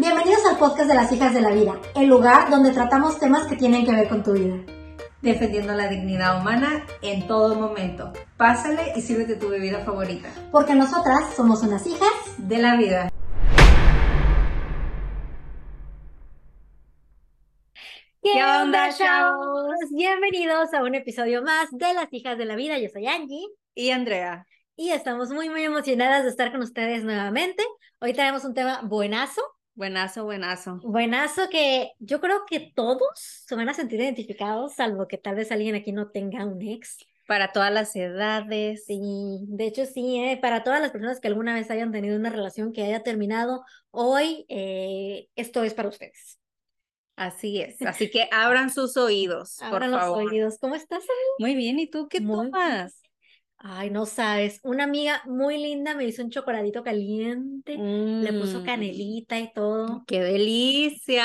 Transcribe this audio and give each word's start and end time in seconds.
Bienvenidos 0.00 0.46
al 0.46 0.56
podcast 0.56 0.88
de 0.88 0.94
las 0.94 1.12
hijas 1.12 1.34
de 1.34 1.42
la 1.42 1.50
vida, 1.50 1.78
el 1.94 2.06
lugar 2.06 2.48
donde 2.48 2.72
tratamos 2.72 3.18
temas 3.18 3.46
que 3.46 3.54
tienen 3.54 3.84
que 3.84 3.92
ver 3.92 4.08
con 4.08 4.22
tu 4.22 4.32
vida. 4.32 4.56
defendiendo 5.20 5.74
la 5.74 5.88
dignidad 5.88 6.40
humana 6.40 6.86
en 7.02 7.26
todo 7.26 7.54
momento. 7.54 8.10
Pásale 8.38 8.94
y 8.96 9.02
sírvete 9.02 9.36
tu 9.36 9.50
bebida 9.50 9.80
favorita. 9.80 10.30
Porque 10.50 10.74
nosotras 10.74 11.34
somos 11.36 11.62
unas 11.62 11.86
hijas. 11.86 12.08
De 12.38 12.56
la 12.56 12.76
vida. 12.76 13.10
¿Qué, 18.22 18.42
onda, 18.42 18.88
chavos? 18.96 19.74
Bienvenidos 19.90 20.72
a 20.72 20.82
un 20.82 20.94
episodio 20.94 21.42
más 21.42 21.68
de 21.72 21.92
las 21.92 22.10
hijas 22.10 22.38
de 22.38 22.46
la 22.46 22.56
vida. 22.56 22.78
Yo 22.78 22.88
soy 22.88 23.06
Angie 23.06 23.48
Y 23.74 23.90
Andrea. 23.90 24.46
y 24.76 24.92
estamos 24.92 25.28
muy 25.28 25.50
muy 25.50 25.62
emocionadas 25.62 26.22
de 26.22 26.30
estar 26.30 26.52
con 26.52 26.62
ustedes 26.62 27.04
nuevamente. 27.04 27.62
Hoy 28.00 28.14
tenemos 28.14 28.46
un 28.46 28.54
tema 28.54 28.80
buenazo, 28.82 29.42
Buenazo, 29.74 30.24
buenazo. 30.24 30.78
buenazo 30.82 31.48
que 31.50 31.92
yo 31.98 32.20
creo 32.20 32.44
que 32.48 32.72
todos 32.74 33.08
se 33.14 33.54
van 33.54 33.68
a 33.68 33.74
sentir 33.74 34.00
identificados, 34.00 34.74
salvo 34.74 35.06
que 35.08 35.18
tal 35.18 35.36
vez 35.36 35.50
alguien 35.52 35.74
aquí 35.74 35.92
no 35.92 36.10
tenga 36.10 36.44
un 36.44 36.60
ex. 36.62 36.98
Para 37.26 37.52
todas 37.52 37.72
las 37.72 37.94
edades. 37.94 38.84
Sí, 38.86 38.98
de 39.48 39.66
hecho 39.66 39.86
sí, 39.86 40.18
¿eh? 40.18 40.38
para 40.40 40.64
todas 40.64 40.80
las 40.80 40.90
personas 40.90 41.20
que 41.20 41.28
alguna 41.28 41.54
vez 41.54 41.70
hayan 41.70 41.92
tenido 41.92 42.16
una 42.16 42.30
relación 42.30 42.72
que 42.72 42.82
haya 42.82 43.02
terminado, 43.02 43.64
hoy 43.90 44.44
eh, 44.48 45.28
esto 45.36 45.62
es 45.62 45.74
para 45.74 45.88
ustedes. 45.88 46.38
Así 47.16 47.60
es. 47.60 47.80
Así 47.86 48.10
que 48.10 48.28
abran 48.32 48.70
sus 48.70 48.96
oídos, 48.96 49.56
por 49.58 49.66
Abran 49.66 49.90
los 49.92 50.00
favor. 50.00 50.24
oídos. 50.32 50.58
¿Cómo 50.60 50.74
estás? 50.74 51.04
Muy 51.38 51.54
bien, 51.54 51.78
¿y 51.78 51.86
tú 51.88 52.08
qué 52.08 52.20
Muy 52.20 52.50
tomas? 52.50 53.00
Ay, 53.62 53.90
no 53.90 54.06
sabes, 54.06 54.58
una 54.62 54.84
amiga 54.84 55.20
muy 55.26 55.58
linda 55.58 55.94
me 55.94 56.04
hizo 56.04 56.22
un 56.22 56.30
chocolatito 56.30 56.82
caliente, 56.82 57.76
le 57.76 58.32
puso 58.32 58.60
Mm, 58.60 58.64
canelita 58.64 59.38
y 59.38 59.52
todo. 59.52 60.02
¡Qué 60.06 60.22
delicia! 60.22 61.24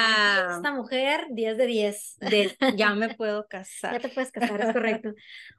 Esta 0.50 0.74
mujer, 0.74 1.28
10 1.32 1.58
de 1.58 1.66
10. 1.66 2.18
De- 2.20 2.58
ya 2.76 2.94
me 2.94 3.08
puedo 3.18 3.44
Ya 3.44 3.48
casar. 3.48 4.02
te 4.02 4.10
puedes 4.10 4.32
casar, 4.32 4.60
es 4.60 4.68
correcto. 4.74 5.14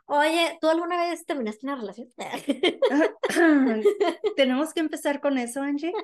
Oye, 0.05 0.59
¿tú 0.61 0.69
alguna 0.69 0.99
vez 1.09 1.25
terminaste 1.25 1.65
una 1.65 1.77
relación? 1.77 2.09
Tenemos 4.37 4.75
que 4.75 4.81
empezar 4.81 5.23
con 5.23 5.39
eso, 5.39 5.63
Angie. 5.63 5.95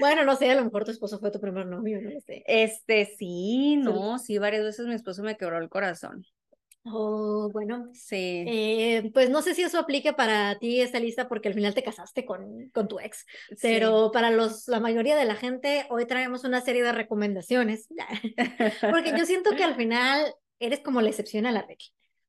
Bueno, 0.00 0.24
no 0.24 0.34
sé, 0.34 0.50
a 0.50 0.56
lo 0.56 0.64
mejor 0.64 0.84
tu 0.84 0.90
esposo 0.90 1.20
fue 1.20 1.30
tu 1.30 1.40
primer 1.40 1.66
novio, 1.66 2.00
no 2.02 2.10
lo 2.10 2.20
sé. 2.20 2.42
Este, 2.46 3.06
sí, 3.16 3.76
no, 3.76 4.18
sí, 4.18 4.38
varias 4.38 4.64
veces 4.64 4.86
mi 4.86 4.94
esposo 4.94 5.22
me 5.22 5.36
quebró 5.36 5.58
el 5.58 5.68
corazón. 5.68 6.26
Oh, 6.84 7.48
bueno, 7.52 7.88
Sí. 7.92 8.44
eh, 8.46 9.10
pues 9.14 9.30
no 9.30 9.40
sé 9.40 9.54
si 9.54 9.62
eso 9.62 9.78
aplique 9.78 10.12
para 10.12 10.58
ti 10.58 10.80
esta 10.80 10.98
lista 10.98 11.28
porque 11.28 11.46
al 11.48 11.54
final 11.54 11.74
te 11.74 11.82
casaste 11.84 12.24
con, 12.24 12.70
con 12.70 12.88
tu 12.88 12.98
ex, 12.98 13.24
sí. 13.50 13.56
pero 13.62 14.10
para 14.12 14.30
los, 14.30 14.66
la 14.66 14.80
mayoría 14.80 15.14
de 15.14 15.24
la 15.24 15.36
gente 15.36 15.86
hoy 15.90 16.06
traemos 16.06 16.42
una 16.42 16.60
serie 16.60 16.82
de 16.82 16.90
recomendaciones, 16.92 17.86
porque 18.90 19.14
yo 19.16 19.24
siento 19.26 19.52
que 19.56 19.62
al 19.62 19.76
final 19.76 20.34
eres 20.58 20.80
como 20.80 21.00
la 21.00 21.08
excepción 21.10 21.46
a 21.46 21.52
la 21.52 21.60
regla. 21.62 21.86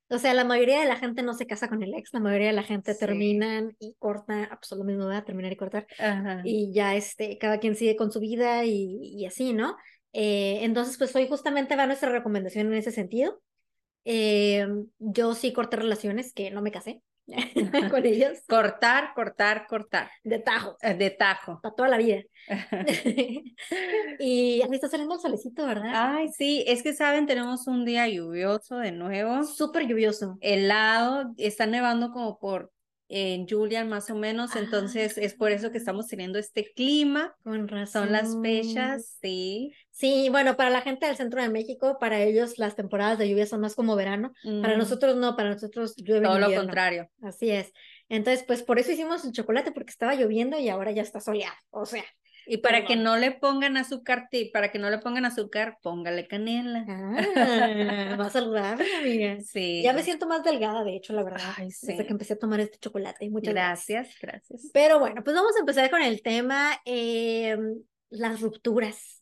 O 0.10 0.20
sea, 0.20 0.36
la 0.36 0.44
mayoría 0.44 0.80
de 0.80 0.86
la 0.86 0.98
gente 0.98 1.24
no 1.24 1.34
se 1.34 1.48
casa 1.48 1.68
con 1.68 1.82
el 1.82 1.94
ex, 1.96 2.14
la 2.14 2.20
mayoría 2.20 2.48
de 2.48 2.54
la 2.54 2.62
gente 2.64 2.94
Sí. 2.94 3.00
terminan 3.00 3.76
y 3.80 3.96
corta, 3.98 4.60
pues 4.62 4.78
lo 4.78 4.84
mismo, 4.84 5.08
¿verdad? 5.08 5.24
Terminar 5.26 5.52
y 5.52 5.56
cortar. 5.56 5.88
Ajá. 5.98 6.42
y 6.46 6.72
ya 6.72 6.96
este, 6.96 7.40
cada 7.40 7.58
quien 7.60 7.76
sigue 7.76 7.96
con 7.96 8.12
su 8.12 8.20
vida 8.20 8.66
y, 8.66 9.00
y 9.02 9.26
así, 9.26 9.54
¿no? 9.54 9.76
Eh, 10.12 10.60
entonces, 10.62 10.98
pues 11.00 11.16
hoy 11.16 11.28
justamente 11.28 11.76
va 11.76 11.88
nuestra 11.88 12.12
recomendación 12.12 12.68
en 12.68 12.74
ese 12.76 12.92
sentido. 12.92 13.42
Eh, 14.06 14.68
yo 15.00 15.34
sí 15.36 15.54
corté 15.54 15.78
relaciones 15.78 16.34
que 16.34 16.52
no 16.52 16.62
me 16.62 16.72
casé 16.72 17.02
con 17.92 18.06
ellos, 18.06 18.40
Cortar, 18.48 19.14
cortar, 19.16 19.66
cortar. 19.68 20.12
de 20.24 20.40
tajo, 20.40 20.78
eh, 20.82 20.94
De 20.94 21.10
tajo. 21.10 21.60
para 21.62 21.76
toda 21.76 21.90
la 21.90 21.98
vida. 21.98 22.22
y 24.20 24.62
ahí 24.62 24.70
está 24.72 24.90
saliendo 24.90 25.16
el 25.16 25.22
solecito, 25.22 25.66
¿verdad? 25.66 26.16
Ay, 26.16 26.30
sí, 26.30 26.64
es 26.68 26.84
que 26.84 26.94
saben, 26.94 27.26
tenemos 27.28 27.68
un 27.68 27.86
día 27.86 28.08
lluvioso 28.08 28.78
de 28.78 28.92
nuevo, 28.92 29.44
Súper 29.44 29.88
lluvioso. 29.88 30.38
helado, 30.42 31.34
está 31.38 31.66
nevando 31.66 32.12
como 32.12 32.38
por 32.40 32.72
en 33.10 33.48
Julian 33.48 33.90
más 33.90 34.10
o 34.10 34.16
menos, 34.16 34.56
entonces 34.56 35.18
es 35.18 35.34
por 35.34 35.52
eso 35.52 35.72
que 35.72 35.78
estamos 35.78 36.08
teniendo 36.08 36.40
este 36.40 36.72
clima. 36.74 37.36
Con 37.44 37.68
razón. 37.68 38.04
Son 38.04 38.12
las 38.12 38.36
fechas, 38.42 39.18
sí. 39.22 39.74
Sí, 39.92 40.30
bueno, 40.30 40.58
para 40.58 40.70
la 40.70 40.82
gente 40.82 41.06
del 41.06 41.16
centro 41.16 41.42
de 41.42 41.50
México, 41.50 41.98
para 42.00 42.22
ellos 42.22 42.58
las 42.58 42.76
temporadas 42.76 43.20
de 43.20 43.30
lluvia 43.30 43.46
son 43.46 43.62
más 43.62 43.76
como 43.76 43.96
verano. 43.96 44.34
Para 44.62 44.78
nosotros 44.78 45.16
no, 45.16 45.36
para 45.36 45.52
nosotros 45.52 45.96
llueve 45.98 46.26
todo 46.26 46.40
lo 46.40 46.54
contrario. 46.54 47.10
Así 47.22 47.52
es. 47.52 47.72
Entonces, 48.10 48.44
pues 48.46 48.64
por 48.64 48.80
eso 48.80 48.92
hicimos 48.92 49.24
el 49.26 49.32
chocolate, 49.32 49.72
porque 49.72 49.92
estaba 49.92 50.16
lloviendo 50.16 50.60
y 50.60 50.70
ahora 50.70 50.92
ya 50.92 51.02
está 51.02 51.20
soleado. 51.20 51.56
O 51.70 51.86
sea, 51.86 52.04
Y 52.46 52.58
para 52.58 52.82
que 52.82 52.96
Perdón. 52.96 53.04
no 53.04 53.18
le 53.18 53.32
pongan 53.32 53.78
azúcar, 53.78 54.28
para 54.52 54.72
que 54.72 54.80
no 54.80 54.90
le 54.90 54.98
pongan 54.98 55.26
azúcar, 55.26 55.78
póngale 55.82 56.28
canela. 56.28 56.86
ah, 56.88 58.16
más 58.18 58.34
saludable, 58.34 58.86
amiga. 58.98 59.38
Sí. 59.42 59.82
Ya 59.84 59.94
me 59.94 60.04
siento 60.04 60.28
más 60.28 60.44
delgada, 60.44 60.84
de 60.84 60.96
hecho, 60.96 61.14
la 61.14 61.24
verdad, 61.24 61.42
Ay, 61.58 61.68
desde 61.68 61.98
sí. 61.98 62.04
que 62.06 62.12
empecé 62.12 62.34
a 62.34 62.40
tomar 62.40 62.60
este 62.60 62.78
chocolate. 62.80 63.30
Muchas 63.30 63.54
gracias. 63.54 64.08
Gracias, 64.22 64.22
gracias. 64.22 64.72
Pero 64.74 65.00
bueno, 65.00 65.24
pues 65.24 65.36
vamos 65.36 65.56
a 65.56 65.60
empezar 65.60 65.90
con 65.90 66.02
el 66.02 66.22
tema, 66.22 66.72
eh, 66.86 67.58
las 68.10 68.42
rupturas. 68.42 69.20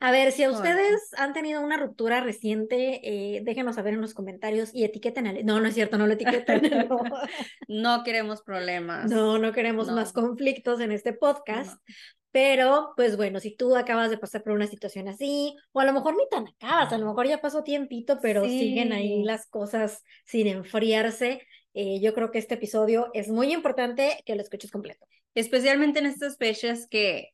A 0.00 0.12
ver, 0.12 0.30
si 0.30 0.44
a 0.44 0.50
ustedes 0.52 1.10
han 1.16 1.32
tenido 1.32 1.60
una 1.60 1.76
ruptura 1.76 2.20
reciente, 2.20 3.00
eh, 3.02 3.40
déjenos 3.42 3.74
saber 3.74 3.94
en 3.94 4.00
los 4.00 4.14
comentarios 4.14 4.70
y 4.72 4.84
etiqueten 4.84 5.26
al... 5.26 5.44
No, 5.44 5.58
no 5.58 5.66
es 5.66 5.74
cierto, 5.74 5.98
no 5.98 6.06
lo 6.06 6.12
etiqueten. 6.12 6.60
No, 6.88 7.00
No 7.68 8.04
queremos 8.04 8.42
problemas. 8.42 9.10
no, 9.10 9.38
no 9.38 9.50
queremos 9.52 9.88
No. 9.88 9.94
más 9.96 10.12
conflictos 10.12 10.78
en 10.80 10.92
este 10.92 11.12
podcast. 11.14 11.72
No. 11.72 11.94
Pero, 12.30 12.92
pues 12.96 13.16
bueno, 13.16 13.40
si 13.40 13.56
tú 13.56 13.74
acabas 13.74 14.10
de 14.10 14.18
pasar 14.18 14.42
por 14.42 14.52
una 14.52 14.66
situación 14.66 15.08
así, 15.08 15.56
o 15.72 15.80
a 15.80 15.84
lo 15.84 15.92
mejor 15.92 16.14
ni 16.16 16.28
tan 16.28 16.46
acabas, 16.46 16.92
a 16.92 16.98
lo 16.98 17.06
mejor 17.06 17.26
ya 17.26 17.40
pasó 17.40 17.62
tiempito, 17.62 18.18
pero 18.20 18.44
siguen 18.44 18.92
ahí 18.92 19.22
las 19.24 19.46
cosas 19.46 20.04
sin 20.26 20.46
enfriarse, 20.46 21.40
eh, 21.74 22.00
yo 22.00 22.12
creo 22.12 22.30
que 22.30 22.38
este 22.38 22.54
episodio 22.54 23.08
es 23.14 23.28
muy 23.28 23.52
importante 23.52 24.22
que 24.26 24.34
lo 24.34 24.42
escuches 24.42 24.70
completo. 24.70 25.06
Especialmente 25.34 26.00
en 26.00 26.06
estas 26.06 26.36
fechas 26.36 26.86
que 26.88 27.30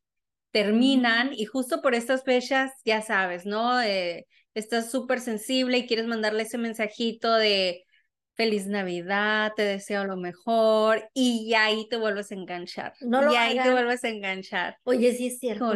terminan 0.50 1.32
y 1.32 1.46
justo 1.46 1.82
por 1.82 1.94
estas 1.94 2.22
fechas, 2.22 2.70
ya 2.84 3.02
sabes, 3.02 3.46
¿no? 3.46 3.80
Eh, 3.80 4.26
estás 4.54 4.90
súper 4.90 5.20
sensible 5.20 5.78
y 5.78 5.86
quieres 5.86 6.06
mandarle 6.06 6.44
ese 6.44 6.58
mensajito 6.58 7.34
de 7.34 7.83
feliz 8.34 8.66
Navidad, 8.66 9.52
te 9.56 9.62
deseo 9.62 10.04
lo 10.04 10.16
mejor 10.16 11.08
y 11.14 11.54
ahí 11.54 11.88
te 11.88 11.96
vuelves 11.96 12.30
a 12.30 12.34
enganchar. 12.34 12.92
No 13.00 13.22
lo 13.22 13.32
y 13.32 13.36
ahí 13.36 13.54
te 13.54 13.60
hagan. 13.60 13.74
vuelves 13.74 14.04
a 14.04 14.08
enganchar. 14.08 14.76
Oye, 14.84 15.12
sí 15.14 15.28
es 15.28 15.38
cierto. 15.38 15.72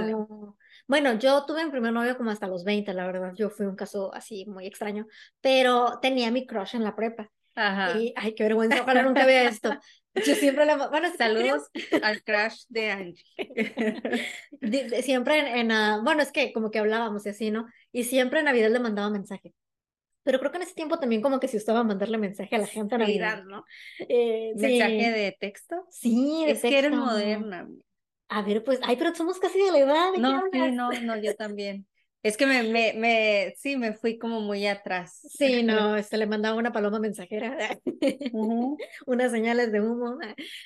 Bueno, 0.87 1.19
yo 1.19 1.45
tuve 1.47 1.65
mi 1.65 1.71
primer 1.71 1.93
novio 1.93 2.17
como 2.17 2.31
hasta 2.31 2.47
los 2.47 2.65
20, 2.65 2.93
la 2.95 3.07
verdad, 3.07 3.33
yo 3.37 3.51
fui 3.51 3.67
un 3.67 3.77
caso 3.77 4.13
así 4.15 4.47
muy 4.47 4.67
extraño, 4.67 5.07
pero 5.41 5.99
tenía 6.01 6.31
mi 6.31 6.47
crush 6.47 6.75
en 6.77 6.85
la 6.85 6.97
prepa. 6.97 7.31
Ajá. 7.55 7.99
Y, 7.99 8.13
ay, 8.17 8.35
qué 8.35 8.45
vergüenza, 8.45 8.83
ojalá 8.83 9.03
nunca 9.03 9.27
vea 9.27 9.49
esto. 9.49 9.77
Yo 10.15 10.35
siempre 10.35 10.65
le, 10.65 10.77
bueno, 10.77 10.91
creo- 11.13 11.17
Saludos 11.17 11.63
al 12.03 12.23
crash 12.23 12.63
de 12.69 12.91
Angie. 12.91 13.25
Siempre 15.03 15.39
en, 15.39 15.47
en, 15.47 15.73
ah, 15.73 16.01
bueno, 16.03 16.23
es 16.23 16.33
que 16.33 16.53
como 16.53 16.71
que 16.71 16.79
hablábamos 16.79 17.27
y 17.27 17.29
así, 17.31 17.51
¿no? 17.51 17.67
Y 17.93 18.05
siempre 18.05 18.41
en 18.41 18.47
Navidad 18.47 18.71
le 18.71 18.81
mandaba 18.81 19.11
mensaje. 19.11 19.55
Pero 20.23 20.39
creo 20.39 20.51
que 20.51 20.59
en 20.59 20.63
ese 20.65 20.75
tiempo 20.75 20.99
también 20.99 21.23
como 21.23 21.41
que 21.41 21.49
se 21.49 21.57
usaba 21.57 21.85
mandarle 21.85 22.19
mensaje 22.19 22.55
a 22.57 22.59
la 22.59 22.67
gente. 22.67 22.99
Navidad, 22.99 23.45
¿no? 23.45 23.65
Eh, 23.99 24.53
sí. 24.57 24.63
Mensaje 24.63 25.11
de 25.11 25.37
texto. 25.39 25.87
Sí, 25.91 26.45
de 26.45 26.53
Es 26.53 26.61
que 26.61 26.79
eres 26.79 26.91
texto. 26.91 27.07
moderna. 27.07 27.69
A 28.29 28.43
ver, 28.43 28.63
pues, 28.63 28.79
ay, 28.83 28.97
pero 28.97 29.15
somos 29.15 29.39
casi 29.39 29.59
de 29.59 29.73
la 29.73 29.79
edad, 29.79 30.13
¿de 30.13 30.17
qué 30.17 30.21
No, 30.21 30.43
sí, 30.53 30.59
no, 30.73 30.91
no, 31.01 31.17
yo 31.17 31.35
también. 31.35 31.87
Es 32.23 32.37
que 32.37 32.47
me, 32.47 32.63
me, 32.65 32.93
me, 32.95 33.55
sí, 33.57 33.77
me 33.77 33.95
fui 33.95 34.19
como 34.19 34.41
muy 34.41 34.67
atrás. 34.67 35.21
Sí, 35.23 35.63
no, 35.63 35.97
este 35.97 36.19
le 36.19 36.27
mandaba 36.27 36.57
una 36.57 36.73
paloma 36.73 36.99
mensajera, 36.99 37.57
unas 39.07 39.31
señales 39.31 39.73
de 39.73 39.81
humo. 39.81 40.19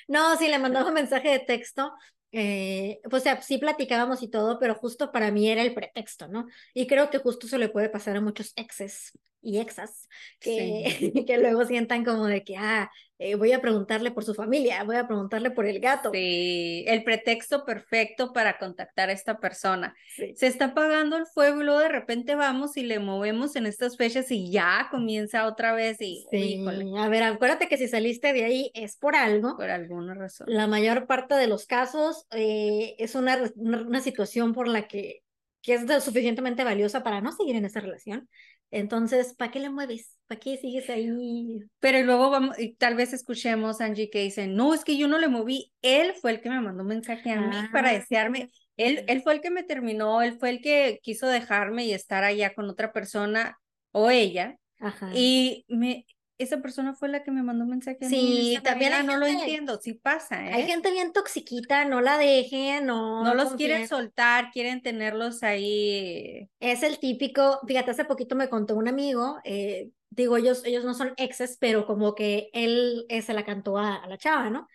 No, 0.07 0.35
sí, 0.37 0.47
le 0.47 0.59
mandaba 0.59 0.87
un 0.87 0.93
mensaje 0.95 1.29
de 1.29 1.39
texto. 1.39 1.93
Eh, 2.31 2.99
pues, 3.09 3.21
o 3.21 3.23
sea, 3.23 3.41
sí 3.41 3.59
platicábamos 3.59 4.23
y 4.23 4.29
todo, 4.29 4.59
pero 4.59 4.73
justo 4.75 5.11
para 5.11 5.31
mí 5.31 5.49
era 5.49 5.61
el 5.61 5.73
pretexto, 5.75 6.27
¿no? 6.27 6.47
Y 6.73 6.87
creo 6.87 7.11
que 7.11 7.19
justo 7.19 7.47
se 7.47 7.59
le 7.59 7.69
puede 7.69 7.89
pasar 7.89 8.17
a 8.17 8.21
muchos 8.21 8.53
exes 8.55 9.11
y 9.43 9.59
exas 9.59 10.07
que, 10.39 11.23
que 11.27 11.37
luego 11.37 11.65
sientan 11.65 12.05
como 12.05 12.25
de 12.25 12.43
que, 12.43 12.57
ah, 12.57 12.89
eh, 13.19 13.35
voy 13.35 13.51
a 13.51 13.61
preguntarle 13.61 14.11
por 14.11 14.23
su 14.23 14.33
familia, 14.33 14.83
voy 14.83 14.95
a 14.95 15.07
preguntarle 15.07 15.51
por 15.51 15.65
el 15.65 15.79
gato. 15.79 16.11
Sí, 16.11 16.83
el 16.87 17.03
pretexto 17.03 17.63
perfecto 17.63 18.33
para 18.33 18.57
contactar 18.57 19.09
a 19.09 19.13
esta 19.13 19.39
persona. 19.39 19.95
Sí. 20.15 20.33
Se 20.35 20.47
está 20.47 20.65
apagando 20.65 21.15
el 21.17 21.25
fuego 21.27 21.61
y 21.61 21.63
luego 21.63 21.79
de 21.79 21.89
repente 21.89 22.35
vamos 22.35 22.75
y 22.75 22.83
le 22.83 22.99
movemos 22.99 23.55
en 23.55 23.65
estas 23.65 23.97
fechas 23.97 24.31
y 24.31 24.51
ya 24.51 24.87
comienza 24.89 25.45
otra 25.47 25.73
vez 25.73 26.01
y, 26.01 26.25
Sí, 26.31 26.65
a 26.97 27.07
ver, 27.07 27.23
acuérdate 27.23 27.67
que 27.67 27.77
si 27.77 27.87
saliste 27.87 28.33
de 28.33 28.45
ahí 28.45 28.71
es 28.73 28.97
por 28.97 29.15
algo. 29.15 29.55
por 29.55 29.69
alguna 29.69 30.15
razón. 30.15 30.47
La 30.49 30.67
mayor 30.67 31.05
parte 31.05 31.35
de 31.35 31.47
los 31.47 31.65
casos 31.65 32.25
eh, 32.31 32.95
es 32.97 33.15
una, 33.15 33.39
una, 33.55 33.81
una 33.83 34.01
situación 34.01 34.53
por 34.53 34.67
la 34.67 34.87
que 34.87 35.23
que 35.63 35.75
es 35.75 36.03
suficientemente 36.03 36.65
valiosa 36.65 37.03
para 37.03 37.21
no 37.21 37.31
seguir 37.31 37.55
en 37.55 37.65
esa 37.65 37.79
relación. 37.79 38.29
Entonces, 38.73 39.35
¿para 39.35 39.51
qué 39.51 39.59
le 39.59 39.69
mueves? 39.69 40.17
¿Para 40.27 40.39
qué 40.39 40.57
sigues 40.57 40.89
ahí? 40.89 41.59
Pero 41.79 42.01
luego 42.03 42.29
vamos, 42.29 42.57
y 42.57 42.73
tal 42.75 42.95
vez 42.95 43.13
escuchemos 43.13 43.81
a 43.81 43.85
Angie 43.85 44.09
que 44.09 44.19
dice, 44.23 44.47
no, 44.47 44.73
es 44.73 44.83
que 44.83 44.97
yo 44.97 45.07
no 45.07 45.19
le 45.19 45.27
moví, 45.27 45.71
él 45.81 46.13
fue 46.21 46.31
el 46.31 46.41
que 46.41 46.49
me 46.49 46.61
mandó 46.61 46.81
un 46.83 46.89
mensaje 46.89 47.31
a 47.31 47.41
mí 47.41 47.67
para 47.71 47.89
Ah. 47.89 47.93
desearme, 47.93 48.49
él, 48.77 49.03
él 49.07 49.21
fue 49.21 49.33
el 49.33 49.41
que 49.41 49.51
me 49.51 49.63
terminó, 49.63 50.21
él 50.21 50.37
fue 50.39 50.49
el 50.49 50.61
que 50.61 50.99
quiso 51.03 51.27
dejarme 51.27 51.85
y 51.85 51.93
estar 51.93 52.23
allá 52.23 52.53
con 52.55 52.69
otra 52.69 52.91
persona 52.93 53.59
o 53.91 54.09
ella, 54.09 54.57
Ajá. 54.79 55.09
y 55.13 55.65
me, 55.67 56.05
esa 56.37 56.61
persona 56.61 56.93
fue 56.93 57.09
la 57.09 57.23
que 57.23 57.31
me 57.31 57.43
mandó 57.43 57.63
un 57.63 57.69
mensaje. 57.71 57.97
Sí, 58.01 58.57
también 58.63 58.91
manera, 58.91 59.13
no 59.13 59.19
lo 59.19 59.27
entiendo, 59.27 59.79
sí 59.81 59.93
pasa, 59.93 60.45
¿eh? 60.47 60.53
Hay 60.53 60.63
gente 60.65 60.91
bien 60.91 61.13
toxiquita, 61.13 61.85
no 61.85 62.01
la 62.01 62.17
dejen, 62.17 62.85
no. 62.85 63.23
no 63.23 63.33
los 63.33 63.49
confíen. 63.49 63.69
quieren 63.69 63.87
soltar, 63.87 64.51
quieren 64.51 64.81
tenerlos 64.81 65.43
ahí. 65.43 66.49
Es 66.59 66.83
el 66.83 66.99
típico, 66.99 67.59
fíjate, 67.67 67.91
hace 67.91 68.05
poquito 68.05 68.35
me 68.35 68.49
contó 68.49 68.75
un 68.75 68.87
amigo, 68.87 69.39
eh, 69.43 69.91
digo, 70.09 70.37
ellos, 70.37 70.63
ellos 70.65 70.85
no 70.85 70.93
son 70.93 71.13
exes, 71.17 71.57
pero 71.59 71.85
como 71.85 72.15
que 72.15 72.49
él 72.53 73.05
eh, 73.09 73.21
se 73.21 73.33
la 73.33 73.45
cantó 73.45 73.77
a, 73.77 73.95
a 73.95 74.07
la 74.07 74.17
chava, 74.17 74.49
¿no? 74.49 74.67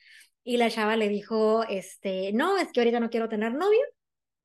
Y 0.45 0.57
la 0.57 0.71
chava 0.71 0.97
le 0.97 1.09
dijo, 1.09 1.65
este, 1.65 2.33
no, 2.33 2.57
es 2.57 2.73
que 2.73 2.81
ahorita 2.81 3.01
no 3.01 3.11
quiero 3.11 3.29
tener 3.29 3.53
novio, 3.53 3.81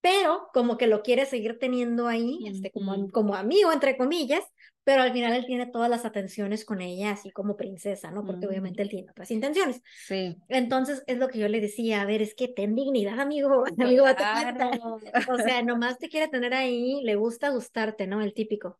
pero 0.02 0.50
como 0.54 0.78
que 0.78 0.88
lo 0.88 1.02
quiere 1.02 1.26
seguir 1.26 1.58
teniendo 1.60 2.08
ahí, 2.08 2.46
este, 2.46 2.72
como, 2.72 3.10
como 3.12 3.36
amigo, 3.36 3.72
entre 3.72 3.96
comillas, 3.96 4.44
pero 4.84 5.02
al 5.02 5.14
final 5.14 5.34
él 5.34 5.46
tiene 5.46 5.66
todas 5.68 5.90
las 5.90 6.06
atenciones 6.06 6.66
con 6.66 6.82
ella, 6.82 7.12
así 7.12 7.32
como 7.32 7.56
princesa, 7.58 8.12
¿no? 8.12 8.26
Porque 8.26 8.46
Mm. 8.46 8.50
obviamente 8.50 8.82
él 8.84 8.90
tiene 8.90 9.12
otras 9.12 9.32
intenciones. 9.32 9.82
Sí. 10.08 10.38
Entonces 10.50 11.04
es 11.08 11.18
lo 11.18 11.28
que 11.30 11.40
yo 11.40 11.48
le 11.48 11.62
decía, 11.62 12.02
a 12.02 12.06
ver, 12.06 12.22
es 12.22 12.36
que 12.36 12.48
ten 12.48 12.76
dignidad, 12.76 13.20
amigo, 13.20 13.64
amigo. 13.80 14.06
Claro. 14.16 15.00
O 15.30 15.38
sea, 15.38 15.62
nomás 15.64 15.98
te 16.00 16.10
quiere 16.10 16.28
tener 16.28 16.54
ahí, 16.54 17.02
le 17.04 17.16
gusta 17.16 17.50
gustarte, 17.50 18.08
¿no? 18.08 18.22
El 18.22 18.34
típico. 18.34 18.80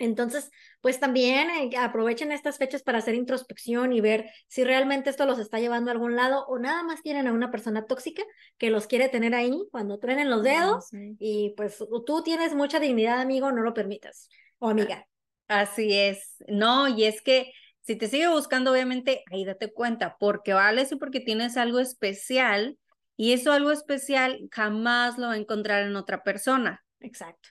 Entonces, 0.00 0.52
pues 0.80 1.00
también 1.00 1.48
eh, 1.50 1.76
aprovechen 1.76 2.30
estas 2.30 2.56
fechas 2.56 2.84
para 2.84 2.98
hacer 2.98 3.16
introspección 3.16 3.92
y 3.92 4.00
ver 4.00 4.30
si 4.46 4.62
realmente 4.62 5.10
esto 5.10 5.26
los 5.26 5.40
está 5.40 5.58
llevando 5.58 5.90
a 5.90 5.92
algún 5.94 6.14
lado 6.14 6.46
o 6.46 6.56
nada 6.60 6.84
más 6.84 7.02
tienen 7.02 7.26
a 7.26 7.32
una 7.32 7.50
persona 7.50 7.84
tóxica 7.84 8.22
que 8.58 8.70
los 8.70 8.86
quiere 8.86 9.08
tener 9.08 9.34
ahí 9.34 9.66
cuando 9.72 9.98
truenen 9.98 10.30
los 10.30 10.44
dedos 10.44 10.86
Sí. 10.90 11.16
y 11.18 11.54
pues 11.56 11.78
tú 12.06 12.22
tienes 12.22 12.54
mucha 12.54 12.78
dignidad, 12.78 13.20
amigo, 13.20 13.50
no 13.50 13.62
lo 13.62 13.74
permitas. 13.74 14.28
O 14.60 14.68
amiga. 14.68 15.07
Así 15.48 15.92
es. 15.94 16.36
No, 16.46 16.88
y 16.88 17.04
es 17.04 17.22
que 17.22 17.52
si 17.82 17.96
te 17.96 18.06
sigue 18.08 18.28
buscando, 18.28 18.72
obviamente, 18.72 19.24
ahí 19.32 19.44
date 19.44 19.72
cuenta, 19.72 20.16
porque 20.18 20.52
vales 20.52 20.92
y 20.92 20.96
porque 20.96 21.20
tienes 21.20 21.56
algo 21.56 21.80
especial, 21.80 22.78
y 23.16 23.32
eso 23.32 23.52
algo 23.52 23.70
especial 23.72 24.38
jamás 24.52 25.18
lo 25.18 25.28
va 25.28 25.32
a 25.32 25.36
encontrar 25.38 25.82
en 25.84 25.96
otra 25.96 26.22
persona. 26.22 26.84
Exacto. 27.00 27.48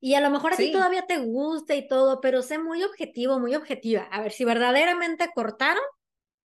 Y 0.00 0.14
a 0.14 0.20
lo 0.20 0.30
mejor 0.30 0.54
a 0.54 0.56
ti 0.56 0.66
Sí. 0.66 0.72
todavía 0.72 1.06
te 1.06 1.18
gusta 1.18 1.74
y 1.76 1.88
todo, 1.88 2.20
pero 2.20 2.42
sé 2.42 2.58
muy 2.58 2.82
objetivo, 2.84 3.38
muy 3.40 3.54
objetiva. 3.54 4.02
A 4.12 4.22
ver, 4.22 4.32
si 4.32 4.44
verdaderamente 4.44 5.30
cortaron, 5.34 5.82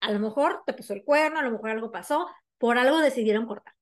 a 0.02 0.12
lo 0.14 0.20
mejor 0.20 0.64
te 0.68 0.74
puso 0.74 0.94
el 0.94 1.06
cuerno, 1.06 1.40
a 1.40 1.44
lo 1.44 1.52
mejor 1.52 1.72
algo 1.72 1.92
pasó, 1.92 2.28
por 2.60 2.80
algo 2.80 3.00
decidieron 3.00 3.48
cortar. 3.48 3.75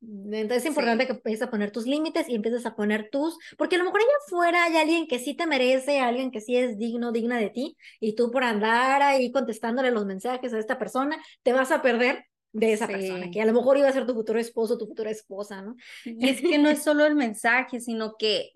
Entonces 0.00 0.58
es 0.58 0.66
importante 0.66 1.06
que 1.06 1.12
empieces 1.12 1.42
a 1.42 1.50
poner 1.50 1.72
tus 1.72 1.86
límites 1.86 2.28
y 2.28 2.34
empieces 2.36 2.64
a 2.66 2.76
poner 2.76 3.08
tus, 3.10 3.36
porque 3.56 3.76
a 3.76 3.78
lo 3.78 3.84
mejor 3.84 4.00
allá 4.00 4.10
afuera 4.26 4.64
hay 4.64 4.76
alguien 4.76 5.08
que 5.08 5.18
sí 5.18 5.34
te 5.34 5.46
merece, 5.46 6.00
alguien 6.00 6.30
que 6.30 6.40
sí 6.40 6.56
es 6.56 6.78
digno, 6.78 7.10
digna 7.10 7.38
de 7.38 7.50
ti, 7.50 7.76
y 7.98 8.14
tú 8.14 8.30
por 8.30 8.44
andar 8.44 9.02
ahí 9.02 9.32
contestándole 9.32 9.90
los 9.90 10.06
mensajes 10.06 10.54
a 10.54 10.58
esta 10.58 10.78
persona, 10.78 11.18
te 11.42 11.52
vas 11.52 11.72
a 11.72 11.82
perder 11.82 12.24
de 12.52 12.72
esa 12.72 12.86
persona, 12.86 13.24
Sí. 13.24 13.30
que 13.32 13.42
a 13.42 13.46
lo 13.46 13.52
mejor 13.52 13.76
iba 13.76 13.88
a 13.88 13.92
ser 13.92 14.06
tu 14.06 14.14
futuro 14.14 14.38
esposo, 14.38 14.78
tu 14.78 14.86
futura 14.86 15.10
esposa, 15.10 15.62
¿no? 15.62 15.76
Y 16.04 16.28
es 16.28 16.40
que 16.40 16.58
no 16.58 16.68
es 16.68 16.82
solo 16.82 17.04
el 17.04 17.14
mensaje, 17.14 17.80
sino 17.80 18.14
que 18.16 18.50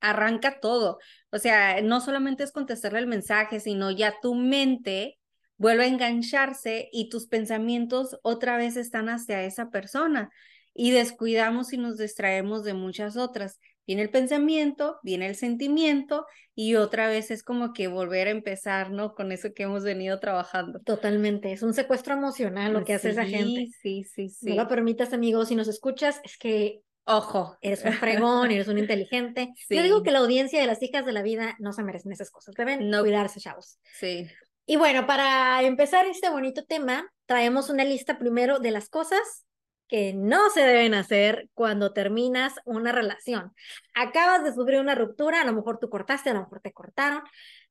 arranca 0.00 0.60
todo. 0.60 0.98
O 1.30 1.38
sea, 1.38 1.80
no 1.80 2.00
solamente 2.00 2.44
es 2.44 2.52
contestarle 2.52 2.98
el 2.98 3.06
mensaje, 3.06 3.60
sino 3.60 3.90
ya 3.90 4.14
tu 4.20 4.34
mente 4.34 5.18
vuelve 5.56 5.84
a 5.84 5.88
engancharse 5.88 6.88
y 6.92 7.08
tus 7.08 7.26
pensamientos 7.28 8.18
otra 8.22 8.56
vez 8.56 8.76
están 8.76 9.08
hacia 9.08 9.44
esa 9.44 9.70
persona. 9.70 10.30
Y 10.74 10.90
descuidamos 10.90 11.72
y 11.72 11.78
nos 11.78 11.98
distraemos 11.98 12.64
de 12.64 12.74
muchas 12.74 13.16
otras. 13.16 13.58
Viene 13.86 14.02
el 14.02 14.10
pensamiento, 14.10 14.98
viene 15.02 15.26
el 15.26 15.34
sentimiento 15.34 16.24
y 16.54 16.76
otra 16.76 17.08
vez 17.08 17.30
es 17.30 17.42
como 17.42 17.72
que 17.72 17.88
volver 17.88 18.28
a 18.28 18.30
empezar, 18.30 18.90
¿no? 18.90 19.14
Con 19.14 19.32
eso 19.32 19.52
que 19.54 19.64
hemos 19.64 19.82
venido 19.82 20.20
trabajando. 20.20 20.78
Totalmente, 20.80 21.52
es 21.52 21.62
un 21.62 21.74
secuestro 21.74 22.14
emocional 22.14 22.72
lo 22.72 22.84
que 22.84 22.94
hace 22.94 23.10
esa 23.10 23.24
gente. 23.24 23.68
Sí, 23.82 24.04
sí, 24.04 24.28
sí. 24.28 24.50
No 24.50 24.54
lo 24.62 24.68
permitas, 24.68 25.12
amigo. 25.12 25.44
Si 25.44 25.56
nos 25.56 25.66
escuchas, 25.66 26.20
es 26.24 26.38
que 26.38 26.80
Ojo. 27.06 27.58
eres 27.60 27.84
un 27.84 27.92
fregón, 27.94 28.52
eres 28.52 28.68
un 28.68 28.78
inteligente. 28.78 29.52
Yo 29.68 29.82
digo 29.82 30.02
que 30.04 30.12
la 30.12 30.20
audiencia 30.20 30.60
de 30.60 30.66
las 30.68 30.80
hijas 30.80 31.04
de 31.04 31.12
la 31.12 31.22
vida 31.22 31.56
no 31.58 31.72
se 31.72 31.82
merecen 31.82 32.12
esas 32.12 32.30
cosas. 32.30 32.54
Deben 32.54 32.88
No. 32.88 33.00
cuidarse, 33.00 33.40
chavos. 33.40 33.78
Sí. 33.98 34.28
Y 34.64 34.76
bueno, 34.76 35.08
para 35.08 35.60
empezar 35.64 36.06
este 36.06 36.30
bonito 36.30 36.64
tema, 36.64 37.10
traemos 37.26 37.68
una 37.68 37.84
lista 37.84 38.16
primero 38.16 38.60
de 38.60 38.70
las 38.70 38.88
cosas 38.88 39.44
que 39.92 40.14
no 40.14 40.48
se 40.48 40.62
deben 40.62 40.94
hacer 40.94 41.50
cuando 41.52 41.92
terminas 41.92 42.54
una 42.64 42.92
relación. 42.92 43.52
Acabas 43.92 44.42
de 44.42 44.54
sufrir 44.54 44.80
una 44.80 44.94
ruptura, 44.94 45.42
a 45.42 45.44
lo 45.44 45.52
mejor 45.52 45.80
tú 45.80 45.90
cortaste, 45.90 46.30
a 46.30 46.32
lo 46.32 46.40
mejor 46.40 46.60
te 46.60 46.72
cortaron 46.72 47.20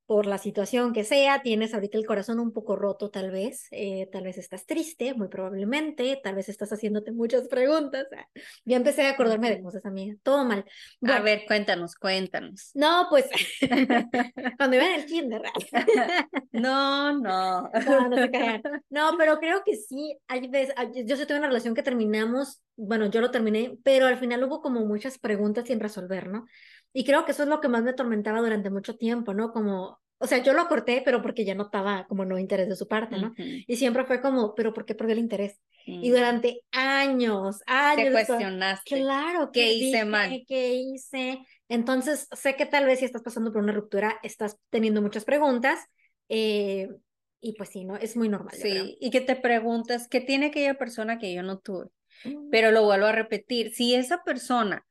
por 0.06 0.25
la 0.25 0.38
situación 0.38 0.92
que 0.94 1.03
sea, 1.06 1.42
tienes 1.42 1.74
ahorita 1.74 1.98
el 1.98 2.06
corazón 2.06 2.39
un 2.39 2.51
poco 2.51 2.75
roto 2.75 3.09
tal 3.12 3.31
vez, 3.31 3.68
eh, 3.71 4.09
tal 4.12 4.25
vez 4.25 4.38
estás 4.38 4.65
triste, 4.65 5.13
muy 5.13 5.30
probablemente, 5.30 6.19
tal 6.24 6.36
vez 6.36 6.50
estás 6.50 6.71
haciéndote 6.74 7.12
muchas 7.13 7.48
preguntas. 7.48 8.07
Ah, 8.15 8.27
Ya 8.65 8.77
empecé 8.77 9.03
a 9.07 9.12
acordarme 9.12 9.50
de 9.50 9.62
cosas, 9.62 9.86
amiga, 9.86 10.15
todo 10.24 10.44
mal. 10.44 10.65
A 11.06 11.06
Bueno, 11.07 11.24
ver, 11.24 11.44
cuéntanos, 11.48 11.95
cuéntanos. 11.95 12.71
no, 12.74 13.07
pues 13.09 13.25
cuando 14.57 14.75
iba 14.75 14.86
en 14.88 15.00
el 15.00 15.06
kinder. 15.06 15.42
No, 16.51 17.18
no. 17.18 17.69
No, 17.86 18.09
no 18.09 18.18
se. 18.18 18.31
No, 18.89 19.12
pero 19.18 19.39
creo 19.39 19.63
que 19.65 19.75
sí, 19.77 20.18
hay 20.27 20.48
veces, 20.48 20.74
ay, 20.77 20.92
yo 21.06 21.15
sí 21.15 21.25
tuve 21.25 21.38
una 21.38 21.48
relación 21.48 21.74
que 21.75 21.83
terminamos, 21.83 22.62
bueno, 22.75 23.06
yo 23.09 23.21
lo 23.21 23.31
terminé, 23.31 23.77
pero 23.83 24.07
al 24.07 24.18
final 24.18 24.44
hubo 24.44 24.62
como 24.62 24.81
muchas 24.86 25.18
preguntas 25.18 25.68
sin 25.68 25.80
resolver, 25.80 26.27
¿no? 26.27 26.45
Y 26.94 27.06
creo 27.06 27.26
que 27.26 27.32
eso 27.32 27.44
es 27.44 27.50
lo 27.50 27.62
que 27.62 27.68
más 27.70 27.84
me 27.84 27.92
atormentaba 27.92 28.40
durante 28.42 28.70
mucho 28.70 28.98
tiempo, 28.98 29.34
¿no? 29.34 29.52
Como, 29.52 30.00
o 30.18 30.28
sea, 30.28 30.40
yo 30.44 30.54
lo 30.54 30.68
corté, 30.68 31.02
pero 31.06 31.22
porque 31.22 31.46
ya 31.46 31.56
notaba 31.56 32.06
como 32.08 32.26
no 32.26 32.38
interés 32.40 32.68
de 32.70 32.76
su 32.76 32.88
parte, 32.88 33.18
¿no? 33.20 33.34
Ujú, 33.38 33.64
Y 33.68 33.76
siempre 33.78 34.06
fue 34.06 34.22
como, 34.22 34.56
pero 34.56 34.74
¿por 34.74 34.86
qué 34.86 34.96
perdió 34.96 35.14
el 35.14 35.20
interés? 35.20 35.60
Y 36.00 36.10
ujú. 36.10 36.12
durante 36.12 36.62
años, 36.72 37.62
Te 37.94 38.02
años, 38.02 38.14
estaba- 38.16 38.50
cuestionaste. 38.50 38.84
Claro, 38.84 39.52
¿Qué 39.52 39.62
¿qué 39.62 39.74
hice 39.74 40.06
dije? 40.06 40.06
mal? 40.06 40.44
¿Qué 40.48 40.74
hice? 40.74 41.46
Entonces, 41.70 42.28
sé 42.32 42.56
que 42.56 42.66
tal 42.66 42.86
vez 42.86 43.00
si 43.00 43.06
estás 43.06 43.22
pasando 43.22 43.52
por 43.54 43.62
una 43.62 43.74
ruptura, 43.74 44.20
estás 44.24 44.58
teniendo 44.70 45.02
muchas 45.02 45.24
preguntas, 45.26 45.80
eh, 46.30 46.90
y 47.40 47.54
pues 47.54 47.70
sí, 47.70 47.86
¿no? 47.86 47.96
Es 47.96 48.16
muy 48.18 48.28
normal. 48.30 48.56
Sí, 48.58 48.98
y 49.00 49.12
que 49.12 49.22
te 49.22 49.36
preguntas, 49.36 50.08
¿qué 50.08 50.20
tiene 50.22 50.48
aquella 50.48 50.76
persona 50.78 51.20
que 51.20 51.34
yo 51.34 51.44
no 51.44 51.60
tuve? 51.60 51.88
Mm, 52.26 52.52
Pero 52.52 52.72
lo 52.72 52.84
vuelvo 52.84 53.08
a 53.08 53.12
repetir, 53.14 53.74
si 53.74 53.96
esa 53.96 54.24
persona 54.24 54.86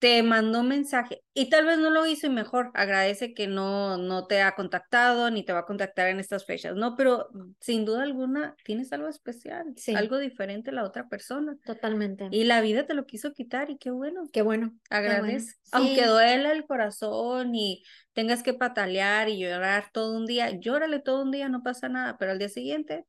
te 0.00 0.22
mandó 0.22 0.60
un 0.60 0.68
mensaje 0.68 1.22
y 1.34 1.50
tal 1.50 1.66
vez 1.66 1.78
no 1.78 1.90
lo 1.90 2.06
hizo 2.06 2.26
y 2.26 2.30
mejor, 2.30 2.70
agradece 2.74 3.34
que 3.34 3.46
no, 3.46 3.98
no 3.98 4.26
te 4.26 4.40
ha 4.40 4.54
contactado 4.54 5.30
ni 5.30 5.44
te 5.44 5.52
va 5.52 5.60
a 5.60 5.66
contactar 5.66 6.08
en 6.08 6.18
estas 6.18 6.46
fechas, 6.46 6.74
¿no? 6.74 6.96
Pero 6.96 7.28
sin 7.60 7.84
duda 7.84 8.02
alguna 8.02 8.56
tienes 8.64 8.92
algo 8.92 9.08
especial, 9.08 9.66
Sí. 9.76 9.94
algo 9.94 10.18
diferente 10.18 10.70
a 10.70 10.72
la 10.72 10.84
otra 10.84 11.08
persona. 11.08 11.56
Totalmente. 11.64 12.28
Y 12.30 12.44
la 12.44 12.62
vida 12.62 12.86
te 12.86 12.94
lo 12.94 13.04
quiso 13.04 13.32
quitar 13.34 13.70
y 13.70 13.76
qué 13.76 13.90
bueno. 13.90 14.22
Qué 14.32 14.40
bueno. 14.42 14.70
qué 14.88 14.96
bueno. 14.96 15.10
Agradece. 15.18 15.54
Aunque 15.72 16.06
duela 16.06 16.52
el 16.52 16.66
corazón 16.66 17.54
y 17.54 17.84
tengas 18.14 18.42
que 18.42 18.54
patalear 18.54 19.28
y 19.28 19.38
llorar 19.38 19.90
todo 19.92 20.16
un 20.16 20.24
día, 20.26 20.50
llórale 20.58 20.98
todo 21.00 21.22
un 21.22 21.30
día, 21.30 21.48
no 21.50 21.62
pasa 21.62 21.88
nada, 21.90 22.16
pero 22.18 22.32
al 22.32 22.38
día 22.38 22.48
siguiente, 22.48 23.04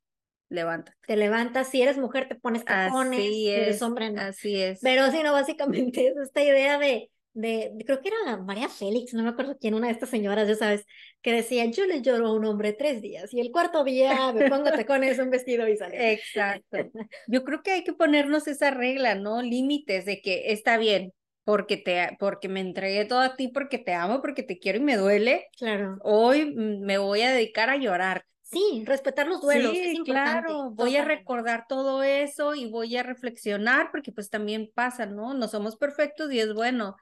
levántate. 0.51 0.97
te 1.07 1.15
levantas, 1.15 1.69
si 1.69 1.81
eres 1.81 1.97
mujer 1.97 2.27
te 2.27 2.35
pones 2.35 2.65
tacones, 2.65 3.19
Así 3.19 3.47
si 3.47 3.49
eres 3.49 3.77
es, 3.77 3.81
hombre 3.81 4.11
no. 4.11 4.21
así 4.21 4.61
es. 4.61 4.79
Pero 4.81 5.09
sí, 5.11 5.23
no, 5.23 5.31
básicamente 5.31 6.07
es 6.07 6.17
esta 6.17 6.43
idea 6.43 6.77
de, 6.77 7.09
de, 7.33 7.73
creo 7.85 8.01
que 8.01 8.09
era 8.09 8.37
María 8.37 8.67
Félix, 8.67 9.13
no 9.13 9.23
me 9.23 9.29
acuerdo 9.29 9.57
quién, 9.59 9.73
una 9.73 9.87
de 9.87 9.93
estas 9.93 10.09
señoras, 10.09 10.47
ya 10.47 10.55
sabes, 10.55 10.85
que 11.21 11.31
decía, 11.31 11.65
yo 11.65 11.85
le 11.85 12.01
lloro 12.01 12.27
a 12.27 12.33
un 12.33 12.45
hombre 12.45 12.73
tres 12.73 13.01
días 13.01 13.33
y 13.33 13.39
el 13.39 13.51
cuarto 13.51 13.83
día 13.83 14.33
me 14.33 14.49
pongo 14.49 14.65
tacones, 14.85 15.19
un 15.19 15.29
vestido 15.29 15.67
y 15.67 15.77
salgo. 15.77 15.95
Exacto. 15.97 16.77
Yo 17.27 17.43
creo 17.43 17.63
que 17.63 17.71
hay 17.71 17.83
que 17.83 17.93
ponernos 17.93 18.47
esa 18.47 18.71
regla, 18.71 19.15
¿no? 19.15 19.41
Límites 19.41 20.05
de 20.05 20.21
que 20.21 20.51
está 20.51 20.77
bien, 20.77 21.13
porque 21.43 21.77
te, 21.77 22.15
porque 22.19 22.49
me 22.49 22.59
entregué 22.59 23.05
todo 23.05 23.19
a 23.19 23.35
ti, 23.35 23.47
porque 23.47 23.77
te 23.77 23.93
amo, 23.93 24.21
porque 24.21 24.43
te 24.43 24.59
quiero 24.59 24.79
y 24.79 24.81
me 24.81 24.97
duele. 24.97 25.47
Claro. 25.57 25.97
Hoy 26.01 26.53
mm, 26.53 26.81
me 26.81 26.97
voy 26.97 27.21
a 27.21 27.31
dedicar 27.31 27.69
a 27.69 27.77
llorar. 27.77 28.25
Sí, 28.51 28.83
respetar 28.85 29.27
los 29.27 29.41
duelos, 29.41 29.73
es 29.75 29.91
Sí, 29.91 29.97
importante. 29.97 30.51
claro, 30.51 30.71
voy 30.71 30.97
a 30.97 31.05
recordar 31.05 31.65
todo 31.69 32.03
eso 32.03 32.53
y 32.53 32.69
voy 32.69 32.97
a 32.97 33.03
reflexionar 33.03 33.89
porque 33.91 34.11
pues 34.11 34.29
también 34.29 34.69
pasa, 34.73 35.05
¿no? 35.05 35.33
No 35.33 35.47
somos 35.47 35.77
perfectos 35.77 36.31
y 36.33 36.39
es 36.39 36.53
bueno, 36.53 36.97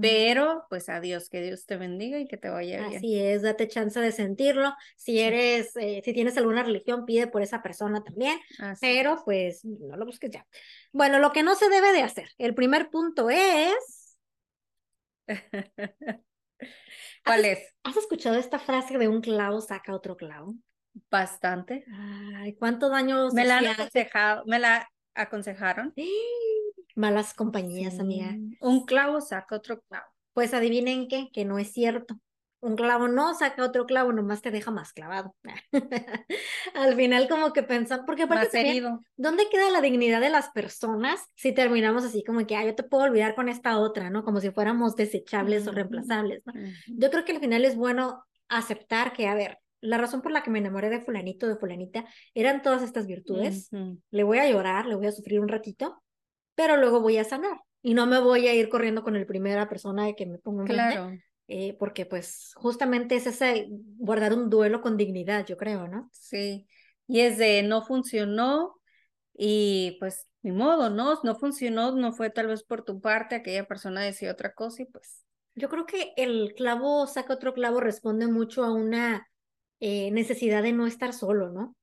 pero 0.00 0.64
pues 0.70 0.88
adiós, 0.88 1.28
que 1.28 1.42
Dios 1.42 1.66
te 1.66 1.76
bendiga 1.76 2.18
y 2.18 2.26
que 2.26 2.36
te 2.38 2.48
vaya 2.48 2.78
bien. 2.88 2.96
Así 2.98 3.18
es, 3.20 3.42
date 3.42 3.68
chance 3.68 4.00
de 4.00 4.12
sentirlo. 4.12 4.72
Si 4.96 5.18
eres, 5.20 5.76
eh, 5.76 6.00
si 6.04 6.12
tienes 6.14 6.36
alguna 6.38 6.62
religión, 6.62 7.04
pide 7.04 7.26
por 7.26 7.42
esa 7.42 7.62
persona 7.62 8.02
también, 8.02 8.38
Así. 8.58 8.86
pero 8.86 9.22
pues 9.24 9.64
no 9.64 9.96
lo 9.96 10.06
busques 10.06 10.30
ya. 10.30 10.46
Bueno, 10.92 11.18
lo 11.18 11.32
que 11.32 11.42
no 11.42 11.54
se 11.56 11.68
debe 11.68 11.92
de 11.92 12.02
hacer. 12.02 12.30
El 12.38 12.54
primer 12.54 12.88
punto 12.90 13.28
es 13.28 14.16
¿Cuál 17.24 17.40
¿Has- 17.40 17.44
es? 17.44 17.74
¿Has 17.84 17.96
escuchado 17.96 18.36
esta 18.36 18.58
frase 18.58 18.98
de 18.98 19.08
un 19.08 19.20
clavo 19.20 19.60
saca 19.60 19.94
otro 19.94 20.16
clavo? 20.16 20.54
Bastante. 21.10 21.84
Ay, 22.36 22.54
¿cuánto 22.54 22.88
daño 22.88 23.30
Me 23.32 23.44
la 23.44 23.58
han 23.58 23.66
aconsejado, 23.66 24.44
me 24.46 24.58
la 24.58 24.88
aconsejaron. 25.14 25.94
Malas 26.94 27.34
compañías, 27.34 27.98
amiga. 27.98 28.34
Un 28.60 28.86
clavo 28.86 29.20
saca 29.20 29.56
otro 29.56 29.80
clavo. 29.82 30.06
Pues 30.32 30.54
adivinen 30.54 31.08
qué, 31.08 31.30
que 31.32 31.44
no 31.44 31.58
es 31.58 31.72
cierto. 31.72 32.18
Un 32.60 32.74
clavo 32.74 33.06
no 33.06 33.34
saca 33.34 33.62
otro 33.62 33.86
clavo, 33.86 34.12
nomás 34.12 34.40
te 34.40 34.50
deja 34.50 34.70
más 34.70 34.92
clavado. 34.92 35.36
Al 36.74 36.96
final 36.96 37.28
como 37.28 37.52
que 37.52 37.62
pensamos, 37.62 38.06
porque 38.06 38.22
aparte 38.22 38.48
también. 38.48 38.98
¿dónde 39.16 39.48
queda 39.50 39.70
la 39.70 39.82
dignidad 39.82 40.20
de 40.20 40.30
las 40.30 40.50
personas 40.50 41.20
si 41.34 41.52
terminamos 41.52 42.04
así 42.04 42.24
como 42.24 42.46
que, 42.46 42.56
ah, 42.56 42.64
yo 42.64 42.74
te 42.74 42.82
puedo 42.82 43.04
olvidar 43.04 43.34
con 43.34 43.48
esta 43.48 43.78
otra, 43.78 44.08
¿no? 44.10 44.24
Como 44.24 44.40
si 44.40 44.50
fuéramos 44.50 44.96
desechables 44.96 45.66
o 45.68 45.72
reemplazables. 45.72 46.42
Yo 46.88 47.10
creo 47.10 47.24
que 47.24 47.32
al 47.32 47.40
final 47.40 47.64
es 47.64 47.76
bueno 47.76 48.24
aceptar 48.48 49.12
que, 49.12 49.28
a 49.28 49.34
ver, 49.34 49.58
la 49.80 49.98
razón 49.98 50.22
por 50.22 50.32
la 50.32 50.42
que 50.42 50.50
me 50.50 50.58
enamoré 50.58 50.90
de 50.90 51.00
fulanito, 51.00 51.46
de 51.46 51.56
fulanita, 51.56 52.04
eran 52.34 52.62
todas 52.62 52.82
estas 52.82 53.06
virtudes. 53.06 53.70
Le 54.10 54.24
voy 54.24 54.38
a 54.38 54.50
llorar, 54.50 54.86
le 54.86 54.94
voy 54.94 55.06
a 55.06 55.12
sufrir 55.12 55.40
un 55.40 55.48
ratito, 55.48 56.02
pero 56.54 56.76
luego 56.76 57.00
voy 57.00 57.18
a 57.18 57.24
sanar. 57.24 57.58
Y 57.82 57.94
no 57.94 58.06
me 58.06 58.18
voy 58.18 58.48
a 58.48 58.54
ir 58.54 58.68
corriendo 58.68 59.02
con 59.02 59.14
el 59.16 59.26
primera 59.26 59.68
persona 59.68 60.12
que 60.14 60.26
me 60.26 60.38
ponga 60.38 60.62
enfrente, 60.62 60.94
Claro, 60.94 61.16
eh, 61.48 61.76
porque 61.78 62.06
pues 62.06 62.52
justamente 62.56 63.14
es 63.14 63.26
ese 63.26 63.68
guardar 63.96 64.32
un 64.32 64.50
duelo 64.50 64.80
con 64.80 64.96
dignidad, 64.96 65.46
yo 65.46 65.56
creo, 65.56 65.86
¿no? 65.86 66.08
sí. 66.12 66.66
Y 67.06 67.20
es 67.20 67.38
de 67.38 67.62
no 67.62 67.82
funcionó 67.82 68.74
y 69.32 69.96
pues 70.00 70.26
ni 70.42 70.50
modo, 70.50 70.90
¿no? 70.90 71.20
No 71.22 71.36
funcionó, 71.36 71.92
no 71.92 72.12
fue 72.12 72.30
tal 72.30 72.48
vez 72.48 72.64
por 72.64 72.82
tu 72.84 73.00
parte, 73.00 73.36
aquella 73.36 73.66
persona 73.68 74.00
decía 74.02 74.32
otra 74.32 74.54
cosa 74.54 74.82
y 74.82 74.86
pues 74.86 75.24
Yo 75.54 75.68
creo 75.68 75.86
que 75.86 76.12
el 76.16 76.54
clavo 76.56 77.06
saca 77.06 77.34
otro 77.34 77.54
clavo 77.54 77.80
responde 77.80 78.26
mucho 78.26 78.64
a 78.64 78.72
una 78.72 79.28
eh, 79.80 80.10
necesidad 80.12 80.62
de 80.62 80.72
no 80.72 80.86
estar 80.86 81.12
solo, 81.12 81.50
¿no? 81.50 81.76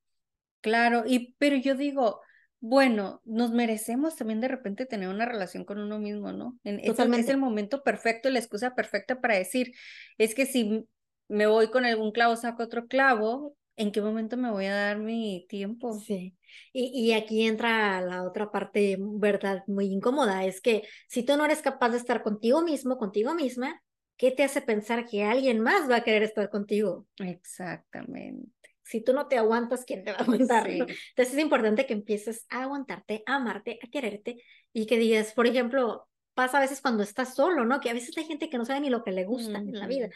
Claro, 0.62 1.03
y 1.05 1.35
pero 1.39 1.57
yo 1.57 1.75
digo, 1.75 2.21
bueno, 2.62 3.21
nos 3.25 3.51
merecemos 3.51 4.15
también 4.15 4.39
de 4.39 4.47
repente 4.47 4.85
tener 4.85 5.09
una 5.09 5.25
relación 5.25 5.65
con 5.65 5.77
uno 5.79 6.00
mismo, 6.00 6.31
¿no? 6.31 6.57
En, 6.63 6.79
es, 6.79 7.00
el- 7.00 7.13
es 7.13 7.27
Totalmente. 7.27 7.29
el 7.29 7.38
momento 7.38 7.83
perfecto, 7.83 8.29
la 8.29 8.39
excusa 8.39 8.73
perfecta 8.75 9.19
para 9.19 9.35
decir, 9.38 9.73
es 10.17 10.33
que 10.33 10.45
si 10.45 10.88
me 11.27 11.47
voy 11.47 11.69
con 11.69 11.83
algún 11.85 12.12
clavo, 12.13 12.38
saco 12.38 12.63
otro 12.63 12.88
clavo, 12.88 13.57
¿en 13.75 13.91
qué 13.91 14.01
momento 14.01 14.38
me 14.38 14.51
voy 14.51 14.65
a 14.65 14.75
dar 14.75 15.00
mi 15.00 15.45
tiempo? 15.50 16.07
Sí. 16.07 16.38
Y, 16.71 16.85
y 17.09 17.13
aquí 17.13 17.45
entra 17.45 18.00
la 18.01 18.23
otra 18.23 18.51
parte, 18.51 18.97
verdad, 19.00 19.63
muy 19.67 19.88
incómoda, 19.88 20.45
es 20.45 20.62
que 20.62 20.83
si 21.09 21.23
tú 21.23 21.35
no 21.38 21.45
eres 21.45 21.62
capaz 21.62 21.89
de 21.89 21.97
estar 21.97 22.23
contigo 22.23 22.62
mismo, 22.63 22.97
contigo 22.97 23.33
misma, 23.35 23.81
¿qué 24.24 24.32
te 24.32 24.46
hace 24.46 24.62
pensar 24.62 25.06
que 25.06 25.25
alguien 25.25 25.60
más 25.60 25.92
va 25.92 25.98
a 25.98 26.03
querer 26.06 26.24
estar 26.24 26.50
contigo? 26.50 27.06
Exactamente. 27.18 28.48
Si 28.82 29.03
tú 29.03 29.12
no 29.12 29.27
te 29.27 29.38
aguantas, 29.38 29.84
¿quién 29.84 30.06
te 30.06 30.13
va 30.13 30.20
a 30.20 30.22
aguantar? 30.22 30.65
Sí. 30.65 30.80
no? 30.80 30.86
Entonces 30.86 31.34
es 31.34 31.39
importante 31.39 31.86
que 31.86 31.92
empieces 31.92 32.46
a 32.50 32.63
aguantarte, 32.63 33.24
a 33.25 33.36
amarte, 33.36 33.80
a 33.84 33.88
quererte 33.89 34.42
y 34.72 34.86
que 34.86 34.98
digas, 34.98 35.34
por 35.34 35.46
ejemplo, 35.46 36.08
pasa 36.36 36.60
a 36.60 36.62
veces 36.62 36.80
cuando 36.80 37.03
estás 37.03 37.36
solo, 37.36 37.65
¿no? 37.65 37.82
Que 37.82 37.89
a 37.89 37.94
veces 37.94 38.18
hay 38.18 38.24
gente 38.24 38.50
que 38.50 38.58
no 38.58 38.63
sabe 38.63 38.80
ni 38.80 38.89
lo 38.89 39.03
que 39.03 39.12
le 39.12 39.25
gusta 39.25 39.58
en 39.58 39.77
la 39.77 39.88
vida. 39.88 40.10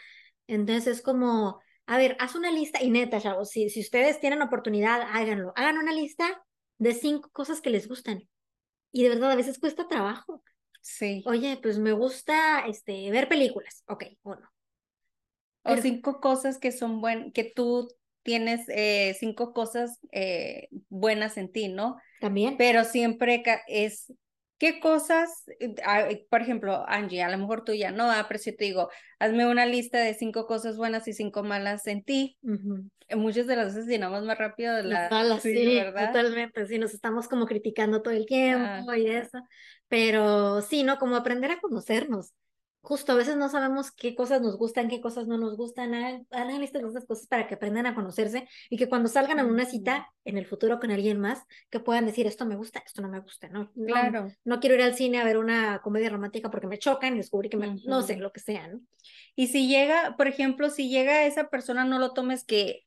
Entonces 0.46 0.86
es 0.86 1.02
como, 1.02 1.60
a 1.84 1.98
ver, 1.98 2.16
haz 2.18 2.34
una 2.34 2.50
lista 2.50 2.82
y 2.82 2.88
neta, 2.88 3.20
chavos, 3.20 3.50
si, 3.50 3.68
si 3.68 3.80
ustedes 3.80 4.20
tienen 4.20 4.40
oportunidad, 4.40 5.02
háganlo. 5.02 5.52
Hagan 5.54 5.76
una 5.76 5.92
lista 5.92 6.42
de 6.78 6.94
cinco 6.94 7.28
cosas 7.30 7.60
que 7.60 7.68
les 7.68 7.86
gustan. 7.86 8.26
Y 8.90 9.02
de 9.02 9.10
verdad, 9.10 9.32
a 9.32 9.36
veces 9.36 9.58
cuesta 9.58 9.86
trabajo. 9.86 10.42
Sí. 10.80 11.22
Oye, 11.26 11.58
pues 11.62 11.78
me 11.78 11.92
gusta 11.92 12.66
este, 12.66 13.10
ver 13.10 13.28
películas. 13.28 13.84
Ok, 13.88 14.04
uno. 14.22 14.50
O 15.62 15.70
Pero- 15.70 15.82
cinco 15.82 16.20
cosas 16.20 16.58
que 16.58 16.72
son 16.72 17.00
buenas, 17.00 17.32
que 17.32 17.44
tú 17.44 17.88
tienes 18.22 18.68
eh, 18.68 19.16
cinco 19.18 19.52
cosas 19.52 19.98
eh, 20.12 20.68
buenas 20.88 21.36
en 21.36 21.50
ti, 21.50 21.68
¿no? 21.68 21.96
También. 22.20 22.56
Pero 22.56 22.84
siempre 22.84 23.42
es, 23.66 24.12
¿qué 24.58 24.80
cosas? 24.80 25.44
eh, 25.60 25.74
ah, 25.84 26.02
eh, 26.10 26.26
Por 26.30 26.42
ejemplo, 26.42 26.84
Angie, 26.88 27.22
a 27.22 27.30
lo 27.30 27.38
mejor 27.38 27.64
tú 27.64 27.72
ya 27.72 27.90
no, 27.90 28.10
ah, 28.10 28.26
pero 28.28 28.38
si 28.38 28.54
te 28.56 28.64
digo, 28.64 28.90
hazme 29.18 29.46
una 29.46 29.66
lista 29.66 29.98
de 29.98 30.14
cinco 30.14 30.46
cosas 30.46 30.76
buenas 30.76 31.06
y 31.08 31.12
cinco 31.12 31.42
malas 31.42 31.86
en 31.86 32.02
ti. 32.04 32.38
Eh, 33.08 33.16
Muchas 33.16 33.46
de 33.46 33.56
las 33.56 33.74
veces 33.74 33.86
llenamos 33.86 34.22
más 34.24 34.36
rápido 34.38 34.74
de 34.74 34.82
Las 34.84 35.08
la... 35.08 35.08
balas, 35.10 35.42
sí, 35.42 35.54
sí, 35.54 35.74
¿verdad? 35.76 36.08
totalmente. 36.08 36.66
Sí, 36.66 36.78
nos 36.78 36.92
estamos 36.94 37.28
como 37.28 37.46
criticando 37.46 38.02
todo 38.02 38.14
el 38.14 38.26
tiempo 38.26 38.94
y 38.94 39.08
Ajá. 39.08 39.18
eso. 39.20 39.38
Pero 39.88 40.60
sí, 40.62 40.82
¿no? 40.82 40.98
Como 40.98 41.16
aprender 41.16 41.50
a 41.50 41.60
conocernos. 41.60 42.34
Justo 42.80 43.12
a 43.12 43.16
veces 43.16 43.36
no 43.36 43.48
sabemos 43.48 43.90
qué 43.90 44.14
cosas 44.14 44.40
nos 44.40 44.56
gustan, 44.56 44.88
qué 44.88 45.00
cosas 45.00 45.26
no 45.26 45.36
nos 45.36 45.56
gustan. 45.56 45.92
Hagan 46.30 46.60
listas 46.60 46.80
de 46.82 46.88
esas 46.88 47.04
cosas 47.06 47.26
para 47.26 47.46
que 47.46 47.54
aprendan 47.54 47.86
a 47.86 47.94
conocerse 47.94 48.48
y 48.70 48.76
que 48.78 48.88
cuando 48.88 49.08
salgan 49.08 49.40
a 49.40 49.44
una 49.44 49.66
cita 49.66 50.08
en 50.24 50.38
el 50.38 50.46
futuro 50.46 50.78
con 50.78 50.90
alguien 50.90 51.18
más, 51.20 51.42
que 51.70 51.80
puedan 51.80 52.06
decir 52.06 52.26
esto 52.26 52.46
me 52.46 52.56
gusta, 52.56 52.82
esto 52.86 53.02
no 53.02 53.08
me 53.08 53.20
gusta, 53.20 53.48
¿no? 53.48 53.70
No, 53.74 53.86
Claro. 53.86 54.32
no 54.44 54.60
quiero 54.60 54.76
ir 54.76 54.82
al 54.82 54.94
cine 54.94 55.18
a 55.20 55.24
ver 55.24 55.38
una 55.38 55.80
comedia 55.82 56.08
romántica 56.08 56.50
porque 56.50 56.66
me 56.68 56.78
chocan 56.78 57.14
y 57.14 57.18
descubrí 57.18 57.48
que 57.50 57.56
me, 57.56 57.76
no 57.84 58.02
sé, 58.02 58.16
lo 58.16 58.32
que 58.32 58.40
sea, 58.40 58.68
¿no? 58.68 58.80
Y 59.34 59.48
si 59.48 59.68
llega, 59.68 60.14
por 60.16 60.28
ejemplo, 60.28 60.70
si 60.70 60.88
llega 60.88 61.24
esa 61.26 61.48
persona, 61.48 61.84
no 61.84 61.98
lo 61.98 62.12
tomes 62.14 62.44
que, 62.44 62.84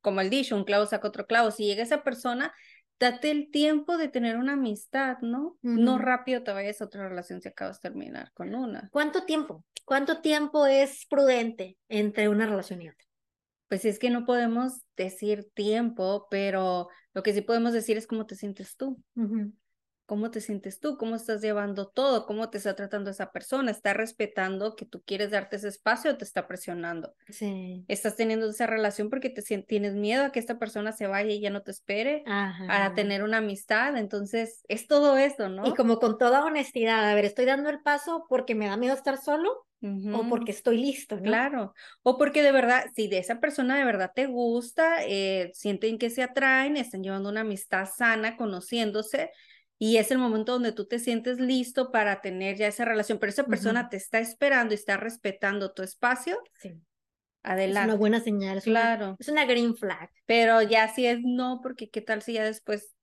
como 0.00 0.20
el 0.20 0.30
dicho, 0.30 0.56
un 0.56 0.64
clavo 0.64 0.86
saca 0.86 1.08
otro 1.08 1.26
clavo. 1.26 1.50
Si 1.50 1.64
llega 1.66 1.82
esa 1.82 2.02
persona, 2.02 2.54
date 3.00 3.30
el 3.30 3.50
tiempo 3.50 3.96
de 3.96 4.08
tener 4.08 4.36
una 4.36 4.52
amistad, 4.52 5.18
¿no? 5.22 5.56
No 5.62 5.98
rápido 5.98 6.42
te 6.42 6.52
vayas 6.52 6.80
a 6.80 6.84
otra 6.84 7.08
relación 7.08 7.40
si 7.40 7.48
acabas 7.48 7.80
de 7.80 7.88
terminar 7.88 8.30
con 8.34 8.54
una. 8.54 8.90
¿Cuánto 8.92 9.24
tiempo? 9.24 9.64
¿Cuánto 9.86 10.20
tiempo 10.20 10.66
es 10.66 11.06
prudente 11.06 11.78
entre 11.88 12.28
una 12.28 12.46
relación 12.46 12.82
y 12.82 12.90
otra? 12.90 13.06
Pues 13.68 13.84
es 13.84 13.98
que 13.98 14.10
no 14.10 14.26
podemos 14.26 14.82
decir 14.96 15.48
tiempo, 15.54 16.26
pero 16.30 16.88
lo 17.14 17.22
que 17.22 17.32
sí 17.32 17.40
podemos 17.40 17.72
decir 17.72 17.96
es 17.96 18.06
cómo 18.06 18.26
te 18.26 18.34
sientes 18.34 18.76
tú. 18.76 19.02
¿Cómo 20.10 20.32
te 20.32 20.40
sientes 20.40 20.80
tú? 20.80 20.96
¿Cómo 20.96 21.14
estás 21.14 21.40
llevando 21.40 21.86
todo? 21.86 22.26
¿Cómo 22.26 22.50
te 22.50 22.58
está 22.58 22.74
tratando 22.74 23.10
esa 23.12 23.30
persona? 23.30 23.70
¿Está 23.70 23.94
respetando 23.94 24.74
que 24.74 24.84
tú 24.84 25.04
quieres 25.06 25.30
darte 25.30 25.54
ese 25.54 25.68
espacio 25.68 26.10
o 26.10 26.16
te 26.16 26.24
está 26.24 26.48
presionando? 26.48 27.14
Sí. 27.28 27.84
estás 27.86 28.16
teniendo 28.16 28.50
esa 28.50 28.66
relación 28.66 29.08
porque 29.08 29.30
te 29.30 29.42
tienes 29.62 29.94
miedo 29.94 30.24
a 30.24 30.32
que 30.32 30.40
esta 30.40 30.58
persona 30.58 30.90
se 30.90 31.06
vaya 31.06 31.30
y 31.30 31.40
ya 31.40 31.50
no 31.50 31.62
te 31.62 31.70
espere, 31.70 32.24
Ajá. 32.26 32.86
a 32.86 32.94
tener 32.96 33.22
una 33.22 33.36
amistad. 33.36 33.96
Entonces, 33.96 34.64
es 34.66 34.88
todo 34.88 35.16
esto, 35.16 35.48
¿no? 35.48 35.64
Y 35.64 35.74
como 35.74 36.00
con 36.00 36.18
toda 36.18 36.44
honestidad, 36.44 37.08
a 37.08 37.14
ver, 37.14 37.24
estoy 37.24 37.44
dando 37.44 37.70
el 37.70 37.80
paso 37.80 38.26
porque 38.28 38.56
me 38.56 38.66
da 38.66 38.76
miedo 38.76 38.94
estar 38.94 39.16
solo 39.16 39.64
o 39.80 39.86
Ujú, 39.86 40.28
porque 40.28 40.50
estoy 40.50 40.78
listo, 40.78 41.16
¿no? 41.16 41.22
Claro. 41.22 41.72
O 42.02 42.18
porque 42.18 42.42
de 42.42 42.50
verdad, 42.50 42.86
si 42.96 43.06
de 43.06 43.18
esa 43.18 43.38
persona 43.38 43.78
de 43.78 43.84
verdad 43.84 44.10
te 44.12 44.26
gusta, 44.26 45.04
eh, 45.06 45.52
sienten 45.54 45.98
que 45.98 46.10
se 46.10 46.24
atraen, 46.24 46.76
están 46.76 47.04
llevando 47.04 47.28
una 47.28 47.42
amistad 47.42 47.86
sana, 47.86 48.36
conociéndose. 48.36 49.30
Y 49.82 49.96
es 49.96 50.10
el 50.10 50.18
momento 50.18 50.52
donde 50.52 50.72
tú 50.72 50.86
te 50.86 50.98
sientes 50.98 51.40
listo 51.40 51.90
para 51.90 52.20
tener 52.20 52.56
ya 52.56 52.66
esa 52.66 52.84
relación, 52.84 53.18
pero 53.18 53.30
esa 53.30 53.46
persona 53.46 53.88
te 53.88 53.96
está 53.96 54.18
esperando 54.20 54.74
y 54.74 54.76
está 54.76 54.98
respetando 54.98 55.72
tu 55.72 55.82
espacio, 55.82 56.38
Sí. 56.60 56.68
Es 56.68 56.80
adelante. 57.42 57.88
una 57.92 57.98
buena 57.98 58.20
señal, 58.20 58.58
es 58.58 58.66
una, 58.66 58.80
Claro. 58.82 59.16
es 59.18 59.28
una 59.28 59.46
green 59.46 59.74
flag. 59.74 60.10
Pero 60.26 60.60
ya 60.60 60.86
si 60.94 61.06
es 61.06 61.20
no, 61.22 61.60
porque 61.62 61.88
qué 61.88 62.02
tal 62.02 62.20
si 62.20 62.34
ya 62.34 62.44
después 62.44 62.94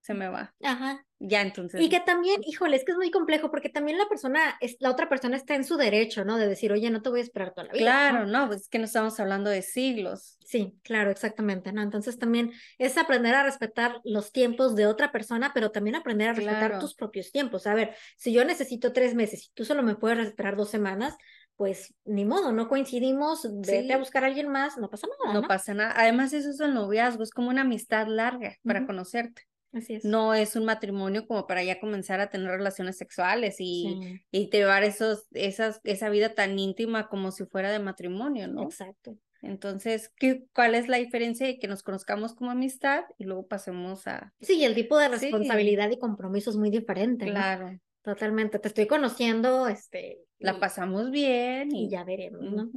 se 0.00 0.14
me 0.14 0.28
va. 0.28 0.54
Ajá. 0.62 1.04
Ya 1.20 1.42
entonces. 1.42 1.80
Y 1.80 1.88
que 1.88 1.98
también, 2.00 2.40
híjole, 2.46 2.76
es 2.76 2.84
que 2.84 2.92
es 2.92 2.96
muy 2.96 3.10
complejo 3.10 3.50
porque 3.50 3.68
también 3.68 3.98
la 3.98 4.08
persona, 4.08 4.56
es, 4.60 4.76
la 4.78 4.90
otra 4.90 5.08
persona 5.08 5.36
está 5.36 5.56
en 5.56 5.64
su 5.64 5.76
derecho, 5.76 6.24
¿no? 6.24 6.38
De 6.38 6.46
decir, 6.46 6.70
oye, 6.72 6.90
no 6.90 7.02
te 7.02 7.08
voy 7.10 7.18
a 7.20 7.22
esperar 7.24 7.52
toda 7.52 7.66
la 7.66 7.72
vida. 7.72 7.82
Claro, 7.84 8.26
no, 8.26 8.46
pues 8.46 8.62
es 8.62 8.68
que 8.68 8.78
no 8.78 8.84
estamos 8.84 9.18
hablando 9.18 9.50
de 9.50 9.62
siglos. 9.62 10.38
Sí, 10.44 10.78
claro, 10.84 11.10
exactamente, 11.10 11.72
¿no? 11.72 11.82
Entonces 11.82 12.18
también 12.18 12.52
es 12.78 12.96
aprender 12.96 13.34
a 13.34 13.42
respetar 13.42 14.00
los 14.04 14.30
tiempos 14.30 14.76
de 14.76 14.86
otra 14.86 15.10
persona, 15.10 15.50
pero 15.52 15.72
también 15.72 15.96
aprender 15.96 16.28
a 16.28 16.32
respetar 16.34 16.58
Claro. 16.70 16.78
tus 16.78 16.94
propios 16.94 17.32
tiempos. 17.32 17.66
A 17.66 17.74
ver, 17.74 17.96
si 18.16 18.32
yo 18.32 18.44
necesito 18.44 18.92
tres 18.92 19.14
meses 19.16 19.46
y 19.46 19.50
tú 19.54 19.64
solo 19.64 19.82
me 19.82 19.96
puedes 19.96 20.24
esperar 20.24 20.56
dos 20.56 20.70
semanas, 20.70 21.16
pues 21.56 21.92
ni 22.04 22.24
modo, 22.24 22.52
no 22.52 22.68
coincidimos, 22.68 23.42
vete 23.66 23.92
a 23.92 23.96
Sí. 23.96 24.00
buscar 24.00 24.22
a 24.22 24.28
alguien 24.28 24.48
más, 24.48 24.78
no 24.78 24.88
pasa 24.88 25.08
nada, 25.08 25.34
No 25.34 25.40
¿no? 25.42 25.48
pasa 25.48 25.74
nada. 25.74 25.92
Además, 25.96 26.32
eso 26.32 26.50
es 26.50 26.60
el 26.60 26.72
noviazgo, 26.72 27.24
es 27.24 27.32
como 27.32 27.48
una 27.48 27.62
amistad 27.62 28.06
larga 28.06 28.54
para 28.62 28.86
conocerte. 28.86 29.47
Así 29.72 29.94
es. 29.94 30.04
No 30.04 30.34
es 30.34 30.56
un 30.56 30.64
matrimonio 30.64 31.26
como 31.26 31.46
para 31.46 31.62
ya 31.62 31.78
comenzar 31.80 32.20
a 32.20 32.30
tener 32.30 32.50
relaciones 32.50 32.96
sexuales 32.96 33.56
y, 33.58 33.98
Sí, 34.02 34.20
y 34.30 34.50
llevar 34.50 34.82
esos, 34.84 35.26
esas, 35.32 35.80
esa 35.84 36.08
vida 36.08 36.34
tan 36.34 36.58
íntima 36.58 37.08
como 37.08 37.30
si 37.30 37.44
fuera 37.44 37.70
de 37.70 37.78
matrimonio, 37.78 38.48
¿no? 38.48 38.62
exacto. 38.64 39.16
Entonces, 39.40 40.12
¿qué, 40.16 40.46
¿cuál 40.52 40.74
es 40.74 40.88
la 40.88 40.96
diferencia 40.96 41.46
de 41.46 41.58
que 41.60 41.68
nos 41.68 41.84
conozcamos 41.84 42.34
como 42.34 42.50
amistad 42.50 43.04
y 43.18 43.24
luego 43.24 43.46
pasemos 43.46 44.06
a... 44.08 44.34
Sí, 44.40 44.54
y 44.58 44.64
el 44.64 44.74
tipo 44.74 44.98
de 44.98 45.06
Sí. 45.06 45.26
responsabilidad 45.26 45.90
y 45.90 45.98
compromiso 45.98 46.50
es 46.50 46.56
muy 46.56 46.70
diferente, 46.70 47.26
¿no? 47.26 47.32
Claro, 47.32 47.78
Totalmente. 48.02 48.58
Te 48.58 48.68
estoy 48.68 48.86
conociendo, 48.86 49.68
este, 49.68 50.20
la 50.38 50.54
y, 50.56 50.60
pasamos 50.60 51.10
bien 51.10 51.74
y 51.74 51.84
y... 51.84 51.90
ya 51.90 52.04
veremos, 52.04 52.42
¿no? 52.42 52.70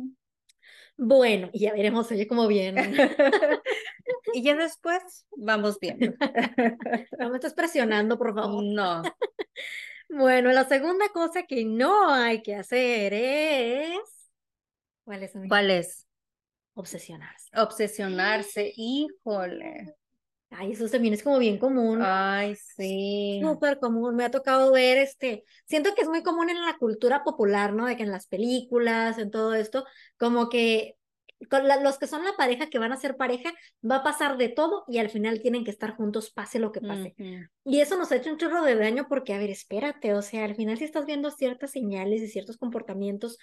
Bueno, 0.97 1.49
y 1.53 1.61
ya 1.61 1.73
veremos, 1.73 2.11
oye, 2.11 2.27
cómo 2.27 2.47
bien. 2.47 2.75
y 4.33 4.43
ya 4.43 4.55
después 4.55 5.25
vamos 5.35 5.79
viendo. 5.79 6.13
No 7.19 7.29
me 7.29 7.35
estás 7.35 7.53
presionando, 7.53 8.17
por 8.17 8.33
favor. 8.33 8.63
No, 8.63 9.01
Bueno, 10.09 10.51
la 10.51 10.65
segunda 10.65 11.07
cosa 11.09 11.43
que 11.43 11.65
no 11.65 12.13
hay 12.13 12.41
que 12.41 12.55
hacer 12.55 13.13
es... 13.13 13.99
¿Cuál 15.03 15.23
es? 15.23 15.35
amiga? 15.35 15.49
¿Cuál 15.49 15.71
es? 15.71 16.07
Obsesionarse. 16.73 17.49
Obsesionarse, 17.55 18.73
híjole. 18.75 19.95
Ay, 20.51 20.73
eso 20.73 20.87
también 20.89 21.13
es 21.13 21.23
como 21.23 21.39
bien 21.39 21.57
común. 21.57 22.01
Ay, 22.01 22.55
sí. 22.55 23.39
Súper 23.41 23.79
común, 23.79 24.15
me 24.15 24.25
ha 24.25 24.31
tocado 24.31 24.71
ver 24.71 24.97
este, 24.97 25.45
siento 25.65 25.95
que 25.95 26.01
es 26.01 26.07
muy 26.07 26.23
común 26.23 26.49
en 26.49 26.61
la 26.61 26.77
cultura 26.77 27.23
popular, 27.23 27.73
¿no? 27.73 27.85
De 27.85 27.95
que 27.97 28.03
en 28.03 28.11
las 28.11 28.27
películas, 28.27 29.17
en 29.17 29.31
todo 29.31 29.53
esto, 29.55 29.85
como 30.17 30.49
que 30.49 30.97
con 31.49 31.67
la- 31.67 31.77
los 31.81 31.97
que 31.97 32.05
son 32.05 32.23
la 32.23 32.33
pareja 32.37 32.69
que 32.69 32.77
van 32.77 32.91
a 32.91 32.97
ser 32.97 33.17
pareja, 33.17 33.51
va 33.89 33.97
a 33.97 34.03
pasar 34.03 34.37
de 34.37 34.49
todo 34.49 34.83
y 34.87 34.99
al 34.99 35.09
final 35.09 35.41
tienen 35.41 35.63
que 35.63 35.71
estar 35.71 35.95
juntos, 35.95 36.29
pase 36.31 36.59
lo 36.59 36.71
que 36.71 36.81
pase. 36.81 37.15
Ujú. 37.17 37.47
Y 37.63 37.79
eso 37.81 37.97
nos 37.97 38.11
ha 38.11 38.17
hecho 38.17 38.29
un 38.31 38.37
chorro 38.37 38.61
de 38.63 38.75
daño 38.75 39.07
porque, 39.07 39.33
a 39.33 39.39
ver, 39.39 39.49
espérate, 39.49 40.13
o 40.13 40.21
sea, 40.21 40.45
al 40.45 40.55
final 40.55 40.77
si 40.77 40.83
estás 40.83 41.05
viendo 41.05 41.31
ciertas 41.31 41.71
señales 41.71 42.21
y 42.21 42.27
ciertos 42.27 42.57
comportamientos, 42.57 43.37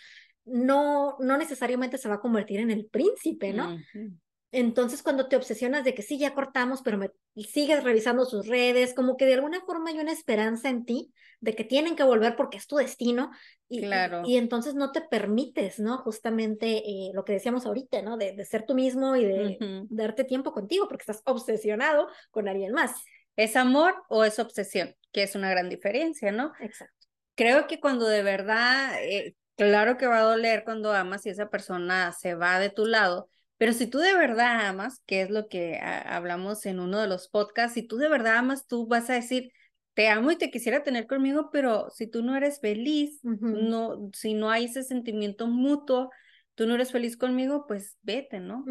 no, 0.45 1.17
no 1.21 1.37
necesariamente 1.39 1.99
se 1.99 2.09
va 2.09 2.17
a 2.17 2.21
convertir 2.21 2.61
en 2.61 2.71
el 2.71 2.87
príncipe, 2.87 3.53
¿no? 3.53 3.75
Ujú. 3.75 4.13
Entonces, 4.51 5.03
cuando 5.03 5.29
te 5.29 5.37
obsesionas 5.37 5.85
de 5.85 5.95
que 5.95 6.03
sí, 6.03 6.19
ya 6.19 6.35
cortamos, 6.35 6.81
pero 6.83 6.97
me 6.97 7.11
sigues 7.37 7.85
revisando 7.85 8.25
sus 8.25 8.47
redes, 8.47 8.95
como 8.95 9.17
que 9.17 9.27
de 9.27 9.35
alguna 9.35 9.61
forma 9.61 9.91
hay 9.91 9.99
una 9.99 10.13
esperanza 10.13 10.71
en 10.71 10.85
ti 10.87 11.13
de 11.41 11.55
que 11.55 11.65
tienen 11.65 11.97
que 11.97 12.03
volver 12.03 12.35
porque 12.35 12.57
es 12.57 12.67
tu 12.67 12.77
destino 12.77 13.31
y, 13.69 13.83
Claro. 13.83 14.23
y, 14.25 14.37
entonces 14.39 14.75
no 14.75 14.91
te 14.91 15.03
permites, 15.03 15.79
¿no? 15.79 15.99
Justamente 15.99 16.79
eh, 16.79 17.11
lo 17.13 17.25
que 17.25 17.35
decíamos 17.35 17.67
ahorita, 17.67 18.03
¿no? 18.03 18.17
De, 18.17 18.33
de 18.33 18.45
ser 18.45 18.65
tú 18.65 18.75
mismo 18.75 19.15
y 19.17 19.25
de 19.25 19.59
darte 19.91 20.25
tiempo 20.25 20.53
contigo 20.53 20.89
porque 20.89 21.03
estás 21.03 21.23
obsesionado 21.27 22.09
con 22.31 22.49
alguien 22.49 22.73
más. 22.73 22.93
¿Es 23.37 23.55
amor 23.55 23.95
o 24.09 24.25
es 24.25 24.39
obsesión? 24.39 24.97
Que 25.13 25.23
es 25.23 25.37
una 25.37 25.51
gran 25.51 25.69
diferencia, 25.69 26.33
¿no? 26.33 26.53
Exacto. 26.61 27.07
Creo 27.37 27.69
que 27.69 27.79
cuando 27.79 28.07
de 28.07 28.23
verdad, 28.25 29.01
eh, 29.01 29.37
claro 29.57 29.97
que 29.97 30.09
va 30.09 30.19
a 30.19 30.23
doler 30.23 30.65
cuando 30.65 30.93
amas 30.93 31.25
y 31.25 31.31
esa 31.31 31.49
persona 31.49 32.13
se 32.13 32.35
va 32.35 32.59
de 32.59 32.71
tu 32.71 32.85
lado, 32.85 33.29
pero 33.59 33.73
si 33.73 33.89
tú 33.89 33.99
de 33.99 34.15
verdad 34.15 34.67
amas, 34.67 35.03
que 35.05 35.21
es 35.23 35.31
lo 35.31 35.49
que 35.49 35.79
hablamos 35.81 36.65
en 36.65 36.81
uno 36.81 37.01
de 37.01 37.09
los 37.09 37.29
podcasts, 37.29 37.75
si 37.75 37.83
tú 37.83 37.97
de 37.97 38.09
verdad 38.09 38.37
amas, 38.39 38.67
tú 38.67 38.87
vas 38.87 39.11
a 39.11 39.15
decir, 39.15 39.53
te 39.95 40.09
amo 40.09 40.31
y 40.31 40.37
te 40.37 40.53
quisiera 40.53 40.85
tener 40.85 41.09
conmigo, 41.09 41.51
pero 41.53 41.91
si 41.91 42.07
tú 42.07 42.23
no 42.23 42.37
eres 42.37 42.61
feliz, 42.61 43.19
no, 43.23 44.11
si 44.15 44.35
no 44.35 44.51
hay 44.51 44.67
ese 44.67 44.85
sentimiento 44.85 45.49
mutuo, 45.49 46.11
tú 46.55 46.67
no 46.67 46.77
eres 46.77 46.93
feliz 46.93 47.17
conmigo, 47.17 47.67
pues 47.67 47.97
vete, 48.03 48.39
¿no? 48.39 48.65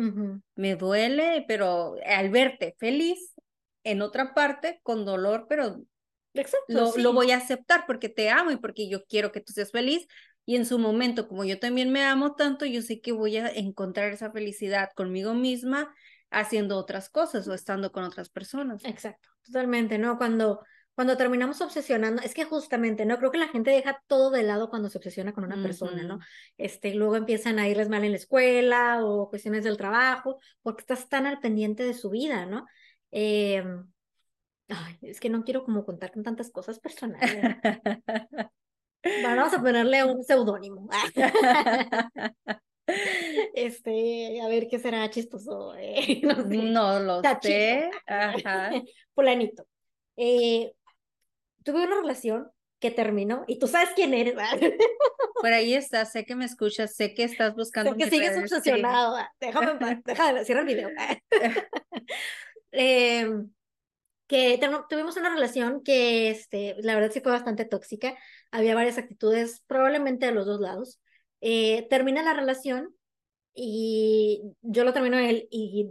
Me 0.55 0.77
duele, 0.77 1.43
pero 1.45 1.95
al 2.05 2.29
verte 2.29 2.75
feliz 2.79 3.33
en 3.83 4.01
otra 4.01 4.33
parte, 4.33 4.79
con 4.83 5.03
dolor, 5.03 5.47
pero 5.49 5.81
Exacto. 6.33 6.73
lo, 6.73 6.91
sí. 6.93 7.01
lo 7.01 7.11
voy 7.11 7.31
a 7.31 7.37
aceptar 7.37 7.85
porque 7.87 8.07
te 8.07 8.29
amo 8.29 8.51
y 8.51 8.57
porque 8.57 8.87
yo 8.87 9.05
quiero 9.05 9.33
que 9.33 9.41
tú 9.41 9.51
seas 9.51 9.71
feliz. 9.71 10.07
Y 10.47 10.55
en 10.55 10.65
su 10.65 10.79
momento, 10.79 11.27
como 11.27 11.43
yo 11.43 11.59
también 11.59 11.91
me 11.91 12.05
amo 12.05 12.33
tanto, 12.35 12.65
yo 12.65 12.81
sé 12.81 13.01
que 13.01 13.11
voy 13.11 13.35
a 13.35 13.49
encontrar 13.49 14.13
esa 14.13 14.31
felicidad 14.31 14.91
conmigo 14.95 15.33
misma 15.33 15.93
haciendo 16.31 16.77
otras 16.77 17.09
cosas 17.09 17.45
o 17.49 17.53
estando 17.53 17.91
con 17.91 18.05
otras 18.05 18.29
personas. 18.29 18.83
Exacto, 18.85 19.27
totalmente, 19.43 19.97
¿no? 19.97 20.17
Cuando, 20.17 20.61
cuando 20.95 21.17
terminamos 21.17 21.59
obsesionando, 21.59 22.21
es 22.21 22.33
que 22.33 22.45
justamente, 22.45 23.05
¿no? 23.05 23.17
Creo 23.17 23.29
que 23.29 23.39
la 23.39 23.49
gente 23.49 23.71
deja 23.71 24.01
todo 24.07 24.31
de 24.31 24.43
lado 24.43 24.69
cuando 24.69 24.89
se 24.89 24.97
obsesiona 24.97 25.33
con 25.33 25.43
una 25.43 25.61
persona, 25.61 26.03
¿no? 26.03 26.19
Este, 26.57 26.95
luego 26.95 27.17
empiezan 27.17 27.59
a 27.59 27.67
irles 27.67 27.89
mal 27.89 28.05
en 28.05 28.11
la 28.11 28.17
escuela 28.17 29.05
o 29.05 29.29
cuestiones 29.29 29.65
del 29.65 29.75
trabajo, 29.75 30.39
porque 30.61 30.79
estás 30.79 31.09
tan 31.09 31.25
al 31.25 31.41
pendiente 31.41 31.83
de 31.83 31.93
su 31.93 32.09
vida, 32.09 32.45
¿no? 32.45 32.65
Eh, 33.11 33.65
ay, 34.69 34.97
es 35.01 35.19
que 35.19 35.29
no 35.29 35.43
quiero 35.43 35.65
como 35.65 35.83
contar 35.83 36.13
con 36.13 36.23
tantas 36.23 36.51
cosas 36.51 36.79
personales. 36.79 37.57
Vamos 39.23 39.53
a 39.53 39.61
ponerle 39.61 40.03
un 40.05 40.23
seudónimo. 40.23 40.89
Este, 43.53 44.39
a 44.39 44.47
ver 44.47 44.67
qué 44.69 44.79
será 44.79 45.09
chistoso. 45.09 45.75
eh, 45.77 46.21
no 46.23 46.35
sé. 46.35 46.57
No 46.57 46.99
lo 46.99 47.21
Tachito. 47.21 47.53
sé. 47.53 47.91
Ajá. 48.05 48.71
Fulanito. 49.13 49.65
Eh, 50.15 50.73
tuve 51.63 51.83
una 51.85 51.97
relación 51.97 52.49
que 52.79 52.91
terminó 52.91 53.43
y 53.47 53.59
tú 53.59 53.67
sabes 53.67 53.89
quién 53.95 54.13
eres. 54.13 54.35
¿verdad? 54.35 54.57
Por 55.41 55.51
ahí 55.51 55.73
estás, 55.73 56.11
sé 56.11 56.23
que 56.25 56.35
me 56.35 56.45
escuchas, 56.45 56.95
sé 56.95 57.13
que 57.13 57.23
estás 57.23 57.55
buscando. 57.55 57.91
Sé 57.91 57.97
que 57.97 58.09
sigues 58.09 58.35
redes, 58.35 58.53
obsesionado. 58.53 59.17
Déjame 59.39 60.01
déjame, 60.05 60.45
cierra 60.45 60.61
el 60.61 60.67
video. 60.67 60.89
Eh, 62.71 63.27
que 64.27 64.59
tuvimos 64.89 65.17
una 65.17 65.29
relación 65.33 65.81
que, 65.83 66.29
este, 66.29 66.75
la 66.79 66.95
verdad 66.95 67.11
sí 67.11 67.21
fue 67.21 67.31
bastante 67.31 67.65
tóxica. 67.65 68.15
Había 68.51 68.75
varias 68.75 68.97
actitudes, 68.97 69.63
probablemente 69.67 70.25
de 70.25 70.33
los 70.33 70.45
dos 70.45 70.59
lados. 70.59 70.99
Eh, 71.41 71.87
termina 71.89 72.23
la 72.23 72.33
relación 72.33 72.95
y 73.53 74.41
yo 74.61 74.83
lo 74.83 74.93
termino 74.93 75.17
a 75.17 75.29
él 75.29 75.47
y 75.51 75.89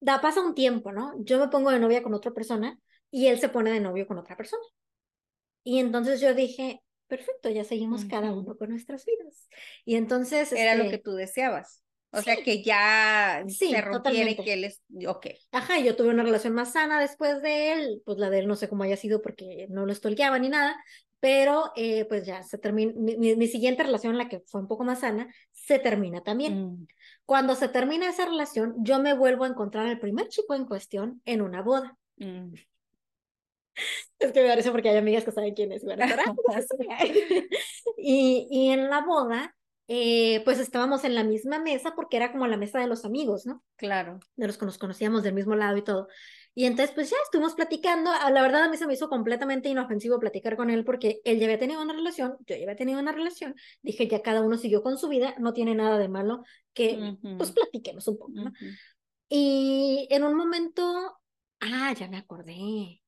da, 0.00 0.20
pasa 0.20 0.40
un 0.40 0.54
tiempo, 0.54 0.92
¿no? 0.92 1.14
Yo 1.24 1.38
me 1.38 1.48
pongo 1.48 1.70
de 1.70 1.78
novia 1.78 2.02
con 2.02 2.14
otra 2.14 2.32
persona 2.32 2.78
y 3.10 3.26
él 3.26 3.38
se 3.38 3.48
pone 3.48 3.70
de 3.70 3.80
novio 3.80 4.06
con 4.06 4.18
otra 4.18 4.36
persona. 4.36 4.62
Y 5.62 5.78
entonces 5.78 6.20
yo 6.20 6.34
dije, 6.34 6.82
perfecto, 7.06 7.50
ya 7.50 7.64
seguimos 7.64 8.04
cada 8.04 8.30
Ujú. 8.30 8.40
uno 8.40 8.56
con 8.56 8.70
nuestras 8.70 9.04
vidas. 9.04 9.48
Y 9.84 9.96
entonces, 9.96 10.52
Era 10.52 10.74
lo 10.74 10.84
este, 10.84 10.96
que 10.96 11.02
tú 11.02 11.12
deseabas. 11.12 11.82
O 12.12 12.20
sea, 12.22 12.36
sí. 12.36 12.42
que 12.42 12.62
ya 12.62 13.44
Sí, 13.48 13.70
se 13.70 13.82
totalmente. 13.82 14.42
que 14.42 14.52
él 14.54 14.64
es. 14.64 14.82
Ok. 15.06 15.26
Ajá, 15.52 15.78
yo 15.78 15.94
tuve 15.96 16.08
una 16.08 16.22
relación 16.24 16.54
más 16.54 16.72
sana 16.72 17.00
después 17.00 17.40
de 17.42 17.72
él, 17.72 18.02
pues 18.04 18.18
la 18.18 18.30
de 18.30 18.40
él 18.40 18.48
no 18.48 18.56
sé 18.56 18.68
cómo 18.68 18.82
haya 18.82 18.96
sido 18.96 19.22
porque 19.22 19.66
no 19.70 19.86
lo 19.86 19.94
stalkeaba 19.94 20.38
ni 20.38 20.48
nada, 20.48 20.76
pero 21.20 21.70
eh, 21.76 22.06
pues 22.06 22.26
ya 22.26 22.42
se 22.42 22.58
termina, 22.58 22.92
mi, 22.96 23.16
mi- 23.16 23.36
mi 23.36 23.46
siguiente 23.46 23.82
relación, 23.84 24.16
la 24.18 24.28
que 24.28 24.40
fue 24.46 24.60
un 24.60 24.68
poco 24.68 24.84
más 24.84 25.00
sana, 25.00 25.32
se 25.52 25.78
termina 25.78 26.22
también. 26.22 26.64
Mm. 26.64 26.86
Cuando 27.26 27.54
se 27.54 27.68
termina 27.68 28.08
esa 28.08 28.24
relación, 28.24 28.74
yo 28.78 28.98
me 29.00 29.14
vuelvo 29.14 29.44
a 29.44 29.48
encontrar 29.48 29.86
al 29.86 30.00
primer 30.00 30.28
chico 30.28 30.54
en 30.54 30.64
cuestión 30.64 31.20
en 31.26 31.42
una 31.42 31.62
boda. 31.62 31.96
Mm. 32.16 32.54
Es 34.18 34.32
que 34.32 34.42
me 34.42 34.48
parece 34.48 34.70
porque 34.70 34.90
hay 34.90 34.96
amigas 34.98 35.24
que 35.24 35.32
saben 35.32 35.54
quién 35.54 35.72
es, 35.72 35.82
pues, 35.84 35.98
y, 37.96 38.46
y 38.50 38.70
en 38.70 38.90
la 38.90 39.00
boda, 39.02 39.54
eh, 39.92 40.42
pues 40.44 40.60
estábamos 40.60 41.02
en 41.04 41.14
la 41.16 41.24
misma 41.24 41.58
mesa 41.58 41.94
porque 41.96 42.16
era 42.16 42.30
como 42.32 42.46
la 42.46 42.56
mesa 42.56 42.78
de 42.80 42.86
los 42.86 43.04
amigos, 43.04 43.44
¿no? 43.46 43.64
Claro. 43.76 44.20
de 44.36 44.46
los 44.46 44.58
que 44.58 44.66
nos 44.66 44.78
conocíamos 44.78 45.22
del 45.22 45.34
mismo 45.34 45.54
lado 45.56 45.76
y 45.76 45.82
todo. 45.82 46.08
Y 46.54 46.66
entonces, 46.66 46.94
pues 46.94 47.10
ya 47.10 47.16
estuvimos 47.24 47.54
platicando. 47.54 48.10
Ah, 48.12 48.30
La 48.30 48.42
verdad, 48.42 48.64
a 48.64 48.68
mí 48.70 48.76
se 48.76 48.86
me 48.86 48.94
hizo 48.94 49.08
completamente 49.08 49.68
inofensivo 49.68 50.18
platicar 50.20 50.56
con 50.56 50.70
él 50.70 50.84
porque 50.84 51.20
él 51.24 51.38
ya 51.38 51.46
había 51.46 51.58
tenido 51.58 51.82
una 51.82 51.94
relación, 51.94 52.36
yo 52.46 52.56
ya 52.56 52.62
había 52.62 52.76
tenido 52.76 53.00
una 53.00 53.12
relación. 53.12 53.54
Dije, 53.82 54.08
ya 54.08 54.22
cada 54.22 54.42
uno 54.42 54.58
siguió 54.58 54.82
con 54.82 54.98
su 54.98 55.08
vida, 55.08 55.34
no 55.38 55.52
tiene 55.52 55.74
nada 55.74 55.98
de 55.98 56.08
malo 56.08 56.44
que, 56.74 57.08
pues, 57.36 57.50
Ujú, 57.50 57.54
platiquemos 57.54 58.06
un 58.08 58.18
poco. 58.18 58.32
Y 59.28 60.06
en 60.10 60.24
un 60.24 60.34
momento, 60.36 61.18
ah, 61.60 61.94
ya 61.98 62.08
me 62.08 62.18
acordé. 62.18 62.99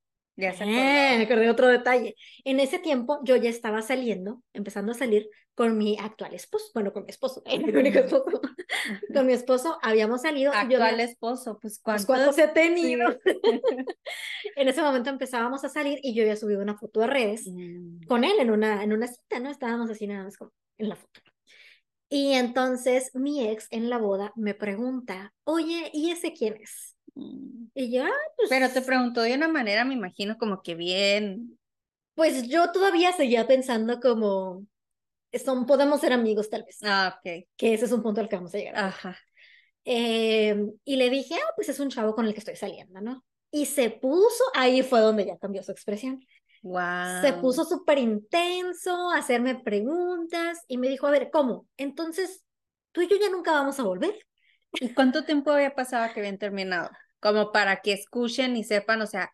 Ya 0.43 0.53
se 0.53 0.65
acordó. 0.65 0.77
me 1.19 1.23
acordé 1.25 1.51
otro 1.51 1.69
detalle. 1.69 2.17
En 2.45 2.61
ese 2.61 2.79
tiempo 2.79 3.21
yo 3.25 3.37
ya 3.37 3.49
estaba 3.49 3.81
saliendo, 3.83 4.43
empezando 4.53 4.93
a 4.93 4.95
salir 4.95 5.29
con 5.55 5.77
mi 5.79 5.97
actual 5.99 6.35
esposo, 6.35 6.71
bueno, 6.75 6.93
con 6.93 7.05
mi 7.05 7.11
esposo, 7.11 7.43
mi 7.47 7.75
único 7.77 7.99
esposo. 8.01 8.41
Con 9.15 9.27
mi 9.27 9.33
esposo 9.35 9.79
habíamos 9.83 10.23
salido. 10.23 10.53
yo 10.53 10.59
Actual 10.59 10.95
había- 10.95 11.05
esposo, 11.05 11.59
pues 11.61 11.81
pues, 11.85 12.05
cuántos. 12.05 12.07
¿cuántos 12.07 12.39
he 12.39 12.49
tenido? 12.49 13.13
Sí. 13.25 13.41
En 14.57 14.69
ese 14.69 14.83
momento 14.83 15.09
empezábamos 15.11 15.65
a 15.65 15.69
salir 15.69 15.99
y 16.03 16.15
yo 16.15 16.23
había 16.23 16.37
subido 16.37 16.61
una 16.61 16.77
foto 16.77 17.03
a 17.03 17.07
redes 17.07 17.47
Mm. 17.47 18.07
con 18.07 18.25
él 18.25 18.39
en 18.41 18.51
una, 18.51 18.83
en 18.83 18.93
una 18.93 19.07
cita, 19.07 19.39
¿no? 19.41 19.51
Estábamos 19.51 19.91
así 19.91 20.07
nada 20.07 20.25
más 20.25 20.37
como 20.37 20.53
en 20.79 20.89
la 20.89 20.97
foto. 20.97 21.21
Y 22.09 22.33
entonces 22.33 23.11
mi 23.15 23.47
ex 23.49 23.69
en 23.71 23.89
la 23.89 23.99
boda 23.99 24.33
me 24.37 24.55
pregunta, 24.55 25.33
oye, 25.45 25.91
¿y 25.95 26.11
ese 26.11 26.33
quién 26.35 26.57
es? 26.61 26.97
Mm. 27.15 27.67
Y 27.75 27.93
yo, 27.93 28.05
ah, 28.05 28.11
pues, 28.37 28.49
Pero 28.51 28.69
te 28.71 28.83
preguntó 28.83 29.23
de 29.23 29.35
una 29.35 29.49
manera, 29.49 29.85
me 29.85 29.95
imagino, 29.95 30.37
como 30.39 30.63
que 30.63 30.75
bien. 30.75 31.59
pues 32.15 32.49
yo 32.49 32.71
todavía 32.73 33.13
seguía 33.13 33.47
pensando 33.47 34.01
como, 34.01 34.67
son, 35.45 35.67
podemos 35.67 36.01
ser 36.01 36.13
amigos 36.13 36.51
tal 36.51 36.65
vez, 36.65 36.79
Ah, 36.83 37.15
ok. 37.19 37.47
que 37.57 37.75
ese 37.75 37.87
es 37.87 37.93
un 37.93 38.03
punto 38.03 38.21
al 38.21 38.29
que 38.29 38.37
vamos 38.37 38.55
a 38.55 38.59
llegar. 38.59 38.77
Ajá. 38.77 39.19
Eh, 39.85 40.57
y 40.85 40.97
le 40.97 41.11
dije, 41.11 41.35
ah, 41.35 41.53
pues 41.57 41.69
es 41.69 41.81
un 41.81 41.89
chavo 41.91 42.15
con 42.15 42.27
el 42.27 42.33
que 42.35 42.39
estoy 42.41 42.57
saliendo, 42.57 43.01
¿no? 43.01 43.25
Y 43.51 43.67
se 43.67 43.91
puso, 43.91 44.45
ahí 44.55 44.83
fue 44.83 45.01
donde 45.01 45.27
ya 45.27 45.37
cambió 45.39 45.63
su 45.63 45.73
expresión. 45.73 46.25
Wow. 46.63 47.23
Se 47.23 47.33
puso 47.35 47.65
súper 47.65 47.99
intenso 47.99 49.11
a 49.11 49.19
hacerme 49.19 49.57
preguntas 49.57 50.61
y 50.69 50.79
me 50.79 50.89
dijo, 50.89 51.07
a 51.07 51.11
ver, 51.11 51.31
¿cómo? 51.31 51.67
Entonces, 51.77 52.45
tú 52.93 53.03
y 53.03 53.09
yo 53.09 53.17
ya 53.21 53.29
nunca 53.31 53.53
vamos 53.53 53.79
a 53.81 53.83
volver. 53.83 54.15
¿Y 54.81 54.95
cuánto 54.95 55.25
tiempo 55.25 55.51
había 55.51 55.75
pasado 55.75 56.13
que 56.15 56.21
habían 56.21 56.39
terminado? 56.39 56.91
Como 57.23 57.53
para 57.53 57.83
que 57.83 57.95
escuchen 57.95 58.57
y 58.57 58.65
sepan, 58.65 59.03
o 59.03 59.09
sea, 59.09 59.33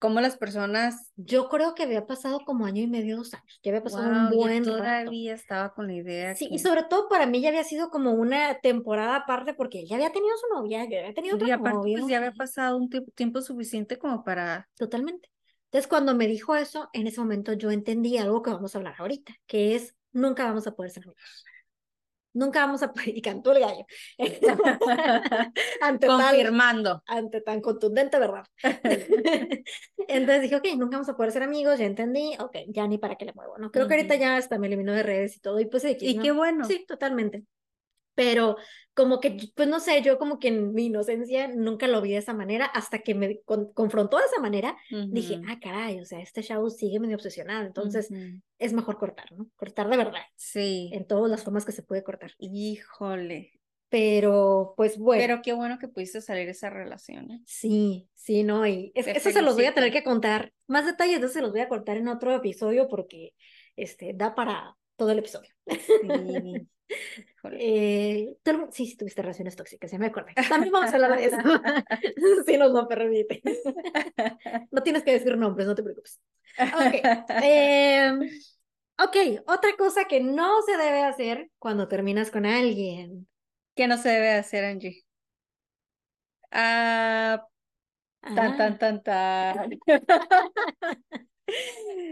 cómo 0.00 0.20
las 0.22 0.38
personas. 0.38 1.12
Yo 1.16 1.48
creo 1.50 1.74
que 1.76 1.84
había 1.84 2.06
pasado 2.06 2.40
como 2.46 2.66
año 2.66 2.82
y 2.82 2.88
medio, 2.88 3.18
dos 3.18 3.34
años, 3.34 3.60
ya 3.64 3.72
había 3.72 3.84
pasado 3.84 4.08
un 4.08 4.28
Wow, 4.28 4.38
yo 4.38 4.50
buen 4.50 4.66
rato. 4.76 5.12
todavía 5.12 5.34
estaba 5.34 5.72
con 5.74 5.86
la 5.86 5.94
idea 5.94 6.38
Sí, 6.38 6.48
que 6.48 6.52
y 6.52 6.58
sobre 6.58 6.82
todo 6.84 7.08
para 7.08 7.26
mí 7.26 7.40
ya 7.40 7.48
había 7.48 7.64
sido 7.64 7.88
como 7.90 8.12
una 8.12 8.60
temporada 8.60 9.16
aparte 9.16 9.54
porque 9.54 9.86
ya 9.86 9.96
había 9.96 10.12
tenido 10.12 10.36
su 10.36 10.46
novia, 10.54 10.84
yo 10.88 10.98
había 10.98 11.14
tenido 11.14 11.36
otro 11.36 11.48
y 11.48 11.50
aparte 11.50 11.88
novio. 11.88 11.94
pues 11.94 12.06
ya 12.06 12.18
había 12.18 12.32
pasado 12.32 12.76
un 12.76 12.88
tiempo, 12.90 13.10
tiempo 13.14 13.40
suficiente 13.42 13.98
como 13.98 14.24
para 14.24 14.68
Totalmente. 14.76 15.30
Entonces, 15.66 15.88
cuando 15.88 16.14
me 16.14 16.26
dijo 16.28 16.54
eso, 16.54 16.88
en 16.92 17.06
ese 17.06 17.20
momento 17.20 17.52
yo 17.52 17.70
entendí 17.70 18.16
algo 18.18 18.42
que 18.42 18.50
vamos 18.50 18.74
a 18.74 18.78
hablar 18.78 18.94
ahorita, 18.98 19.34
que 19.46 19.74
es 19.74 19.94
nunca 20.12 20.44
vamos 20.44 20.66
a 20.66 20.74
poder 20.74 20.90
ser 20.92 21.04
amigos. 21.04 21.48
Nunca 22.36 22.60
vamos 22.60 22.82
a 22.82 22.92
poder, 22.92 23.08
y 23.16 23.22
cantó 23.22 23.52
el 23.52 23.60
gallo. 23.60 23.86
ante 25.80 26.06
Confirmando. 26.06 27.02
ante 27.06 27.40
tan 27.40 27.60
contundente, 27.62 28.18
¿verdad? 28.18 28.44
Entonces 30.08 30.42
dije, 30.42 30.56
ok, 30.56 30.66
nunca 30.76 30.96
vamos 30.96 31.08
a 31.08 31.16
poder 31.16 31.32
ser 31.32 31.42
amigos, 31.42 31.78
ya 31.78 31.86
entendí, 31.86 32.36
ok, 32.38 32.56
ya 32.68 32.86
ni 32.86 32.98
para 32.98 33.16
qué 33.16 33.24
le 33.24 33.32
muevo, 33.32 33.56
¿no? 33.58 33.70
Creo 33.70 33.88
que 33.88 33.94
ahorita 33.94 34.16
ya 34.16 34.36
hasta 34.36 34.58
me 34.58 34.66
eliminó 34.66 34.92
de 34.92 35.02
redes 35.02 35.36
y 35.36 35.40
todo, 35.40 35.58
y 35.60 35.64
pues 35.64 35.84
Y 35.98 36.18
qué 36.18 36.32
bueno. 36.32 36.64
Sí, 36.64 36.84
totalmente 36.86 37.44
pero 38.16 38.56
como 38.94 39.20
que, 39.20 39.36
pues 39.54 39.68
no 39.68 39.78
sé, 39.78 40.00
yo 40.02 40.18
como 40.18 40.38
que 40.40 40.48
en 40.48 40.72
mi 40.72 40.86
inocencia 40.86 41.48
nunca 41.48 41.86
lo 41.86 42.00
vi 42.00 42.12
de 42.12 42.16
esa 42.16 42.32
manera, 42.32 42.64
hasta 42.64 43.00
que 43.00 43.14
me 43.14 43.40
confrontó 43.74 44.16
de 44.16 44.24
esa 44.24 44.40
manera, 44.40 44.74
dije, 45.10 45.40
ah, 45.46 45.60
caray, 45.60 46.00
o 46.00 46.04
sea, 46.06 46.18
este 46.20 46.42
show 46.42 46.68
sigue 46.70 46.98
medio 46.98 47.16
obsesionado, 47.16 47.66
entonces 47.66 48.08
es 48.58 48.72
mejor 48.72 48.96
cortar, 48.98 49.30
¿no? 49.32 49.48
Cortar 49.54 49.90
de 49.90 49.98
verdad. 49.98 50.22
Sí. 50.34 50.90
En 50.94 51.06
todas 51.06 51.30
las 51.30 51.44
formas 51.44 51.66
que 51.66 51.72
se 51.72 51.82
puede 51.82 52.02
cortar. 52.02 52.32
Híjole. 52.38 53.52
Pero, 53.90 54.72
pues 54.76 54.98
bueno. 54.98 55.20
Pero 55.20 55.42
qué 55.42 55.52
bueno 55.52 55.78
que 55.78 55.88
pudiste 55.88 56.20
salir 56.22 56.46
de 56.46 56.52
esa 56.52 56.70
relación. 56.70 57.30
¿eh? 57.30 57.42
Sí, 57.46 58.08
sí, 58.14 58.42
no, 58.42 58.66
y 58.66 58.92
eso 58.94 59.30
se 59.30 59.42
los 59.42 59.54
voy 59.54 59.66
a 59.66 59.74
tener 59.74 59.92
que 59.92 60.02
contar. 60.02 60.52
Más 60.66 60.86
detalles 60.86 61.20
de 61.20 61.26
eso 61.26 61.34
se 61.34 61.42
los 61.42 61.52
voy 61.52 61.60
a 61.60 61.68
contar 61.68 61.98
en 61.98 62.08
otro 62.08 62.34
episodio 62.34 62.88
porque 62.88 63.34
este, 63.76 64.12
da 64.14 64.34
para 64.34 64.74
todo 64.96 65.10
el 65.10 65.18
episodio. 65.18 65.50
Sí. 65.68 66.66
Eh, 67.52 68.36
sí, 68.72 68.86
sí, 68.86 68.96
tuviste 68.96 69.22
relaciones 69.22 69.56
tóxicas, 69.56 69.90
ya 69.90 69.98
me 69.98 70.06
acordé. 70.06 70.32
También 70.48 70.72
vamos 70.72 70.90
a 70.90 70.94
hablar 70.94 71.16
de 71.16 71.24
eso. 71.26 71.36
sí, 72.46 72.56
nos 72.56 72.72
lo 72.72 72.88
permite. 72.88 73.42
no 74.70 74.82
tienes 74.82 75.02
que 75.02 75.12
decir 75.12 75.36
nombres, 75.36 75.66
no 75.66 75.74
te 75.74 75.82
preocupes. 75.82 76.20
Ok. 76.58 77.28
Em, 77.42 78.20
ok, 78.98 79.16
otra 79.46 79.76
cosa 79.76 80.04
que 80.06 80.20
no 80.20 80.62
se 80.62 80.76
debe 80.76 81.04
hacer 81.04 81.50
cuando 81.58 81.88
terminas 81.88 82.30
con 82.30 82.46
alguien. 82.46 83.28
¿Qué 83.74 83.86
no 83.86 83.98
se 83.98 84.08
debe 84.08 84.32
hacer, 84.32 84.64
Angie? 84.64 85.04
Ah, 86.50 87.46
tan, 88.22 88.56
tan, 88.56 88.78
tan, 88.78 89.02
tan. 89.02 89.70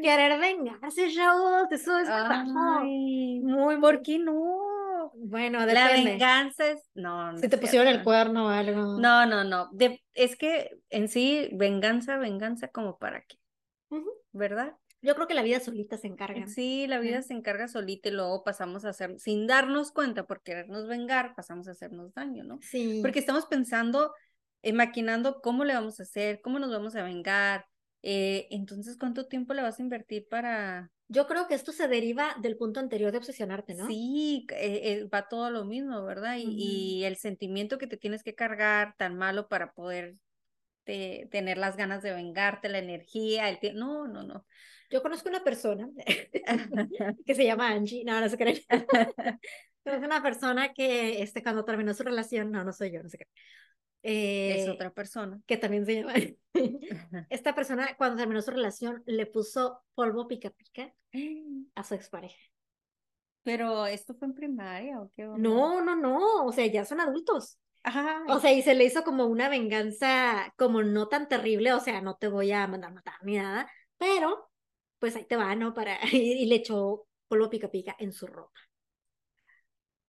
Querer 0.02 0.38
vengarse, 0.38 1.10
chavos, 1.12 1.66
eso 1.70 1.98
es 1.98 2.08
muy, 3.42 3.80
¿por 3.80 4.02
qué 4.02 4.18
no? 4.18 5.12
Bueno, 5.14 5.60
depende. 5.66 5.74
La 5.74 6.10
venganza 6.10 6.70
es, 6.70 6.90
no, 6.94 7.36
Si 7.38 7.48
te 7.48 7.58
pusieron 7.58 7.88
el 7.88 8.02
cuerno 8.02 8.46
o 8.46 8.48
algo. 8.48 8.98
No, 8.98 9.26
no, 9.26 9.44
no, 9.44 9.70
es 10.14 10.36
que 10.36 10.78
en 10.90 11.08
sí, 11.08 11.48
venganza, 11.52 12.16
venganza, 12.18 12.68
como 12.68 12.98
para 12.98 13.22
qué, 13.22 13.36
¿verdad? 14.32 14.74
Yo 15.02 15.14
creo 15.14 15.26
que 15.26 15.34
la 15.34 15.42
vida 15.42 15.60
solita 15.60 15.98
se 15.98 16.06
encarga. 16.06 16.46
Sí, 16.46 16.86
la 16.86 16.98
vida 16.98 17.20
se 17.20 17.34
encarga 17.34 17.68
solita 17.68 18.08
y 18.08 18.12
luego 18.12 18.42
pasamos 18.42 18.86
a 18.86 18.90
hacer, 18.90 19.18
sin 19.18 19.46
darnos 19.46 19.92
cuenta 19.92 20.26
por 20.26 20.42
querernos 20.42 20.88
vengar, 20.88 21.34
pasamos 21.34 21.68
a 21.68 21.72
hacernos 21.72 22.14
daño, 22.14 22.42
¿no? 22.42 22.58
Sí. 22.62 23.00
Porque 23.02 23.18
estamos 23.18 23.44
pensando, 23.44 24.14
eh, 24.62 24.72
maquinando 24.72 25.42
cómo 25.42 25.64
le 25.64 25.74
vamos 25.74 26.00
a 26.00 26.04
hacer, 26.04 26.40
cómo 26.40 26.58
nos 26.58 26.70
vamos 26.70 26.96
a 26.96 27.02
vengar, 27.02 27.66
eh, 28.06 28.48
entonces, 28.50 28.98
¿cuánto 28.98 29.26
tiempo 29.28 29.54
le 29.54 29.62
vas 29.62 29.78
a 29.78 29.82
invertir 29.82 30.28
para...? 30.28 30.90
Yo 31.08 31.26
creo 31.26 31.48
que 31.48 31.54
esto 31.54 31.72
se 31.72 31.88
deriva 31.88 32.36
del 32.42 32.58
punto 32.58 32.78
anterior 32.78 33.10
de 33.10 33.16
obsesionarte, 33.16 33.74
¿no? 33.74 33.86
Sí, 33.86 34.46
eh, 34.50 34.80
eh, 34.84 35.04
va 35.04 35.26
todo 35.26 35.50
lo 35.50 35.64
mismo, 35.64 36.04
¿verdad? 36.04 36.36
Y, 36.38 37.02
el 37.04 37.16
sentimiento 37.16 37.78
que 37.78 37.86
te 37.86 37.96
tienes 37.96 38.22
que 38.22 38.34
cargar 38.34 38.94
tan 38.98 39.16
malo 39.16 39.48
para 39.48 39.72
poder 39.72 40.16
tener 40.84 41.56
las 41.56 41.78
ganas 41.78 42.02
de 42.02 42.12
vengarte, 42.12 42.68
la 42.68 42.78
energía, 42.78 43.48
el 43.48 43.58
tiempo. 43.58 43.80
No, 43.80 44.06
no, 44.06 44.22
no. 44.22 44.44
Yo 44.90 45.00
conozco 45.00 45.30
una 45.30 45.42
persona 45.42 45.88
que 47.26 47.34
se 47.34 47.44
llama 47.44 47.70
Angie, 47.70 48.04
no, 48.04 48.20
no 48.20 48.28
se 48.28 48.36
creen. 48.36 48.58
es 49.86 50.02
una 50.04 50.22
persona 50.22 50.74
que 50.74 51.22
este, 51.22 51.42
cuando 51.42 51.64
terminó 51.64 51.94
su 51.94 52.02
relación, 52.02 52.50
no, 52.50 52.64
no 52.64 52.72
soy 52.74 52.92
yo, 52.92 53.02
no 53.02 53.08
sé 53.08 53.16
qué 53.16 53.26
es 54.04 54.66
eh, 54.66 54.70
otra 54.70 54.90
persona. 54.92 55.40
Que 55.46 55.56
también 55.56 55.86
se 55.86 55.94
llama. 55.96 56.12
Esta 57.30 57.54
persona, 57.54 57.96
cuando 57.96 58.18
terminó 58.18 58.42
su 58.42 58.50
relación, 58.50 59.02
le 59.06 59.24
puso 59.24 59.82
polvo 59.94 60.28
pica 60.28 60.50
pica 60.50 60.94
a 61.74 61.84
su 61.84 61.94
expareja. 61.94 62.38
Pero 63.42 63.86
esto 63.86 64.14
fue 64.14 64.28
en 64.28 64.34
primaria 64.34 65.00
o 65.00 65.10
qué? 65.16 65.24
No, 65.24 65.82
no, 65.82 65.96
no. 65.96 66.44
O 66.44 66.52
sea, 66.52 66.66
ya 66.66 66.84
son 66.84 67.00
adultos. 67.00 67.58
O 68.28 68.40
sea, 68.40 68.52
y 68.52 68.62
se 68.62 68.74
le 68.74 68.84
hizo 68.84 69.04
como 69.04 69.26
una 69.26 69.48
venganza, 69.48 70.52
como 70.56 70.82
no 70.82 71.08
tan 71.08 71.28
terrible. 71.28 71.72
O 71.72 71.80
sea, 71.80 72.00
no 72.00 72.16
te 72.16 72.28
voy 72.28 72.52
a 72.52 72.66
mandar 72.66 72.92
matar 72.92 73.14
ni 73.22 73.36
nada. 73.36 73.70
Pero, 73.98 74.50
pues 74.98 75.16
ahí 75.16 75.24
te 75.24 75.36
va, 75.36 75.54
¿no? 75.56 75.72
Para. 75.72 75.98
Y, 76.12 76.46
le 76.46 76.56
echó 76.56 77.06
polvo 77.28 77.48
pica 77.48 77.70
pica 77.70 77.96
en 77.98 78.12
su 78.12 78.26
ropa. 78.26 78.58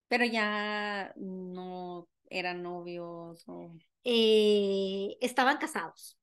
Pero 0.08 0.24
ya 0.24 1.12
no 1.16 2.08
eran 2.30 2.62
novios 2.62 3.44
o... 3.48 3.72
Eh, 4.04 5.16
estaban 5.20 5.58
casados. 5.58 6.18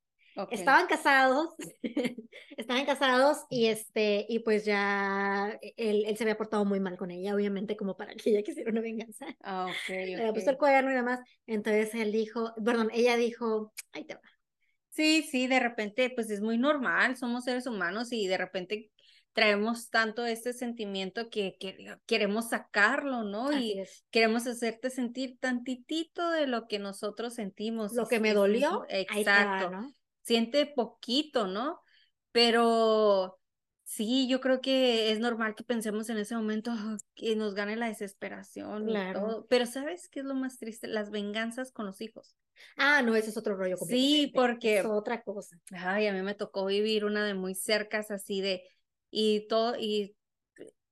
Estaban 0.49 0.87
casados, 0.87 1.49
estaban 2.57 2.85
casados 2.85 3.45
y 3.51 3.67
este, 3.67 4.25
y 4.27 4.39
pues 4.39 4.65
ya 4.65 5.59
él, 5.77 6.05
él, 6.07 6.17
se 6.17 6.23
había 6.23 6.37
portado 6.37 6.65
muy 6.65 6.79
mal 6.79 6.97
con 6.97 7.11
ella, 7.11 7.35
obviamente, 7.35 7.77
como 7.77 7.95
para 7.95 8.15
que 8.15 8.31
ella 8.31 8.41
quisiera 8.41 8.71
una 8.71 8.81
venganza. 8.81 9.27
Ah, 9.43 9.67
ok. 9.67 9.89
Le 9.89 10.15
había 10.15 10.33
puesto 10.33 10.49
el 10.49 10.57
cuaderno 10.57 10.91
y 10.91 10.95
demás. 10.95 11.19
Entonces 11.45 11.93
él 11.93 12.11
dijo, 12.11 12.51
perdón, 12.65 12.89
ella 12.93 13.15
dijo, 13.15 13.73
ahí 13.91 14.05
te 14.05 14.15
va. 14.15 14.21
Sí, 14.89 15.23
sí, 15.23 15.47
de 15.47 15.59
repente, 15.59 16.11
pues 16.11 16.29
es 16.29 16.41
muy 16.41 16.57
normal, 16.57 17.15
somos 17.15 17.43
seres 17.43 17.67
humanos 17.67 18.11
y 18.11 18.27
de 18.27 18.37
repente 18.37 18.91
traemos 19.33 19.89
tanto 19.89 20.25
este 20.25 20.53
sentimiento 20.53 21.29
que, 21.29 21.57
queremos 22.05 22.49
sacarlo, 22.49 23.23
¿no? 23.23 23.51
y 23.51 23.83
queremos 24.11 24.47
hacerte 24.47 24.89
sentir 24.89 25.37
tantitito 25.39 26.29
de 26.29 26.47
lo 26.47 26.67
que 26.67 26.79
nosotros 26.79 27.33
sentimos. 27.33 27.93
Lo 27.93 28.07
que 28.07 28.19
me 28.19 28.33
dolió. 28.33 28.85
Exacto. 28.89 29.93
Siente 30.21 30.65
poquito, 30.67 31.47
¿no? 31.47 31.81
Pero 32.31 33.39
sí, 33.83 34.27
yo 34.27 34.39
creo 34.39 34.61
que 34.61 35.11
es 35.11 35.19
normal 35.19 35.55
que 35.55 35.63
pensemos 35.63 36.09
en 36.09 36.17
ese 36.17 36.35
momento 36.35 36.71
que 37.15 37.35
nos 37.35 37.55
gane 37.55 37.75
la 37.75 37.87
desesperación 37.87 38.89
y 38.89 39.13
todo. 39.13 39.45
Pero 39.49 39.65
¿sabes 39.65 40.07
qué 40.09 40.21
es 40.21 40.25
lo 40.25 40.35
más 40.35 40.59
triste? 40.59 40.87
Las 40.87 41.09
venganzas 41.09 41.71
con 41.71 41.87
los 41.87 41.99
hijos. 42.01 42.37
Ah, 42.77 43.01
no, 43.01 43.15
ese 43.15 43.31
es 43.31 43.37
otro 43.37 43.55
rollo. 43.55 43.77
Sí, 43.77 44.31
porque... 44.33 44.79
Es 44.79 44.85
otra 44.85 45.23
cosa. 45.23 45.59
Ay, 45.71 46.07
a 46.07 46.13
mí 46.13 46.21
me 46.21 46.35
tocó 46.35 46.65
vivir 46.65 47.03
una 47.03 47.25
de 47.25 47.33
muy 47.33 47.55
cercas 47.55 48.11
así 48.11 48.41
de 48.41 48.63
y 49.15 49.47
todo, 49.47 49.75
y 49.77 50.15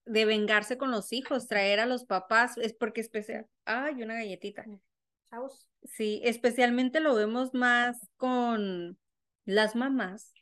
de 0.05 0.25
vengarse 0.25 0.77
con 0.77 0.91
los 0.91 1.11
hijos, 1.11 1.47
traer 1.47 1.79
a 1.79 1.87
los 1.87 2.05
papás, 2.05 2.57
es 2.57 2.73
porque 2.73 3.01
especial, 3.01 3.47
ay, 3.65 4.03
una 4.03 4.13
galletita. 4.13 4.63
Sí, 5.83 6.21
especialmente 6.23 6.99
lo 6.99 7.15
vemos 7.15 7.53
más 7.53 8.07
con 8.17 8.99
las 9.45 9.75
mamás 9.75 10.33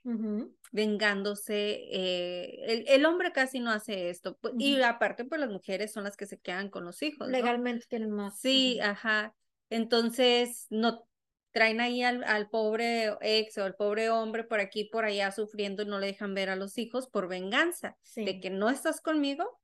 vengándose. 0.71 1.87
Eh, 1.91 2.85
el, 2.87 3.05
hombre 3.05 3.31
casi 3.31 3.59
no 3.59 3.71
hace 3.71 4.09
esto. 4.09 4.37
Y 4.57 4.81
aparte, 4.81 5.25
pues 5.25 5.39
las 5.39 5.49
mujeres 5.49 5.93
son 5.93 6.03
las 6.03 6.17
que 6.17 6.25
se 6.25 6.39
quedan 6.39 6.69
con 6.69 6.85
los 6.85 7.01
hijos. 7.01 7.27
Legalmente 7.27 7.85
tienen 7.87 8.11
más. 8.11 8.39
Sí, 8.39 8.79
ajá. 8.79 9.35
Entonces, 9.69 10.67
no, 10.69 11.07
traen 11.51 11.81
ahí 11.81 12.03
al, 12.03 12.23
al, 12.23 12.49
pobre 12.49 13.15
ex 13.21 13.57
o 13.57 13.63
al 13.63 13.75
pobre 13.75 14.09
hombre 14.09 14.43
por 14.43 14.59
aquí, 14.59 14.85
por 14.85 15.05
allá 15.05 15.31
sufriendo 15.31 15.83
y 15.83 15.85
no 15.85 15.99
le 15.99 16.07
dejan 16.07 16.33
ver 16.33 16.49
a 16.49 16.55
los 16.55 16.77
hijos 16.77 17.07
por 17.07 17.27
venganza 17.27 17.97
de 18.15 18.39
que 18.39 18.49
no 18.49 18.69
estás 18.69 19.01
conmigo, 19.01 19.59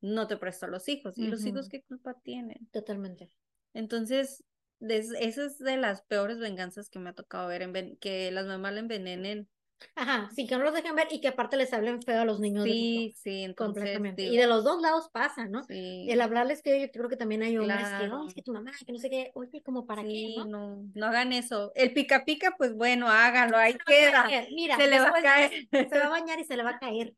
no 0.00 0.26
te 0.26 0.36
presto 0.36 0.66
a 0.66 0.68
los 0.68 0.88
hijos. 0.88 1.16
¿Y 1.18 1.28
los 1.28 1.44
hijos 1.44 1.68
qué 1.68 1.82
culpa 1.82 2.14
tienen? 2.22 2.68
Totalmente. 2.72 3.30
Entonces, 3.74 4.44
esa 4.80 5.46
es 5.46 5.58
de 5.58 5.76
las 5.76 6.02
peores 6.02 6.38
venganzas 6.38 6.88
que 6.88 6.98
me 6.98 7.10
ha 7.10 7.14
tocado 7.14 7.48
ver, 7.48 7.62
en, 7.62 7.96
que 7.98 8.30
las 8.30 8.46
mamás 8.46 8.72
le 8.74 8.80
envenenen 8.80 9.48
Ajá, 9.94 10.30
sí, 10.34 10.46
que 10.46 10.56
no 10.56 10.64
los 10.64 10.74
dejen 10.74 10.94
ver 10.94 11.08
y 11.10 11.20
que 11.20 11.28
aparte 11.28 11.56
les 11.56 11.72
hablen 11.72 12.02
feo 12.02 12.20
a 12.20 12.24
los 12.24 12.40
niños. 12.40 12.64
Sí, 12.64 13.14
sí, 13.16 13.54
completamente. 13.56 14.22
Y 14.22 14.36
de 14.36 14.46
los 14.46 14.64
dos 14.64 14.80
lados 14.80 15.08
pasa, 15.12 15.46
¿no? 15.46 15.64
Sí. 15.64 16.06
El 16.08 16.20
hablarles 16.20 16.62
que 16.62 16.80
yo 16.80 16.90
creo 16.90 17.08
que 17.08 17.16
también 17.16 17.42
hay 17.42 17.56
hombres 17.58 17.86
que, 18.00 18.08
no, 18.08 18.26
es 18.26 18.34
que 18.34 18.42
tu 18.42 18.52
mamá, 18.52 18.72
que 18.86 18.92
no 18.92 18.98
sé 18.98 19.10
qué, 19.10 19.30
oye, 19.34 19.62
como 19.62 19.86
para 19.86 20.02
qué, 20.02 20.34
¿no? 20.36 20.44
¿no? 20.46 20.90
no, 20.94 21.06
hagan 21.06 21.32
eso. 21.32 21.72
El 21.74 21.92
pica 21.92 22.24
pica, 22.24 22.54
pues 22.56 22.74
bueno, 22.74 23.08
háganlo, 23.08 23.56
ahí 23.56 23.76
queda. 23.86 24.28
Mira, 24.54 24.76
se 24.76 24.88
le 24.88 25.00
va 25.00 25.08
a 25.08 25.22
caer. 25.22 25.68
Se 25.70 25.98
va 25.98 26.06
a 26.06 26.10
bañar 26.10 26.38
y 26.40 26.44
se 26.44 26.56
le 26.56 26.62
va 26.62 26.70
a 26.70 26.78
caer. 26.78 27.14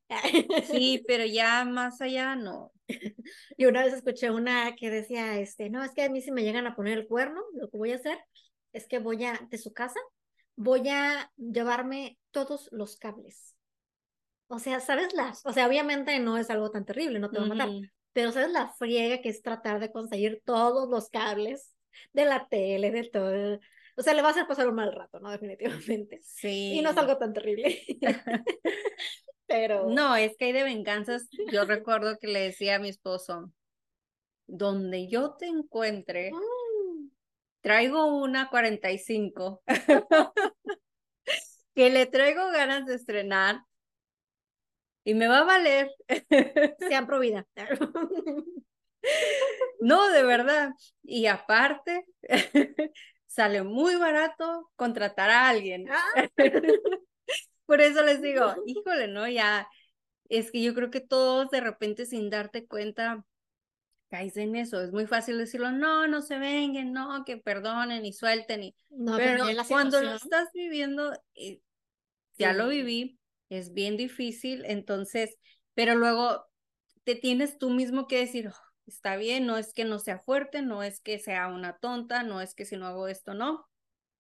Sí, 0.71 1.03
pero 1.07 1.25
ya 1.27 1.65
más 1.65 2.01
allá 2.01 2.37
no. 2.37 2.73
Y 3.57 3.67
una 3.67 3.85
vez 3.85 3.95
escuché 3.95 4.31
una 4.31 4.75
que 4.75 4.91
decía, 4.91 5.39
este, 5.39 5.71
no, 5.71 5.85
es 5.85 5.93
que 5.93 6.03
a 6.03 6.11
mí 6.11 6.21
si 6.21 6.33
me 6.33 6.43
llegan 6.43 6.67
a 6.67 6.75
poner 6.75 6.99
el 6.99 7.07
cuerno, 7.07 7.41
lo 7.55 7.69
que 7.71 7.77
voy 7.77 7.93
a 7.93 7.97
hacer 7.97 8.19
es 8.73 8.87
que 8.87 8.99
voy 8.99 9.25
a, 9.25 9.41
de 9.51 9.59
su 9.59 9.73
casa, 9.73 10.01
voy 10.57 10.89
a 10.89 11.31
llevarme 11.37 12.19
todos 12.31 12.69
los 12.73 12.97
cables. 12.97 13.57
O 14.49 14.59
sea, 14.59 14.81
¿sabes 14.81 15.15
las? 15.15 15.45
O 15.47 15.53
sea, 15.53 15.69
obviamente 15.69 16.19
no 16.19 16.37
es 16.37 16.51
algo 16.51 16.71
tan 16.71 16.85
terrible, 16.85 17.19
no 17.19 17.31
te 17.31 17.39
va 17.39 17.45
a 17.45 17.49
matar, 17.49 17.71
pero 18.13 18.33
¿sabes 18.33 18.51
la 18.51 18.69
friega 18.69 19.21
que 19.21 19.29
es 19.29 19.43
tratar 19.43 19.79
de 19.79 19.93
conseguir 19.93 20.43
todos 20.45 20.89
los 20.89 21.09
cables 21.09 21.75
de 22.13 22.25
la 22.25 22.49
tele, 22.49 22.91
de 22.91 23.05
todo? 23.05 23.61
O 23.97 24.03
sea, 24.03 24.15
le 24.15 24.23
va 24.23 24.29
a 24.29 24.31
hacer 24.33 24.47
pasar 24.47 24.69
un 24.69 24.75
mal 24.75 24.93
rato, 24.93 25.21
¿no? 25.21 25.31
Definitivamente. 25.31 26.21
Sí. 26.23 26.75
Y 26.79 26.83
no 26.83 26.91
es 26.91 26.97
algo 26.97 27.19
tan 27.19 27.33
terrible. 27.33 27.81
Pero. 29.47 29.89
No, 29.91 30.17
es 30.17 30.37
que 30.37 30.47
hay 30.47 30.53
de 30.53 30.65
venganzas. 30.65 31.29
Yo 31.53 31.65
recuerdo 31.65 32.17
que 32.19 32.29
le 32.29 32.41
decía 32.41 32.77
a 32.77 32.79
mi 32.79 32.89
esposo, 32.89 33.53
donde 34.47 35.09
yo 35.09 35.35
te 35.35 35.47
encuentre, 35.47 36.31
Mm, 36.33 37.09
traigo 37.61 38.07
una 38.07 38.49
45 38.49 39.63
que 41.75 41.91
le 41.91 42.07
traigo 42.07 42.51
ganas 42.51 42.87
de 42.87 42.95
estrenar 42.95 43.63
y 45.05 45.15
me 45.15 45.29
va 45.29 45.41
a 45.41 45.45
valer. 45.45 45.91
sean 46.89 47.07
pro 47.07 47.19
vida. 47.19 47.47
No, 49.81 50.11
de 50.11 50.23
verdad. 50.23 50.73
Y 51.03 51.27
aparte, 51.27 52.05
sale 53.27 53.63
muy 53.63 53.97
barato 53.97 54.71
contratar 54.77 55.31
a 55.31 55.49
alguien. 55.49 55.87
Ah, 55.91 56.29
Por 57.67 57.81
eso 57.81 58.03
les 58.03 58.21
digo, 58.21 58.55
híjole, 58.67 59.09
¿no? 59.09 59.29
Ya, 59.29 59.69
es 60.29 60.51
que 60.51 60.63
yo 60.63 60.75
creo 60.75 60.91
que 60.91 61.01
todos 61.01 61.51
de 61.51 61.61
repente 61.61 62.05
sin 62.05 62.29
darte 62.29 62.67
cuenta 62.67 63.25
caes 64.11 64.37
en 64.37 64.57
eso. 64.57 64.81
Es 64.83 64.93
muy 64.93 65.07
fácil 65.07 65.39
decirlo, 65.39 65.71
no, 65.73 66.07
no 66.07 66.21
se 66.21 66.39
vengan, 66.39 66.93
no, 66.93 67.25
que 67.25 67.37
perdonen 67.37 68.05
y 68.05 68.13
suelten. 68.13 68.65
Y... 68.65 68.77
no, 68.91 69.17
Pero 69.17 69.45
cuando 69.69 70.03
lo 70.03 70.15
estás 70.15 70.49
viviendo, 70.53 71.13
eh, 71.35 71.61
ya 72.37 72.53
lo 72.53 72.69
viví, 72.69 73.19
es 73.49 73.73
bien 73.73 73.97
difícil, 73.97 74.65
entonces, 74.67 75.37
pero 75.75 75.95
luego 75.95 76.47
te 77.05 77.15
tienes 77.15 77.59
tú 77.59 77.71
mismo 77.71 78.07
que 78.07 78.19
decir, 78.19 78.49
"Oh, 78.49 78.71
está 78.87 79.17
bien, 79.17 79.47
no 79.47 79.57
es 79.57 79.73
que 79.73 79.85
no 79.85 79.99
sea 79.99 80.19
fuerte, 80.19 80.63
no 80.63 80.83
es 80.83 81.01
que 81.01 81.19
sea 81.19 81.49
una 81.49 81.79
tonta, 81.79 82.23
no 82.23 82.41
es 82.41 82.55
que 82.55 82.65
si 82.65 82.77
no 82.77 82.87
hago 82.87 83.09
esto, 83.09 83.35
no. 83.35 83.67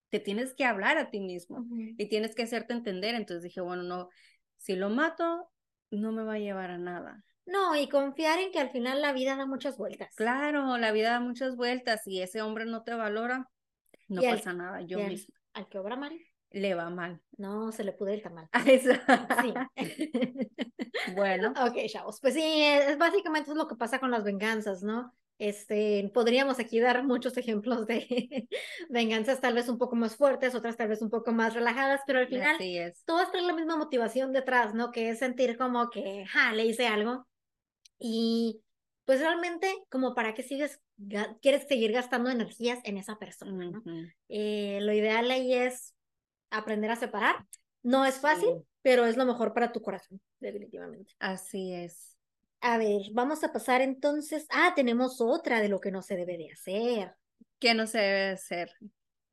Te 0.09 0.19
tienes 0.19 0.55
que 0.55 0.65
hablar 0.65 0.99
a 0.99 1.11
ti 1.11 1.21
mismo 1.21 1.67
y 1.71 2.09
tienes 2.09 2.35
que 2.35 2.43
hacerte 2.43 2.73
entender. 2.73 3.15
Entonces 3.15 3.45
dije, 3.45 3.61
bueno, 3.61 3.85
no, 3.85 4.09
si 4.57 4.75
lo 4.75 4.91
mato, 4.91 5.51
no 5.91 6.11
me 6.13 6.25
va 6.25 6.35
a 6.35 6.39
llevar 6.39 6.71
a 6.71 6.79
nada. 6.79 7.25
No, 7.51 7.75
y 7.77 7.89
confiar 7.89 8.39
en 8.39 8.53
que 8.53 8.61
al 8.61 8.71
final 8.71 9.03
la 9.03 9.13
vida 9.13 9.37
da 9.37 9.47
muchas 9.47 9.77
vueltas. 9.77 10.15
Claro, 10.15 10.77
la 10.79 10.93
vida 10.93 11.11
da 11.11 11.21
muchas 11.21 11.57
vueltas 11.57 12.07
y 12.07 12.23
ese 12.23 12.43
hombre 12.43 12.65
no 12.65 12.83
te 12.83 12.95
valora, 12.95 13.49
no 14.09 14.21
al- 14.23 14.37
pasa 14.37 14.53
nada, 14.53 14.81
yo 14.83 14.99
y 15.01 15.27
al- 15.55 15.69
que 15.69 15.79
obra 15.79 15.97
mal, 15.97 16.17
le 16.51 16.75
va 16.75 16.91
mal. 16.91 17.21
no 17.39 17.73
se 17.73 17.85
le 17.85 17.93
pude 17.93 18.15
el 18.15 18.23
tamal. 18.23 18.49
Sí. 18.65 19.55
Bueno, 21.15 21.53
Ok, 21.67 21.77
chavos. 21.89 22.21
Pues 22.21 22.35
sí, 22.35 22.43
es 22.43 22.99
básicamente 22.99 23.51
es 23.51 23.57
lo 23.57 23.67
que 23.67 23.77
pasa 23.77 23.99
con 23.99 24.11
las 24.11 24.23
venganzas, 24.25 24.83
¿no? 24.83 25.13
Este, 25.39 26.11
podríamos 26.13 26.59
aquí 26.59 26.81
dar 26.81 27.03
muchos 27.05 27.37
ejemplos 27.39 27.87
de 27.87 28.47
venganzas 28.91 29.41
tal 29.41 29.55
vez 29.55 29.69
un 29.69 29.79
poco 29.79 29.97
más 29.97 30.17
fuertes, 30.17 30.55
otras 30.55 30.77
tal 30.77 30.89
vez 30.89 31.01
un 31.01 31.09
poco 31.09 31.33
más 31.33 31.55
relajadas, 31.55 32.03
pero 32.07 32.19
al 32.19 32.29
final 32.29 32.57
así 32.57 32.77
es. 32.77 33.03
todas 33.07 33.31
traen 33.31 33.47
la 33.47 33.55
misma 33.55 33.77
motivación 33.77 34.33
detrás, 34.33 34.75
¿no? 34.75 34.91
Que 34.91 35.09
es 35.11 35.19
sentir 35.19 35.57
como 35.57 35.89
que, 35.89 36.27
ja, 36.27 36.53
le 36.53 36.67
hice 36.67 36.87
algo. 36.87 37.27
Y 38.01 38.63
pues 39.05 39.21
realmente, 39.21 39.73
como 39.91 40.15
para 40.15 40.35
qué 40.35 40.43
sigues, 40.43 40.81
quieres 41.43 41.69
seguir 41.69 41.93
gastando 41.93 42.31
energías 42.31 42.81
en 42.85 42.97
esa 42.99 43.19
persona. 43.19 43.71
Eh, 44.29 44.79
lo 44.83 44.93
ideal 44.93 45.31
ahí 45.31 45.53
es 45.55 45.95
aprender 46.51 46.91
a 46.91 46.97
separar. 46.97 47.47
No 47.83 48.05
es 48.05 48.17
fácil, 48.17 48.49
Sí. 48.49 48.65
pero 48.83 49.07
es 49.07 49.17
lo 49.17 49.27
mejor 49.27 49.53
para 49.55 49.71
tu 49.73 49.83
corazón, 49.83 50.21
definitivamente. 50.41 51.15
Así 51.19 51.73
es. 51.73 52.17
A 52.61 52.79
ver, 52.79 53.03
vamos 53.13 53.43
a 53.45 53.53
pasar 53.53 53.81
entonces. 53.81 54.47
Ah, 54.51 54.73
tenemos 54.75 55.21
otra 55.21 55.61
de 55.61 55.69
lo 55.69 55.81
que 55.81 55.91
no 55.91 56.03
se 56.03 56.17
debe 56.17 56.37
de 56.37 56.51
hacer. 56.53 57.15
¿Qué 57.59 57.75
no 57.75 57.87
se 57.87 57.99
debe 57.99 58.31
hacer? 58.31 58.71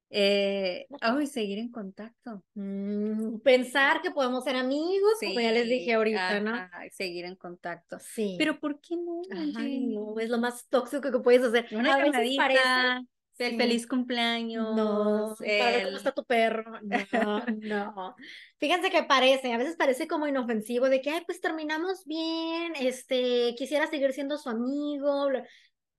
Eh, 0.09 0.87
ay, 1.01 1.27
seguir 1.27 1.59
en 1.59 1.69
contacto. 1.69 2.43
Mm, 2.53 3.39
pensar 3.39 4.01
que 4.01 4.11
podemos 4.11 4.43
ser 4.43 4.55
amigos, 4.55 5.13
como 5.19 5.39
ya 5.39 5.51
les 5.51 5.67
dije 5.67 5.93
ahorita, 5.93 6.39
¿no? 6.39 6.55
ajá, 6.55 6.81
seguir 6.91 7.25
en 7.25 7.35
contacto. 7.35 7.97
Sí. 7.99 8.35
Pero 8.37 8.59
¿por 8.59 8.79
qué 8.79 8.95
no? 8.95 9.21
Oye? 9.59 9.79
no, 9.81 10.19
es 10.19 10.29
lo 10.29 10.37
más 10.37 10.67
tóxico 10.69 11.11
que 11.11 11.19
puedes 11.19 11.43
hacer. 11.43 11.67
Una 11.71 11.95
a 11.95 11.97
veces 11.97 12.13
llamadita, 12.13 12.41
parece. 12.41 13.07
el 13.39 13.51
sí. 13.51 13.57
feliz 13.57 13.87
cumpleaños. 13.87 14.75
No, 14.75 15.35
para 15.37 15.71
ver 15.71 15.83
cómo 15.83 15.97
está 15.97 16.13
tu 16.13 16.23
perro. 16.23 16.79
No, 16.81 17.45
no. 17.61 18.15
Fíjense 18.59 18.89
que 18.89 19.03
parece, 19.03 19.51
a 19.51 19.57
veces 19.57 19.75
parece 19.75 20.07
como 20.07 20.25
inofensivo 20.25 20.87
de 20.89 21.01
que, 21.01 21.09
ay, 21.09 21.23
pues 21.25 21.41
terminamos 21.41 22.05
bien, 22.05 22.73
este, 22.79 23.55
quisiera 23.57 23.87
seguir 23.87 24.13
siendo 24.13 24.37
su 24.37 24.49
amigo. 24.49 25.27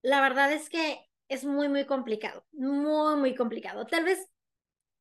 La 0.00 0.22
verdad 0.22 0.50
es 0.50 0.70
que 0.70 1.07
es 1.28 1.44
muy, 1.44 1.68
muy 1.68 1.84
complicado, 1.86 2.44
muy, 2.52 3.16
muy 3.16 3.34
complicado. 3.34 3.86
Tal 3.86 4.04
vez 4.04 4.28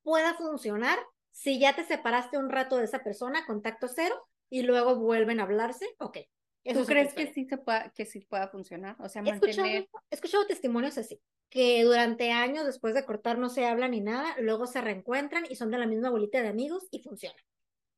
pueda 0.02 0.34
funcionar 0.34 0.98
si 1.30 1.58
ya 1.58 1.74
te 1.74 1.84
separaste 1.84 2.38
un 2.38 2.50
rato 2.50 2.76
de 2.76 2.84
esa 2.84 3.02
persona, 3.02 3.46
contacto 3.46 3.88
cero, 3.88 4.14
y 4.50 4.62
luego 4.62 4.96
vuelven 4.96 5.40
a 5.40 5.44
hablarse, 5.44 5.86
ok. 5.98 6.18
Eso 6.64 6.80
¿Tú 6.80 6.86
crees 6.86 7.14
que 7.14 7.32
sí 7.32 7.46
se 7.46 7.56
pueda, 7.58 7.90
que 7.90 8.04
sí 8.04 8.20
pueda 8.20 8.48
funcionar? 8.48 8.96
O 8.98 9.08
sea, 9.08 9.22
He 9.22 9.30
escuchado, 9.30 9.62
mantener. 9.62 9.88
he 10.10 10.14
escuchado 10.14 10.46
testimonios 10.46 10.98
así, 10.98 11.20
que 11.48 11.82
durante 11.84 12.32
años 12.32 12.66
después 12.66 12.94
de 12.94 13.04
cortar 13.04 13.38
no 13.38 13.48
se 13.48 13.66
hablan 13.66 13.92
ni 13.92 14.00
nada, 14.00 14.34
luego 14.40 14.66
se 14.66 14.80
reencuentran 14.80 15.44
y 15.48 15.56
son 15.56 15.70
de 15.70 15.78
la 15.78 15.86
misma 15.86 16.10
bolita 16.10 16.42
de 16.42 16.48
amigos 16.48 16.86
y 16.90 17.02
funciona. 17.02 17.38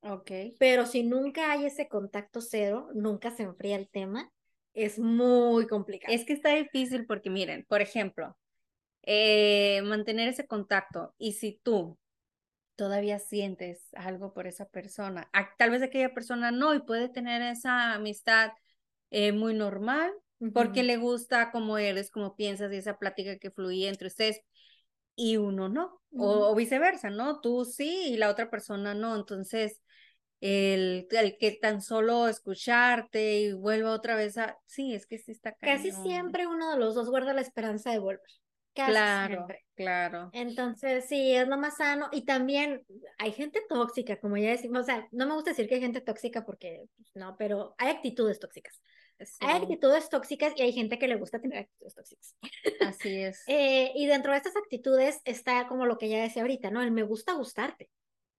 Ok. 0.02 0.30
Pero 0.58 0.86
si 0.86 1.02
nunca 1.02 1.50
hay 1.50 1.66
ese 1.66 1.88
contacto 1.88 2.40
cero, 2.40 2.88
nunca 2.94 3.30
se 3.30 3.42
enfría 3.42 3.76
el 3.76 3.88
tema, 3.88 4.30
es 4.74 4.98
muy 4.98 5.66
complicado. 5.66 6.14
Es 6.14 6.24
que 6.24 6.32
está 6.32 6.54
difícil 6.54 7.06
porque 7.06 7.30
miren, 7.30 7.64
por 7.68 7.80
ejemplo, 7.80 8.36
eh, 9.02 9.82
mantener 9.84 10.28
ese 10.28 10.46
contacto 10.46 11.14
y 11.18 11.32
si 11.32 11.60
tú 11.62 11.98
todavía 12.76 13.18
sientes 13.18 13.88
algo 13.94 14.32
por 14.32 14.46
esa 14.46 14.68
persona, 14.68 15.30
tal 15.58 15.70
vez 15.70 15.82
aquella 15.82 16.14
persona 16.14 16.50
no 16.50 16.74
y 16.74 16.80
puede 16.80 17.08
tener 17.08 17.42
esa 17.42 17.94
amistad 17.94 18.52
eh, 19.10 19.32
muy 19.32 19.54
normal 19.54 20.12
porque 20.54 20.82
le 20.82 20.96
gusta 20.96 21.50
cómo 21.50 21.76
eres, 21.76 22.10
cómo 22.10 22.34
piensas 22.34 22.72
y 22.72 22.76
esa 22.76 22.98
plática 22.98 23.36
que 23.36 23.50
fluía 23.50 23.90
entre 23.90 24.06
ustedes 24.08 24.40
y 25.14 25.36
uno 25.36 25.68
no, 25.68 26.00
o 26.16 26.54
viceversa, 26.54 27.10
¿no? 27.10 27.40
Tú 27.40 27.66
sí 27.66 28.04
y 28.06 28.16
la 28.16 28.30
otra 28.30 28.48
persona 28.48 28.94
no, 28.94 29.14
entonces 29.14 29.82
el, 30.40 31.06
el 31.10 31.36
que 31.38 31.52
tan 31.52 31.82
solo 31.82 32.28
escucharte 32.28 33.40
y 33.40 33.52
vuelva 33.52 33.92
otra 33.92 34.14
vez 34.16 34.38
a, 34.38 34.58
sí, 34.66 34.94
es 34.94 35.06
que 35.06 35.18
sí 35.18 35.32
está 35.32 35.54
Casi 35.60 35.90
cañón. 35.90 36.02
siempre 36.04 36.46
uno 36.46 36.70
de 36.72 36.78
los 36.78 36.94
dos 36.94 37.10
guarda 37.10 37.32
la 37.34 37.40
esperanza 37.42 37.90
de 37.90 37.98
volver. 37.98 38.20
Casi 38.72 38.90
Claro, 38.92 39.28
siempre. 39.28 39.66
claro. 39.74 40.30
Entonces, 40.32 41.04
sí, 41.08 41.34
es 41.34 41.48
lo 41.48 41.58
más 41.58 41.76
sano. 41.76 42.08
Y 42.12 42.24
también 42.24 42.84
hay 43.18 43.32
gente 43.32 43.60
tóxica, 43.68 44.18
como 44.20 44.36
ya 44.36 44.50
decimos. 44.50 44.82
O 44.82 44.84
sea, 44.84 45.08
no 45.10 45.26
me 45.26 45.34
gusta 45.34 45.50
decir 45.50 45.68
que 45.68 45.74
hay 45.74 45.80
gente 45.80 46.00
tóxica 46.00 46.44
porque, 46.46 46.84
pues, 46.96 47.08
no, 47.14 47.36
pero 47.36 47.74
hay 47.78 47.88
actitudes 47.90 48.38
tóxicas. 48.38 48.80
Hay 49.40 49.56
actitudes 49.62 50.08
tóxicas 50.08 50.54
y 50.56 50.62
hay 50.62 50.72
gente 50.72 50.98
que 50.98 51.08
le 51.08 51.16
gusta 51.16 51.40
tener 51.40 51.58
actitudes 51.58 51.94
tóxicas. 51.94 52.36
así 52.78 53.20
es. 53.20 53.42
Eh, 53.48 53.92
y 53.94 54.06
dentro 54.06 54.32
de 54.32 54.38
estas 54.38 54.56
actitudes 54.56 55.20
está 55.24 55.66
como 55.68 55.84
lo 55.84 55.98
que 55.98 56.08
ya 56.08 56.22
decía 56.22 56.42
ahorita, 56.42 56.70
¿no? 56.70 56.80
El 56.80 56.92
me 56.92 57.02
gusta 57.02 57.34
gustarte. 57.34 57.90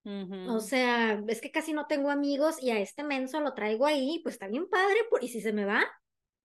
Ujú. 0.03 0.51
O 0.53 0.59
sea, 0.59 1.21
es 1.27 1.41
que 1.41 1.51
casi 1.51 1.73
no 1.73 1.85
tengo 1.87 2.09
amigos 2.09 2.61
y 2.61 2.71
a 2.71 2.79
este 2.79 3.03
menso 3.03 3.39
lo 3.39 3.53
traigo 3.53 3.85
ahí, 3.85 4.19
pues 4.23 4.35
está 4.35 4.47
bien 4.47 4.67
padre. 4.69 4.95
por- 5.09 5.23
Y 5.23 5.27
si 5.27 5.41
se 5.41 5.53
me 5.53 5.65
va, 5.65 5.83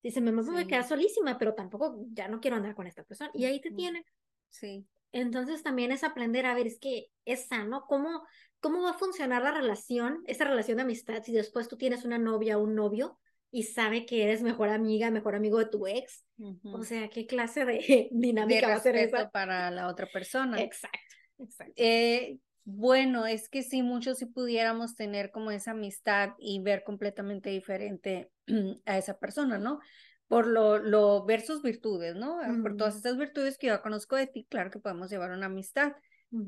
si 0.03 0.11
se 0.11 0.21
me 0.21 0.31
va, 0.31 0.43
me 0.43 0.51
voy 0.51 0.59
a 0.59 0.63
Sí. 0.63 0.69
quedar 0.69 0.85
solísima, 0.87 1.39
pero 1.39 1.55
tampoco 1.55 2.05
ya 2.13 2.29
no 2.29 2.41
quiero 2.41 2.57
andar 2.57 2.75
con 2.75 2.87
esta 2.87 3.03
persona. 3.05 3.31
Y 3.35 3.45
ahí 3.47 3.61
te 3.61 3.69
Ujú. 3.71 3.77
tienen. 3.77 4.05
Sí, 4.49 4.87
Entonces 5.13 5.63
también 5.63 5.93
es 5.93 6.05
aprender 6.05 6.45
a 6.45 6.55
ver, 6.55 6.67
es 6.67 6.79
que 6.79 7.07
es 7.25 7.47
sano, 7.47 7.87
¿cómo, 7.89 8.23
cómo 8.61 8.83
va 8.83 8.91
a 8.91 8.99
funcionar 8.99 9.43
la 9.43 9.53
relación, 9.53 10.23
esa 10.27 10.45
relación 10.45 10.77
de 10.77 10.83
amistad, 10.83 11.23
si 11.23 11.33
después 11.33 11.69
tú 11.69 11.79
tienes 11.79 12.05
una 12.05 12.19
novia 12.19 12.59
o 12.59 12.63
un 12.63 12.75
novio 12.75 13.19
y 13.51 13.63
sabe 13.63 14.05
que 14.05 14.25
eres 14.25 14.43
mejor 14.43 14.69
amiga, 14.69 15.11
mejor 15.11 15.35
amigo 15.35 15.59
de 15.59 15.67
tu 15.67 15.87
ex. 15.87 16.27
ujú. 16.37 16.77
O 16.77 16.83
sea, 16.85 17.09
¿qué 17.09 17.27
clase 17.27 17.65
de 17.65 17.79
de 17.79 18.09
dinámica 18.13 18.69
va 18.69 18.75
a 18.75 18.81
ser 18.81 18.97
esa? 18.97 19.31
para 19.31 19.71
la 19.71 19.89
otra 19.89 20.07
persona. 20.13 20.61
Exacto, 20.61 20.99
exacto. 21.39 21.73
Eh, 21.77 22.39
bueno, 22.69 23.27
es 23.27 23.49
que 23.49 23.63
sí, 23.63 23.85
muchos 23.85 24.19
sí 24.19 24.27
pudiéramos 24.27 24.97
tener 24.97 25.31
como 25.31 25.53
esa 25.53 25.71
amistad 25.71 26.31
y 26.37 26.61
ver 26.61 26.83
completamente 26.83 27.49
diferente 27.49 28.33
a 28.87 28.99
esa 28.99 29.19
persona, 29.19 29.57
¿no? 29.57 29.79
Por 30.27 30.49
lo, 30.49 30.79
lo, 30.79 31.25
ver 31.25 31.43
sus 31.43 31.63
virtudes, 31.63 32.17
¿no? 32.17 32.41
Ah, 32.41 32.53
Por 32.61 32.77
todas 32.77 32.97
estas 32.97 33.17
virtudes 33.17 33.57
que 33.57 33.69
yo 33.69 33.81
conozco 33.83 34.17
de 34.17 34.27
ti, 34.27 34.49
claro 34.51 34.73
que 34.73 34.81
podemos 34.81 35.09
llevar 35.11 35.31
una 35.31 35.47
amistad, 35.47 35.93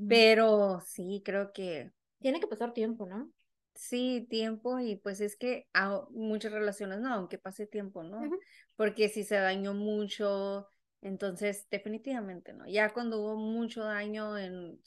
pero 0.09 0.81
sí, 0.85 1.23
creo 1.25 1.53
que 1.53 1.93
Tiene 2.21 2.41
que 2.41 2.49
pasar 2.49 2.73
tiempo, 2.73 3.07
¿no? 3.07 3.31
sí, 3.75 4.27
tiempo 4.29 4.81
y 4.81 4.97
pues 4.97 5.21
es 5.21 5.37
que 5.37 5.69
a 5.73 6.03
muchas 6.11 6.51
relaciones 6.51 6.99
no, 6.99 7.15
aunque 7.15 7.39
pase 7.39 7.69
tiempo, 7.69 8.03
¿no? 8.03 8.21
Porque 8.75 9.09
si 9.09 9.23
se 9.23 9.37
dañó 9.37 9.73
mucho, 9.73 10.67
entonces 11.01 11.69
definitivamente 11.71 12.53
no. 12.55 12.67
Ya 12.67 12.93
cuando 12.93 13.21
hubo 13.21 13.37
mucho 13.37 13.85
daño 13.85 14.37
en, 14.37 14.81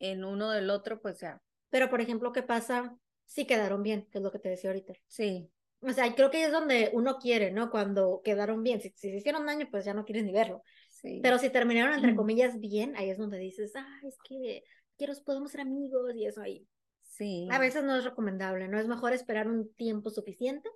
en 0.00 0.24
uno 0.24 0.50
del 0.50 0.70
otro, 0.70 1.00
pues 1.00 1.20
ya, 1.20 1.40
Pero, 1.68 1.88
por 1.88 2.00
ejemplo, 2.00 2.32
¿qué 2.32 2.42
pasa 2.42 2.96
si 3.26 3.46
quedaron 3.46 3.84
bien? 3.84 4.08
Que 4.10 4.18
es 4.18 4.24
lo 4.24 4.32
que 4.32 4.40
te 4.40 4.48
decía 4.48 4.70
ahorita. 4.70 4.94
sí, 5.06 5.48
O 5.82 5.92
sea, 5.92 6.12
creo 6.14 6.30
que 6.30 6.38
ahí 6.38 6.42
es 6.42 6.52
donde 6.52 6.90
uno 6.92 7.18
quiere, 7.18 7.52
¿no? 7.52 7.70
Cuando 7.70 8.20
quedaron 8.24 8.64
bien. 8.64 8.80
Si, 8.80 8.90
si 8.96 9.10
se 9.10 9.16
hicieron 9.16 9.46
daño, 9.46 9.68
pues 9.70 9.84
ya 9.84 9.94
no 9.94 10.04
quieres 10.04 10.24
ni 10.24 10.32
verlo. 10.32 10.62
Sí. 10.88 11.20
Pero 11.22 11.38
si 11.38 11.50
terminaron, 11.50 11.94
entre 11.94 12.14
comillas, 12.16 12.58
bien, 12.58 12.96
ahí 12.96 13.10
es 13.10 13.18
donde 13.18 13.38
dices, 13.38 13.72
ah, 13.76 14.00
es 14.02 14.18
que 14.28 14.64
quiero, 14.96 15.12
podemos 15.24 15.52
ser 15.52 15.60
amigos 15.60 16.14
y 16.16 16.26
eso 16.26 16.42
ahí. 16.42 16.66
Sí. 17.02 17.46
A 17.50 17.58
veces 17.58 17.84
no 17.84 17.96
es 17.96 18.04
recomendable, 18.04 18.68
¿no? 18.68 18.78
Es 18.80 18.88
mejor 18.88 19.12
esperar 19.12 19.48
un 19.48 19.72
tiempo 19.74 20.10
suficiente 20.10 20.68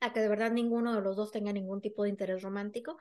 a 0.00 0.12
que 0.12 0.20
de 0.20 0.28
verdad 0.28 0.50
ninguno 0.50 0.94
de 0.94 1.00
los 1.00 1.16
dos 1.16 1.30
tenga 1.30 1.52
ningún 1.52 1.80
tipo 1.80 2.02
de 2.02 2.08
interés 2.08 2.42
romántico. 2.42 2.98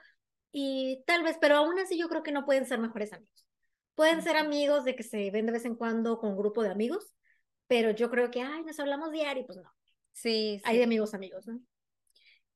Y 0.52 1.04
tal 1.08 1.24
vez, 1.24 1.38
pero 1.40 1.56
aún 1.56 1.80
así 1.80 1.98
yo 1.98 2.10
creo 2.10 2.24
que 2.24 2.32
no 2.32 2.46
pueden 2.46 2.66
ser 2.66 2.80
mejores 2.80 3.14
amigos. 3.14 3.46
Pueden 3.96 4.22
ser 4.22 4.38
amigos 4.38 4.86
de 4.86 4.96
que 4.96 5.04
se 5.04 5.30
ven 5.32 5.46
de 5.46 5.52
vez 5.52 5.66
en 5.66 5.76
cuando 5.76 6.18
con 6.18 6.32
un 6.32 6.38
grupo 6.38 6.64
de 6.64 6.70
amigos, 6.70 7.14
pero 7.68 7.92
yo 7.92 8.10
creo 8.10 8.32
que, 8.32 8.42
ay, 8.42 8.64
nos 8.64 8.80
hablamos 8.80 9.12
diario, 9.12 9.46
pues 9.46 9.58
no. 9.58 9.72
Sí, 10.14 10.58
sí. 10.58 10.62
Hay 10.66 10.78
de 10.78 10.84
amigos 10.84 11.14
amigos, 11.14 11.48
¿no? 11.48 11.62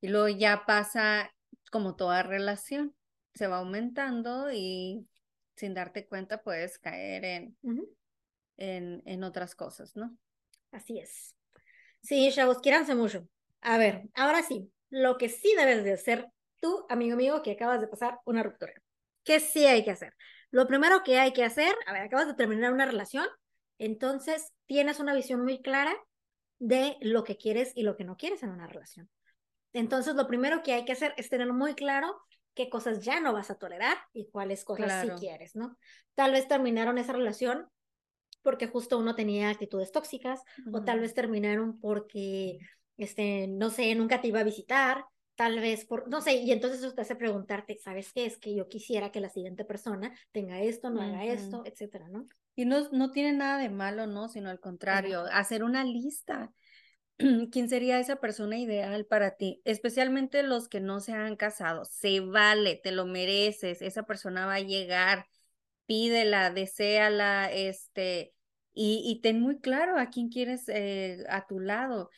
Y 0.02 0.08
luego 0.10 0.28
ya 0.28 0.66
pasa 0.66 1.34
como 1.72 1.96
toda 1.96 2.24
relación, 2.24 2.96
se 3.34 3.48
va 3.48 3.58
aumentando 3.58 4.52
y 4.52 5.08
sin 5.56 5.74
darte 5.74 6.08
cuenta 6.08 6.44
puedes 6.44 6.80
caer 6.80 7.26
en, 7.26 7.58
en, 8.58 9.02
en 9.06 9.24
otras 9.24 9.56
cosas, 9.56 9.96
¿no? 9.96 10.18
Así 10.72 11.00
es. 11.00 11.36
Sí, 12.02 12.30
chavos, 12.32 12.60
quiéranse 12.60 12.94
mucho. 12.94 13.28
A 13.62 13.78
ver, 13.78 14.04
ahora 14.14 14.44
sí, 14.44 14.72
lo 14.90 15.18
que 15.18 15.30
sí 15.30 15.54
debes 15.58 15.84
de 15.84 15.94
hacer 15.94 16.28
tú, 16.60 16.86
amigo 16.90 17.16
mío, 17.18 17.42
que 17.42 17.52
acabas 17.52 17.82
de 17.82 17.88
pasar 17.88 18.20
una 18.26 18.44
ruptura. 18.44 18.74
¿Qué 19.24 19.40
sí 19.40 19.66
hay 19.66 19.84
que 19.84 19.92
hacer? 19.92 20.14
Lo 20.52 20.68
primero 20.68 21.04
que 21.04 21.20
hay 21.20 21.34
que 21.34 21.44
hacer, 21.44 21.76
a 21.88 21.94
ver, 21.94 22.04
acabas 22.04 22.28
de 22.28 22.34
terminar 22.34 22.72
una 22.74 22.86
relación, 22.86 23.28
entonces 23.78 24.54
tienes 24.66 25.00
una 25.00 25.14
visión 25.14 25.44
muy 25.44 25.62
clara 25.62 25.96
de 26.60 26.98
lo 27.02 27.24
que 27.24 27.38
quieres 27.38 27.72
y 27.76 27.84
lo 27.84 27.98
que 27.98 28.06
no 28.06 28.18
quieres 28.18 28.44
en 28.44 28.50
una 28.50 28.68
relación. 28.68 29.10
Entonces, 29.74 30.16
lo 30.16 30.28
primero 30.28 30.64
que 30.64 30.74
hay 30.74 30.86
que 30.86 30.94
hacer 30.94 31.14
es 31.18 31.30
tener 31.30 31.52
muy 31.52 31.76
claro 31.76 32.16
qué 32.54 32.70
cosas 32.70 33.04
ya 33.04 33.20
no 33.20 33.34
vas 33.34 33.52
a 33.52 33.56
tolerar 33.56 33.98
y 34.14 34.30
cuáles 34.30 34.64
cosas 34.64 35.02
sí 35.02 35.10
quieres, 35.20 35.56
¿no? 35.56 35.78
Tal 36.14 36.32
vez 36.32 36.48
terminaron 36.48 36.98
esa 36.98 37.12
relación 37.12 37.68
porque 38.42 38.68
justo 38.68 38.98
uno 38.98 39.16
tenía 39.16 39.50
actitudes 39.50 39.92
tóxicas 39.92 40.42
o 40.72 40.84
tal 40.84 41.00
vez 41.00 41.14
terminaron 41.14 41.80
porque 41.80 42.60
este, 42.96 43.48
no 43.48 43.70
sé, 43.70 43.94
nunca 43.96 44.22
te 44.22 44.30
iba 44.30 44.40
a 44.40 44.44
visitar, 44.44 45.04
tal 45.36 45.60
vez 45.60 45.86
por, 45.86 46.08
no 46.08 46.22
sé, 46.22 46.36
y 46.36 46.52
entonces 46.52 46.80
eso 46.80 46.94
te 46.94 47.02
hace 47.02 47.16
preguntarte, 47.16 47.78
¿sabes 47.78 48.12
qué? 48.14 48.26
Es 48.26 48.38
que 48.38 48.56
yo 48.56 48.68
quisiera 48.68 49.12
que 49.12 49.20
la 49.20 49.30
siguiente 49.30 49.66
persona 49.66 50.14
tenga 50.32 50.62
esto, 50.62 50.90
no 50.90 51.02
haga 51.02 51.26
esto, 51.26 51.64
etcétera, 51.66 52.08
¿no? 52.10 52.26
Y 52.56 52.66
no, 52.66 52.90
no 52.92 53.12
tiene 53.12 53.34
nada 53.34 53.60
de 53.60 53.70
malo, 53.70 54.08
¿no? 54.08 54.30
Sino 54.30 54.50
al 54.50 54.60
contrario, 54.60 55.26
hacer 55.32 55.64
una 55.64 55.84
lista. 55.84 56.54
¿Quién 57.52 57.70
sería 57.70 58.00
esa 58.00 58.18
persona 58.18 58.58
ideal 58.58 59.06
para 59.06 59.36
ti? 59.36 59.62
Especialmente 59.66 60.44
los 60.44 60.70
que 60.70 60.80
no 60.80 61.00
se 61.02 61.14
han 61.14 61.36
casado. 61.36 61.86
Se 61.86 62.22
vale, 62.22 62.80
te 62.82 62.92
lo 62.92 63.06
mereces, 63.06 63.82
esa 63.82 64.04
persona 64.04 64.46
va 64.46 64.56
a 64.56 64.60
llegar, 64.62 65.28
pídela, 65.86 66.50
deséala, 66.50 67.52
este, 67.52 68.34
y, 68.74 69.02
y 69.06 69.22
ten 69.22 69.42
muy 69.42 69.60
claro 69.60 69.98
a 69.98 70.10
quién 70.10 70.30
quieres 70.30 70.68
eh, 70.68 71.24
a 71.30 71.46
tu 71.46 71.60
lado. 71.60 72.10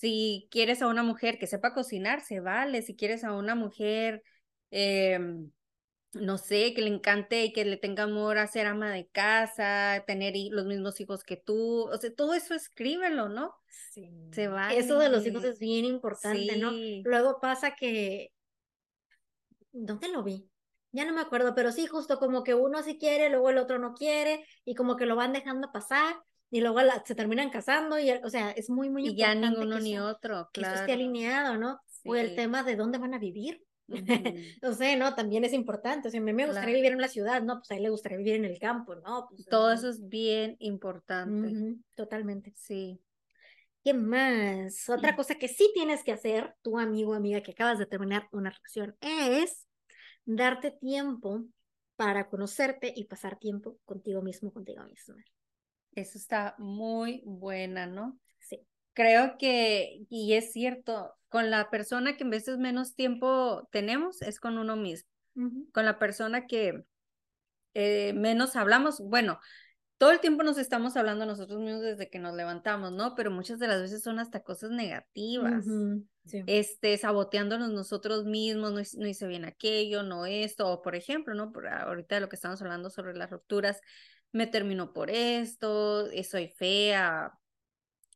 Si 0.00 0.48
quieres 0.50 0.80
a 0.80 0.86
una 0.86 1.02
mujer 1.02 1.38
que 1.38 1.46
sepa 1.46 1.74
cocinar, 1.74 2.22
se 2.22 2.40
vale. 2.40 2.80
Si 2.80 2.96
quieres 2.96 3.22
a 3.22 3.34
una 3.34 3.54
mujer, 3.54 4.22
em, 4.70 5.50
no 6.14 6.38
sé, 6.38 6.72
que 6.72 6.80
le 6.80 6.88
encante 6.88 7.44
y 7.44 7.52
que 7.52 7.66
le 7.66 7.76
tenga 7.76 8.04
amor 8.04 8.38
a 8.38 8.46
ser 8.46 8.66
ama 8.66 8.90
de 8.90 9.08
casa, 9.08 10.02
tener 10.06 10.32
los 10.52 10.64
mismos 10.64 10.98
hijos 11.02 11.22
que 11.22 11.36
tú, 11.36 11.82
o 11.82 11.96
sea, 11.98 12.14
todo 12.14 12.32
eso 12.32 12.54
escríbelo, 12.54 13.28
¿no? 13.28 13.54
Sí. 13.68 14.10
Se 14.32 14.48
vale. 14.48 14.78
Eso 14.78 14.98
de 14.98 15.10
los 15.10 15.26
hijos 15.26 15.44
es 15.44 15.58
bien 15.58 15.84
importante, 15.84 16.56
¿no? 16.56 16.72
Luego 17.04 17.38
pasa 17.38 17.74
que, 17.74 18.32
¿dónde 19.70 20.08
lo 20.08 20.22
vi? 20.22 20.48
Ya 20.92 21.04
no 21.04 21.12
me 21.12 21.20
acuerdo, 21.20 21.54
pero 21.54 21.72
sí, 21.72 21.86
justo 21.86 22.18
como 22.18 22.42
que 22.42 22.54
uno 22.54 22.82
sí 22.82 22.96
quiere, 22.96 23.28
luego 23.28 23.50
el 23.50 23.58
otro 23.58 23.78
no 23.78 23.92
quiere, 23.92 24.46
y 24.64 24.74
como 24.74 24.96
que 24.96 25.04
lo 25.04 25.14
van 25.14 25.34
dejando 25.34 25.70
pasar, 25.70 26.16
y 26.50 26.60
luego 26.60 26.80
se 27.04 27.14
terminan 27.14 27.50
casando 27.50 27.98
y, 27.98 28.10
o 28.10 28.28
sea, 28.28 28.50
es 28.50 28.68
muy, 28.70 28.90
muy 28.90 29.04
y 29.04 29.10
importante. 29.10 29.40
ya 29.40 29.50
ninguno 29.50 29.78
ni 29.78 29.98
otro, 29.98 30.48
claro. 30.52 30.52
Que 30.52 30.60
eso 30.62 30.74
esté 30.74 30.92
alineado, 30.92 31.56
¿no? 31.56 31.80
O 32.04 32.16
el 32.16 32.34
tema 32.34 32.62
de 32.64 32.76
dónde 32.76 32.98
van 32.98 33.14
a 33.14 33.18
vivir. 33.18 33.64
no 33.86 34.72
sé, 34.74 34.96
¿no? 34.96 35.14
También 35.14 35.44
es 35.44 35.52
importante. 35.52 36.08
O 36.08 36.10
sea, 36.10 36.20
a 36.20 36.22
mí 36.22 36.32
me 36.32 36.46
gustaría 36.46 36.74
vivir 36.74 36.92
en 36.92 37.00
la 37.00 37.08
ciudad, 37.08 37.42
¿no? 37.42 37.58
Pues 37.58 37.70
a 37.70 37.76
él 37.76 37.84
le 37.84 37.90
gustaría 37.90 38.18
vivir 38.18 38.34
en 38.34 38.44
el 38.44 38.58
campo, 38.58 38.96
¿no? 38.96 39.28
Pues, 39.28 39.46
Todo 39.46 39.72
eso 39.72 39.88
es 39.88 40.08
bien 40.08 40.56
importante. 40.58 41.76
Totalmente. 41.94 42.52
Sí. 42.56 43.00
¿Qué 43.84 43.94
más? 43.94 44.88
Otra 44.90 45.16
cosa 45.16 45.36
que 45.36 45.48
sí 45.48 45.70
tienes 45.72 46.04
que 46.04 46.12
hacer, 46.12 46.54
tu 46.62 46.78
amigo 46.78 47.12
o 47.12 47.14
amiga 47.14 47.42
que 47.42 47.52
acabas 47.52 47.78
de 47.78 47.86
terminar 47.86 48.28
una 48.32 48.50
relación, 48.50 48.96
es 49.00 49.66
darte 50.24 50.70
tiempo 50.70 51.44
para 51.96 52.28
conocerte 52.28 52.92
y 52.94 53.04
pasar 53.04 53.38
tiempo 53.38 53.78
contigo 53.84 54.20
mismo, 54.20 54.52
contigo 54.52 54.84
misma. 54.84 55.16
Eso 55.94 56.18
está 56.18 56.54
muy 56.58 57.22
buena, 57.24 57.86
¿no? 57.86 58.18
Sí. 58.38 58.66
Creo 58.92 59.36
que, 59.38 60.04
y 60.08 60.34
es 60.34 60.52
cierto, 60.52 61.14
con 61.28 61.50
la 61.50 61.70
persona 61.70 62.16
que 62.16 62.24
en 62.24 62.30
veces 62.30 62.58
menos 62.58 62.94
tiempo 62.94 63.68
tenemos 63.70 64.20
es 64.22 64.40
con 64.40 64.58
uno 64.58 64.76
mismo. 64.76 65.08
Con 65.72 65.86
la 65.86 65.98
persona 65.98 66.46
que 66.46 66.84
eh, 67.72 68.12
menos 68.14 68.56
hablamos, 68.56 69.00
bueno, 69.00 69.38
todo 70.00 70.12
el 70.12 70.20
tiempo 70.20 70.42
nos 70.42 70.56
estamos 70.56 70.96
hablando 70.96 71.26
nosotros 71.26 71.60
mismos 71.60 71.82
desde 71.82 72.08
que 72.08 72.18
nos 72.18 72.34
levantamos, 72.34 72.90
¿no? 72.92 73.14
Pero 73.14 73.30
muchas 73.30 73.58
de 73.58 73.68
las 73.68 73.82
veces 73.82 74.02
son 74.02 74.18
hasta 74.18 74.42
cosas 74.42 74.70
negativas. 74.70 75.64
Este, 76.46 76.96
saboteándonos 76.96 77.70
nosotros 77.70 78.24
mismos, 78.24 78.72
no, 78.72 78.80
no, 78.80 79.06
hice 79.06 79.26
bien 79.26 79.44
aquello, 79.44 80.02
no 80.02 80.26
esto, 80.26 80.68
o 80.68 80.80
por 80.80 80.94
ejemplo, 80.94 81.34
¿no? 81.34 81.52
Por 81.52 81.68
ahorita 81.68 82.14
de 82.14 82.22
lo 82.22 82.28
que 82.28 82.36
estamos 82.36 82.62
hablando 82.62 82.88
sobre 82.90 83.14
las 83.14 83.30
rupturas, 83.30 83.80
me 84.32 84.46
terminó 84.46 84.92
por 84.92 85.10
esto, 85.10 86.10
eh, 86.10 86.24
soy 86.24 86.48
fea, 86.48 87.38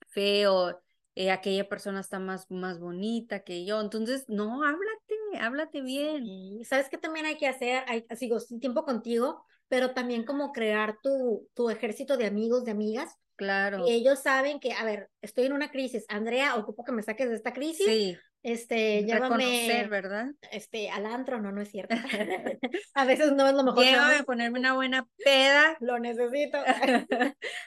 feo, 0.08 0.80
eh, 1.16 1.30
aquella 1.30 1.68
persona 1.68 2.00
está 2.00 2.18
más, 2.18 2.50
más 2.50 2.78
bonita 2.78 3.44
que 3.44 3.64
yo. 3.64 3.80
Entonces, 3.80 4.24
no, 4.28 4.64
háblate, 4.64 5.38
háblate 5.40 5.80
bien. 5.80 6.64
¿Sabes 6.64 6.88
qué 6.88 6.98
también 6.98 7.26
hay 7.26 7.36
que 7.36 7.48
hacer? 7.48 7.84
Hay, 7.86 8.04
sigo 8.16 8.38
tiempo 8.60 8.84
contigo, 8.84 9.44
pero 9.68 9.92
también 9.92 10.24
como 10.24 10.52
crear 10.52 10.98
tu, 11.02 11.48
tu 11.54 11.70
ejército 11.70 12.16
de 12.16 12.26
amigos, 12.26 12.64
de 12.64 12.72
amigas. 12.72 13.16
Claro. 13.36 13.86
Y 13.86 13.92
ellos 13.92 14.20
saben 14.20 14.60
que, 14.60 14.72
a 14.72 14.84
ver, 14.84 15.10
estoy 15.20 15.46
en 15.46 15.52
una 15.52 15.70
crisis. 15.70 16.04
Andrea, 16.08 16.56
ocupo 16.56 16.84
que 16.84 16.92
me 16.92 17.02
saques 17.02 17.28
de 17.28 17.36
esta 17.36 17.52
crisis. 17.52 17.86
Sí. 17.86 18.16
Este, 18.44 19.04
llévame. 19.04 19.86
¿verdad? 19.88 20.26
Este, 20.52 20.90
al 20.90 21.06
antro, 21.06 21.40
no, 21.40 21.50
no 21.50 21.62
es 21.62 21.70
cierto. 21.70 21.94
a 22.94 23.04
veces 23.06 23.32
no 23.32 23.48
es 23.48 23.54
lo 23.54 23.64
mejor. 23.64 23.82
Llévame 23.82 24.16
a 24.16 24.22
ponerme 24.22 24.58
una 24.58 24.74
buena 24.74 25.08
peda. 25.24 25.76
Lo 25.80 25.98
necesito. 25.98 26.58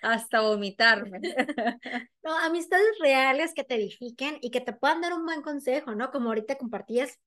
Hasta 0.04 0.42
vomitarme. 0.42 1.20
no, 2.24 2.38
amistades 2.38 2.86
reales 3.00 3.56
que 3.56 3.64
te 3.64 3.74
edifiquen 3.74 4.38
y 4.40 4.52
que 4.52 4.62
te 4.62 4.72
puedan 4.72 5.02
dar 5.02 5.14
un 5.14 5.26
buen 5.26 5.42
consejo, 5.42 5.96
¿no? 5.96 6.12
Como 6.12 6.30
ahorita 6.30 6.58
compartías 6.58 7.18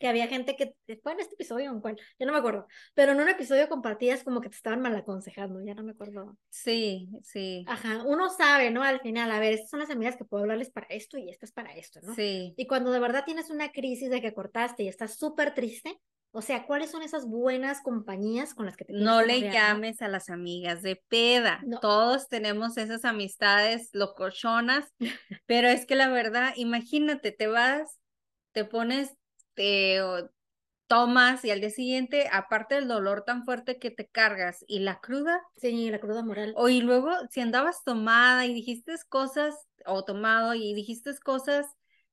que 0.00 0.08
había 0.08 0.26
gente 0.26 0.56
que, 0.56 0.74
fue 1.02 1.12
en 1.12 1.20
este 1.20 1.34
episodio, 1.34 1.70
en 1.70 1.80
cuál, 1.80 1.96
ya 2.18 2.26
no 2.26 2.32
me 2.32 2.38
acuerdo, 2.38 2.66
pero 2.94 3.12
en 3.12 3.20
un 3.20 3.28
episodio 3.28 3.68
compartías 3.68 4.24
como 4.24 4.40
que 4.40 4.48
te 4.48 4.56
estaban 4.56 4.80
mal 4.80 4.96
aconsejando, 4.96 5.60
ya 5.62 5.74
no 5.74 5.84
me 5.84 5.92
acuerdo. 5.92 6.38
Sí, 6.48 7.10
sí. 7.22 7.64
Ajá, 7.68 8.02
uno 8.06 8.30
sabe, 8.30 8.70
¿no? 8.70 8.82
Al 8.82 9.00
final, 9.00 9.30
a 9.30 9.38
ver, 9.38 9.52
estas 9.52 9.70
son 9.70 9.80
las 9.80 9.90
amigas 9.90 10.16
que 10.16 10.24
puedo 10.24 10.42
hablarles 10.42 10.70
para 10.70 10.86
esto 10.88 11.18
y 11.18 11.28
estas 11.28 11.52
para 11.52 11.76
esto, 11.76 12.00
¿no? 12.02 12.14
Sí. 12.14 12.54
Y 12.56 12.66
cuando 12.66 12.90
de 12.90 12.98
verdad 12.98 13.24
tienes 13.26 13.50
una 13.50 13.70
crisis 13.70 14.08
de 14.08 14.22
que 14.22 14.32
cortaste 14.32 14.84
y 14.84 14.88
estás 14.88 15.18
súper 15.18 15.54
triste, 15.54 16.00
o 16.32 16.40
sea, 16.40 16.64
¿cuáles 16.64 16.90
son 16.90 17.02
esas 17.02 17.26
buenas 17.26 17.82
compañías 17.82 18.54
con 18.54 18.64
las 18.64 18.76
que 18.76 18.86
te 18.86 18.92
No 18.94 19.20
le 19.20 19.40
llames 19.40 20.00
a 20.00 20.08
las 20.08 20.30
amigas 20.30 20.80
de 20.80 21.02
peda. 21.08 21.60
Todos 21.82 22.28
tenemos 22.28 22.78
esas 22.78 23.04
amistades 23.04 23.90
locochonas, 23.92 24.94
pero 25.46 25.68
es 25.68 25.84
que 25.84 25.96
la 25.96 26.08
verdad, 26.08 26.54
imagínate, 26.56 27.32
te 27.32 27.48
vas, 27.48 27.98
te 28.52 28.64
pones 28.64 29.16
te 29.60 30.00
tomas 30.86 31.44
y 31.44 31.50
al 31.50 31.60
día 31.60 31.68
siguiente, 31.68 32.30
aparte 32.32 32.76
del 32.76 32.88
dolor 32.88 33.24
tan 33.26 33.44
fuerte 33.44 33.78
que 33.78 33.90
te 33.90 34.06
cargas 34.06 34.64
y 34.66 34.78
la 34.78 35.00
cruda. 35.00 35.42
Sí, 35.58 35.90
la 35.90 36.00
cruda 36.00 36.22
moral. 36.22 36.54
O 36.56 36.70
y 36.70 36.80
luego, 36.80 37.12
si 37.28 37.42
andabas 37.42 37.84
tomada 37.84 38.46
y 38.46 38.54
dijiste 38.54 38.94
cosas, 39.10 39.54
o 39.84 40.02
tomado 40.02 40.54
y 40.54 40.72
dijiste 40.72 41.14
cosas 41.22 41.66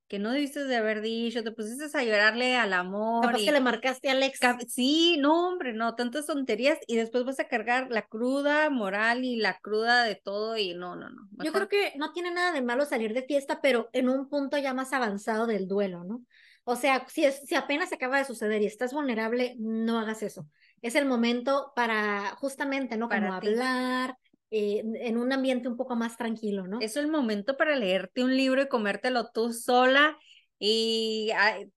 que 0.09 0.19
no 0.19 0.31
debiste 0.31 0.65
de 0.65 0.75
haber 0.75 1.01
dicho, 1.01 1.41
te 1.41 1.51
pusiste 1.51 1.85
a 1.97 2.03
llorarle 2.03 2.57
al 2.57 2.73
amor. 2.73 3.25
Capaz 3.25 3.39
que 3.39 3.51
le 3.51 3.61
marcaste 3.61 4.09
a 4.09 4.11
Alex. 4.11 4.39
Sí, 4.67 5.15
no, 5.17 5.47
hombre, 5.47 5.71
no, 5.71 5.95
tantas 5.95 6.25
tonterías 6.25 6.77
y 6.85 6.97
después 6.97 7.23
vas 7.23 7.39
a 7.39 7.47
cargar 7.47 7.87
la 7.91 8.03
cruda 8.03 8.69
moral 8.69 9.23
y 9.23 9.37
la 9.37 9.57
cruda 9.59 10.03
de 10.03 10.15
todo 10.15 10.57
y 10.57 10.73
no, 10.73 10.97
no, 10.97 11.09
no. 11.09 11.29
Yo 11.43 11.53
creo 11.53 11.69
que 11.69 11.93
no 11.95 12.11
tiene 12.11 12.31
nada 12.31 12.51
de 12.51 12.61
malo 12.61 12.85
salir 12.85 13.13
de 13.13 13.23
fiesta, 13.23 13.59
pero 13.61 13.89
en 13.93 14.09
un 14.09 14.27
punto 14.27 14.57
ya 14.57 14.73
más 14.73 14.91
avanzado 14.91 15.47
del 15.47 15.67
duelo, 15.67 16.03
¿no? 16.03 16.23
O 16.69 16.75
sea, 16.75 17.05
si, 17.07 17.23
es, 17.23 17.41
si 17.45 17.55
apenas 17.55 17.93
acaba 17.93 18.17
de 18.17 18.25
suceder 18.25 18.61
y 18.61 18.65
estás 18.65 18.93
vulnerable, 18.93 19.55
no 19.57 19.99
hagas 19.99 20.21
eso. 20.21 20.49
Es 20.81 20.95
el 20.95 21.05
momento 21.05 21.71
para 21.75 22.35
justamente, 22.41 22.97
¿no? 22.97 23.07
Como 23.07 23.33
hablar 23.33 24.17
eh, 24.51 24.83
en 25.01 25.17
un 25.17 25.31
ambiente 25.31 25.69
un 25.69 25.77
poco 25.77 25.95
más 25.95 26.17
tranquilo, 26.17 26.67
¿no? 26.67 26.79
Es 26.81 26.97
el 26.97 27.07
momento 27.07 27.55
para 27.55 27.75
leerte 27.77 28.23
un 28.23 28.35
libro 28.35 28.61
y 28.61 28.67
comértelo 28.67 29.29
tú 29.31 29.53
sola 29.53 30.17
Y 30.59 31.31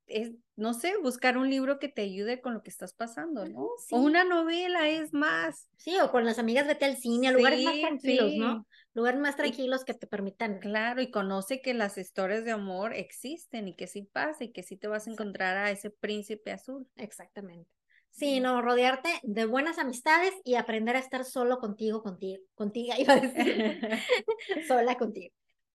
es, 0.06 0.32
no 0.56 0.74
sé, 0.74 0.94
buscar 1.02 1.38
un 1.38 1.48
libro 1.48 1.78
que 1.78 1.88
te 1.88 2.02
ayude 2.02 2.40
con 2.40 2.54
lo 2.54 2.62
que 2.62 2.70
estás 2.70 2.92
pasando, 2.92 3.46
¿no? 3.46 3.68
Sí. 3.86 3.94
O 3.94 4.00
una 4.00 4.24
novela 4.24 4.88
es 4.88 5.12
más. 5.12 5.68
Sí, 5.76 5.98
o 6.00 6.10
con 6.10 6.24
las 6.24 6.38
amigas 6.38 6.66
vete 6.66 6.84
al 6.84 6.96
cine, 6.96 7.28
a 7.28 7.32
lugares 7.32 7.62
más 7.62 7.74
Sí, 7.74 7.80
tranquilos, 7.80 8.32
sí. 8.32 8.38
¿no? 8.38 8.66
Lugares 8.92 9.20
más 9.20 9.36
tranquilos 9.36 9.84
que 9.84 9.94
te 9.94 10.06
permitan. 10.06 10.58
Claro, 10.58 11.00
y 11.00 11.10
conoce 11.10 11.60
que 11.60 11.74
las 11.74 11.96
historias 11.96 12.44
de 12.44 12.50
amor 12.50 12.92
existen 12.94 13.68
y 13.68 13.76
que 13.76 13.86
sí 13.86 14.02
pasa 14.02 14.44
y 14.44 14.52
que 14.52 14.62
sí 14.62 14.76
te 14.76 14.88
vas 14.88 15.06
a 15.06 15.12
encontrar 15.12 15.56
a 15.56 15.70
ese 15.70 15.90
príncipe 15.90 16.50
azul. 16.50 16.88
Exactamente. 16.96 17.70
Sí, 18.10 18.40
no, 18.40 18.60
rodearte 18.60 19.08
de 19.22 19.44
buenas 19.46 19.78
amistades 19.78 20.34
y 20.44 20.56
aprender 20.56 20.96
a 20.96 20.98
estar 20.98 21.24
solo 21.24 21.58
contigo, 21.58 22.02
contigo, 22.02 22.42
contigo, 22.54 22.92
iba 22.98 23.14
a 23.14 23.20
decir, 23.20 23.80
sola 24.68 24.96
contigo. 24.96 25.32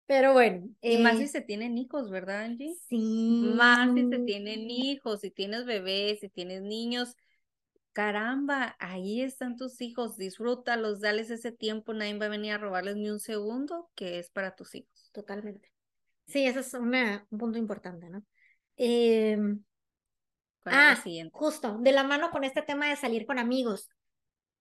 Pero 0.07 0.33
bueno. 0.33 0.67
Y 0.81 0.97
más 0.99 1.17
si 1.17 1.23
eh, 1.23 1.27
se 1.27 1.41
tienen 1.41 1.77
hijos, 1.77 2.11
¿verdad, 2.11 2.41
Angie? 2.43 2.75
Sí. 2.87 3.41
Más 3.55 3.93
si 3.95 4.07
se 4.07 4.19
tienen 4.19 4.69
hijos, 4.69 5.21
si 5.21 5.31
tienes 5.31 5.65
bebés, 5.65 6.19
si 6.19 6.29
tienes 6.29 6.61
niños. 6.61 7.15
Caramba, 7.95 8.75
ahí 8.79 9.21
están 9.21 9.55
tus 9.55 9.79
hijos, 9.79 10.17
disfrútalos, 10.17 10.99
dales 10.99 11.29
ese 11.29 11.53
tiempo, 11.53 11.93
nadie 11.93 12.17
va 12.17 12.25
a 12.25 12.29
venir 12.29 12.51
a 12.51 12.57
robarles 12.57 12.97
ni 12.97 13.09
un 13.09 13.21
segundo 13.21 13.89
que 13.95 14.19
es 14.19 14.29
para 14.29 14.53
tus 14.53 14.75
hijos. 14.75 15.11
Totalmente. 15.13 15.71
Sí, 16.27 16.45
ese 16.45 16.59
es 16.59 16.73
una, 16.73 17.25
un 17.29 17.37
punto 17.39 17.57
importante, 17.57 18.09
¿no? 18.09 18.21
Em, 18.75 19.63
¿Cuál 20.61 20.75
es 20.75 21.05
la 21.05 21.23
ah, 21.23 21.29
justo, 21.31 21.77
de 21.79 21.93
la 21.93 22.03
mano 22.03 22.31
con 22.31 22.43
este 22.43 22.61
tema 22.63 22.89
de 22.89 22.97
salir 22.97 23.25
con 23.25 23.39
amigos. 23.39 23.89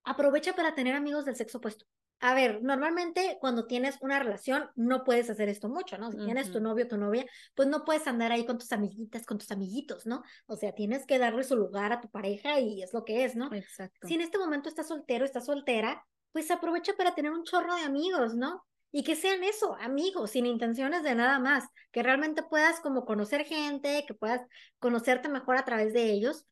Aprovecha 0.05 0.55
para 0.55 0.77
tener 0.77 0.95
amigos 0.95 1.25
del 1.25 1.35
sexo 1.35 1.59
opuesto. 1.59 1.87
A 2.27 2.33
ver, 2.33 2.63
normalmente 2.63 3.37
cuando 3.39 3.67
tienes 3.67 3.99
una 4.01 4.19
relación 4.19 4.71
no 4.77 5.05
puedes 5.05 5.29
hacer 5.29 5.51
esto 5.51 5.69
mucho, 5.69 5.99
¿no? 5.99 6.11
Si 6.11 6.17
tienes 6.17 6.51
tu 6.51 6.59
novio 6.59 6.89
tu 6.89 6.97
novia, 6.97 7.27
pues 7.55 7.69
no 7.69 7.85
puedes 7.85 8.07
andar 8.07 8.33
ahí 8.33 8.47
con 8.47 8.57
tus 8.57 8.73
amiguitas, 8.73 9.27
con 9.27 9.37
tus 9.37 9.51
amiguitos, 9.51 10.07
¿no? 10.07 10.23
O 10.47 10.57
sea, 10.57 10.73
tienes 10.73 11.05
que 11.05 11.19
darle 11.19 11.45
su 11.45 11.55
lugar 11.55 11.93
a 11.93 12.01
tu 12.01 12.09
pareja 12.09 12.61
y 12.61 12.83
es 12.83 12.95
lo 12.95 13.05
que 13.05 13.27
es, 13.27 13.37
¿no? 13.37 13.53
Exacto. 13.53 14.09
Si 14.09 14.15
en 14.15 14.23
este 14.23 14.39
momento 14.39 14.71
estás 14.71 14.89
soltero, 14.89 15.27
estás 15.27 15.45
soltera, 15.45 16.03
pues 16.33 16.51
aprovecha 16.51 16.95
para 16.97 17.15
tener 17.15 17.31
un 17.31 17.45
chorro 17.45 17.75
de 17.75 17.83
amigos, 17.83 18.35
¿no? 18.35 18.65
Y 18.91 19.05
que 19.05 19.17
sean 19.17 19.45
eso, 19.45 19.77
amigos, 19.79 20.31
sin 20.31 20.47
intenciones 20.47 21.03
de 21.03 21.15
nada 21.15 21.39
más, 21.39 21.67
que 21.93 22.03
realmente 22.03 22.43
puedas 22.43 22.81
como 22.81 23.05
conocer 23.05 23.45
gente, 23.45 24.07
que 24.09 24.15
puedas 24.15 24.41
conocerte 24.79 25.29
mejor 25.29 25.59
a 25.59 25.67
través 25.67 25.93
de 25.93 26.11
ellos. 26.11 26.47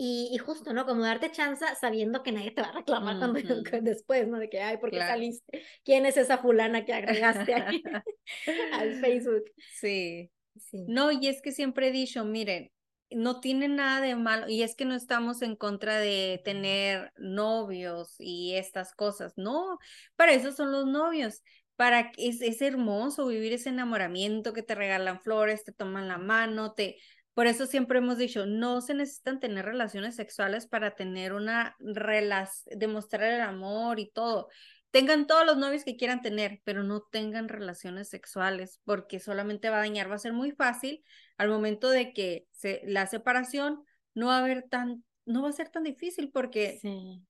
Y, 0.00 0.30
y 0.32 0.38
justo, 0.38 0.72
¿no? 0.72 0.86
Como 0.86 1.02
darte 1.02 1.32
chance 1.32 1.64
sabiendo 1.80 2.22
que 2.22 2.30
nadie 2.30 2.52
te 2.52 2.62
va 2.62 2.68
a 2.68 2.72
reclamar 2.72 3.18
cuando, 3.18 3.40
después, 3.82 4.28
¿no? 4.28 4.38
De 4.38 4.48
que, 4.48 4.60
ay, 4.62 4.78
¿por 4.78 4.90
qué 4.90 4.96
Claro. 4.96 5.14
saliste? 5.14 5.64
¿Quién 5.84 6.06
es 6.06 6.16
esa 6.16 6.38
fulana 6.38 6.84
que 6.84 6.92
agregaste 6.94 7.54
ahí 7.54 7.82
al 8.72 9.00
Facebook? 9.00 9.42
Sí. 9.74 10.30
Sí. 10.56 10.84
No, 10.88 11.12
y 11.12 11.26
es 11.28 11.42
que 11.42 11.52
siempre 11.52 11.88
he 11.88 11.92
dicho, 11.92 12.24
miren, 12.24 12.70
no 13.10 13.40
tiene 13.40 13.68
nada 13.68 14.00
de 14.00 14.14
malo, 14.16 14.48
y 14.48 14.62
es 14.62 14.74
que 14.74 14.84
no 14.84 14.94
estamos 14.94 15.42
en 15.42 15.56
contra 15.56 15.98
de 15.98 16.40
tener 16.44 17.12
novios 17.16 18.14
y 18.18 18.54
estas 18.54 18.92
cosas, 18.94 19.32
no, 19.36 19.78
para 20.16 20.32
eso 20.32 20.52
son 20.52 20.72
los 20.72 20.86
novios, 20.86 21.42
para 21.76 22.10
que 22.10 22.28
es, 22.28 22.40
es 22.42 22.60
hermoso 22.60 23.26
vivir 23.28 23.52
ese 23.52 23.68
enamoramiento 23.68 24.52
que 24.52 24.62
te 24.64 24.74
regalan 24.74 25.20
flores, 25.20 25.64
te 25.64 25.72
toman 25.72 26.08
la 26.08 26.18
mano, 26.18 26.74
te, 26.74 26.96
por 27.38 27.46
eso 27.46 27.66
siempre 27.66 27.98
hemos 27.98 28.18
dicho, 28.18 28.46
no 28.46 28.80
se 28.80 28.94
necesitan 28.94 29.38
tener 29.38 29.64
relaciones 29.64 30.16
sexuales 30.16 30.66
para 30.66 30.96
tener 30.96 31.32
una 31.32 31.76
relación, 31.78 32.76
demostrar 32.80 33.32
el 33.32 33.42
amor 33.42 34.00
y 34.00 34.10
todo. 34.10 34.48
Tengan 34.90 35.28
todos 35.28 35.46
los 35.46 35.56
novios 35.56 35.84
que 35.84 35.96
quieran 35.96 36.20
tener, 36.20 36.60
pero 36.64 36.82
no 36.82 37.00
tengan 37.00 37.48
relaciones 37.48 38.08
sexuales, 38.08 38.80
porque 38.84 39.20
solamente 39.20 39.70
va 39.70 39.76
a 39.76 39.82
dañar, 39.82 40.10
va 40.10 40.16
a 40.16 40.18
ser 40.18 40.32
muy 40.32 40.50
fácil 40.50 41.04
al 41.36 41.48
momento 41.48 41.90
de 41.90 42.12
que 42.12 42.48
se, 42.50 42.82
la 42.86 43.06
separación 43.06 43.84
no 44.14 44.26
va 44.26 44.38
a 44.38 44.40
haber 44.40 44.64
tan, 44.68 45.04
no 45.24 45.42
va 45.42 45.50
a 45.50 45.52
ser 45.52 45.68
tan 45.68 45.84
difícil 45.84 46.32
porque 46.32 46.80
Sí. 46.82 47.22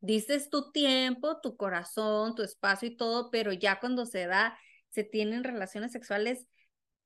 dices 0.00 0.50
tu 0.50 0.72
tiempo, 0.72 1.40
tu 1.40 1.56
corazón, 1.56 2.34
tu 2.34 2.42
espacio 2.42 2.88
y 2.88 2.96
todo, 2.96 3.30
pero 3.30 3.52
ya 3.52 3.78
cuando 3.78 4.06
se 4.06 4.26
da, 4.26 4.58
se 4.88 5.04
tienen 5.04 5.44
relaciones 5.44 5.92
sexuales, 5.92 6.48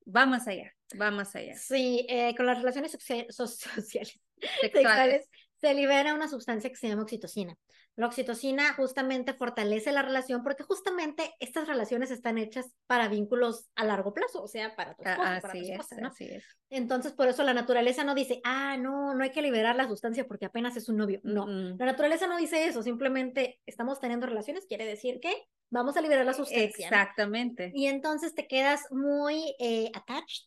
va 0.06 0.26
más 0.26 0.46
allá, 0.48 0.72
va 1.00 1.10
más 1.10 1.34
allá. 1.36 1.54
Sí, 1.56 2.06
eh, 2.08 2.34
con 2.36 2.46
las 2.46 2.58
relaciones 2.58 2.92
socia- 2.92 3.26
so- 3.30 3.46
sociales, 3.46 4.18
Sexuales. 4.60 4.72
sexuales 4.72 5.28
se 5.60 5.74
libera 5.74 6.14
una 6.14 6.28
sustancia 6.28 6.70
que 6.70 6.76
se 6.76 6.88
llama 6.88 7.02
oxitocina. 7.02 7.56
La 7.96 8.06
oxitocina 8.06 8.74
justamente 8.74 9.32
fortalece 9.32 9.90
la 9.90 10.02
relación 10.02 10.42
porque 10.42 10.62
justamente 10.62 11.32
estas 11.40 11.66
relaciones 11.66 12.10
están 12.10 12.36
hechas 12.36 12.70
para 12.86 13.08
vínculos 13.08 13.68
a 13.74 13.84
largo 13.84 14.12
plazo, 14.12 14.42
o 14.42 14.48
sea, 14.48 14.76
para 14.76 14.94
tu 14.94 15.02
esposo, 15.02 15.22
Ah, 15.26 15.38
para 15.40 15.52
tu 15.54 15.58
es, 15.60 15.70
esposa, 15.70 15.96
¿no? 15.96 16.08
así 16.08 16.24
es. 16.26 16.44
Entonces, 16.68 17.12
por 17.12 17.26
eso 17.28 17.42
la 17.42 17.54
naturaleza 17.54 18.04
no 18.04 18.14
dice, 18.14 18.40
ah, 18.44 18.76
no, 18.76 19.14
no 19.14 19.24
hay 19.24 19.30
que 19.30 19.40
liberar 19.40 19.76
la 19.76 19.88
sustancia 19.88 20.26
porque 20.26 20.46
apenas 20.46 20.76
es 20.76 20.88
un 20.88 20.98
novio. 20.98 21.20
No, 21.22 21.46
Mm, 21.46 21.78
la 21.78 21.86
naturaleza 21.86 22.26
no 22.26 22.36
dice 22.36 22.66
eso, 22.66 22.82
simplemente 22.82 23.60
estamos 23.66 23.98
teniendo 23.98 24.26
relaciones, 24.26 24.66
quiere 24.66 24.84
decir 24.84 25.18
que 25.20 25.32
vamos 25.70 25.96
a 25.96 26.02
liberar 26.02 26.26
la 26.26 26.34
sustancia. 26.34 26.90
¿no? 26.90 26.96
Exactamente. 26.96 27.72
Y 27.74 27.86
entonces 27.86 28.34
te 28.34 28.46
quedas 28.46 28.82
muy 28.90 29.54
eh, 29.58 29.90
attached 29.94 30.46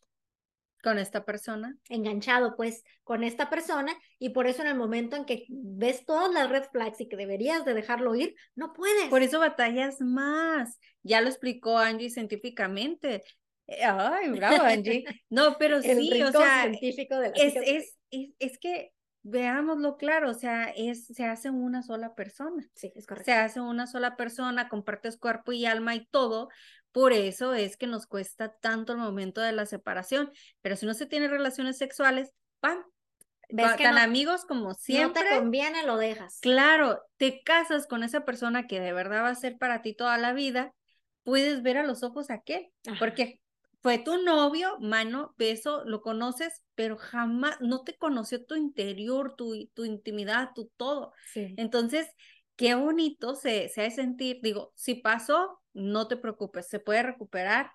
Con 0.82 0.98
esta 0.98 1.26
persona. 1.26 1.76
enganchado 1.90 2.56
pues 2.56 2.84
con 3.04 3.24
esta 3.24 3.50
persona 3.50 3.94
y 4.18 4.30
por 4.30 4.48
eso 4.48 4.62
en 4.62 4.70
el 4.70 4.76
momento 4.76 5.16
en 5.16 5.26
que 5.26 5.46
ves 5.50 6.06
todas 6.06 6.32
las 6.34 6.50
red 6.50 6.64
flags 6.72 7.02
y 7.02 7.10
que 7.10 7.18
deberías 7.18 7.66
de 7.66 7.74
dejarlo 7.74 8.16
ir, 8.16 8.36
no 8.56 8.72
puedes. 8.74 9.10
Por 9.10 9.22
eso 9.22 9.40
batallas 9.40 10.00
más. 10.00 10.80
Ya 11.04 11.22
lo 11.22 11.28
explicó 11.28 11.78
Angie 11.78 12.10
científicamente. 12.10 13.24
Eh, 13.68 13.84
Ay, 13.84 14.30
bravo, 14.30 14.64
Angie. 14.64 15.04
No, 15.30 15.58
pero 15.58 15.82
sí, 15.82 16.22
o 16.24 16.32
sea, 16.32 16.64
científico 16.64 17.18
de 17.18 17.30
la 17.30 17.36
es, 17.36 17.56
es, 17.56 17.98
es, 18.12 18.30
es 18.40 18.58
que 18.58 18.92
veámoslo 19.22 19.98
claro, 19.98 20.32
o 20.32 20.34
sea, 20.34 20.70
es, 20.70 21.08
se 21.08 21.26
hace 21.26 21.50
una 21.50 21.84
sola 21.84 22.16
persona. 22.16 22.66
Sí, 22.74 22.92
es 22.96 23.06
correcto. 23.06 23.32
Se 23.32 23.38
hace 23.38 23.62
una 23.62 23.88
sola 23.88 24.16
persona, 24.16 24.70
compartes 24.70 25.18
cuerpo 25.18 25.52
y 25.52 25.66
alma 25.66 25.96
y 25.96 26.06
todo. 26.08 26.50
Por 26.92 27.14
eso 27.14 27.54
es 27.54 27.78
que 27.78 27.88
nos 27.88 28.08
cuesta 28.08 28.54
tanto 28.60 28.94
el 28.94 29.00
momento 29.00 29.42
de 29.42 29.52
la 29.52 29.66
separación. 29.66 30.32
Pero 30.62 30.76
si 30.76 30.86
no 30.86 30.94
se 30.94 31.06
tiene 31.06 31.28
relaciones 31.28 31.78
sexuales, 31.78 32.32
¡pam! 32.60 32.84
¿Ves 33.52 33.74
que 33.74 33.84
tan 33.84 33.96
no- 33.96 34.02
amigos 34.02 34.46
como 34.46 34.74
siempre. 34.76 35.24
No 35.24 35.30
te 35.30 35.36
conviene, 35.40 35.84
lo 35.86 35.98
dejas. 35.98 36.40
Claro, 36.42 37.02
te 37.18 37.42
casas 37.42 37.88
con 37.88 38.04
esa 38.04 38.24
persona 38.24 38.68
que 38.68 38.80
de 38.80 38.94
verdad 38.94 39.24
va 39.24 39.30
a 39.30 39.36
ser 39.36 39.58
para 39.58 39.82
ti 39.82 39.96
toda 39.96 40.18
la 40.18 40.34
vida, 40.34 40.74
puedes 41.24 41.64
ver 41.64 41.78
a 41.78 41.84
los 41.84 42.04
ojos 42.04 42.30
a 42.30 42.36
aquel, 42.36 42.70
Ajá. 42.88 42.98
porque 43.00 43.40
fue 43.82 43.98
tu 43.98 44.22
novio, 44.22 44.78
mano, 44.80 45.34
beso, 45.38 45.84
lo 45.86 46.02
conoces, 46.02 46.62
pero 46.76 46.98
jamás, 46.98 47.58
no 47.60 47.82
te 47.84 47.96
conoció 47.98 48.46
tu 48.46 48.56
interior, 48.56 49.36
tu, 49.36 49.68
tu 49.74 49.86
intimidad, 49.86 50.52
tu 50.54 50.70
todo. 50.78 51.14
Sí. 51.34 51.54
Entonces, 51.58 52.08
qué 52.60 52.76
bonito 52.76 53.36
se, 53.36 53.70
se 53.70 53.82
ha 53.82 53.86
de 53.86 53.92
sentir, 53.92 54.40
digo, 54.44 54.74
si 54.78 54.96
pasó, 54.96 55.62
no 55.74 56.10
te 56.10 56.18
preocupes, 56.18 56.68
se 56.70 56.80
puede 56.82 57.04
recuperar 57.04 57.72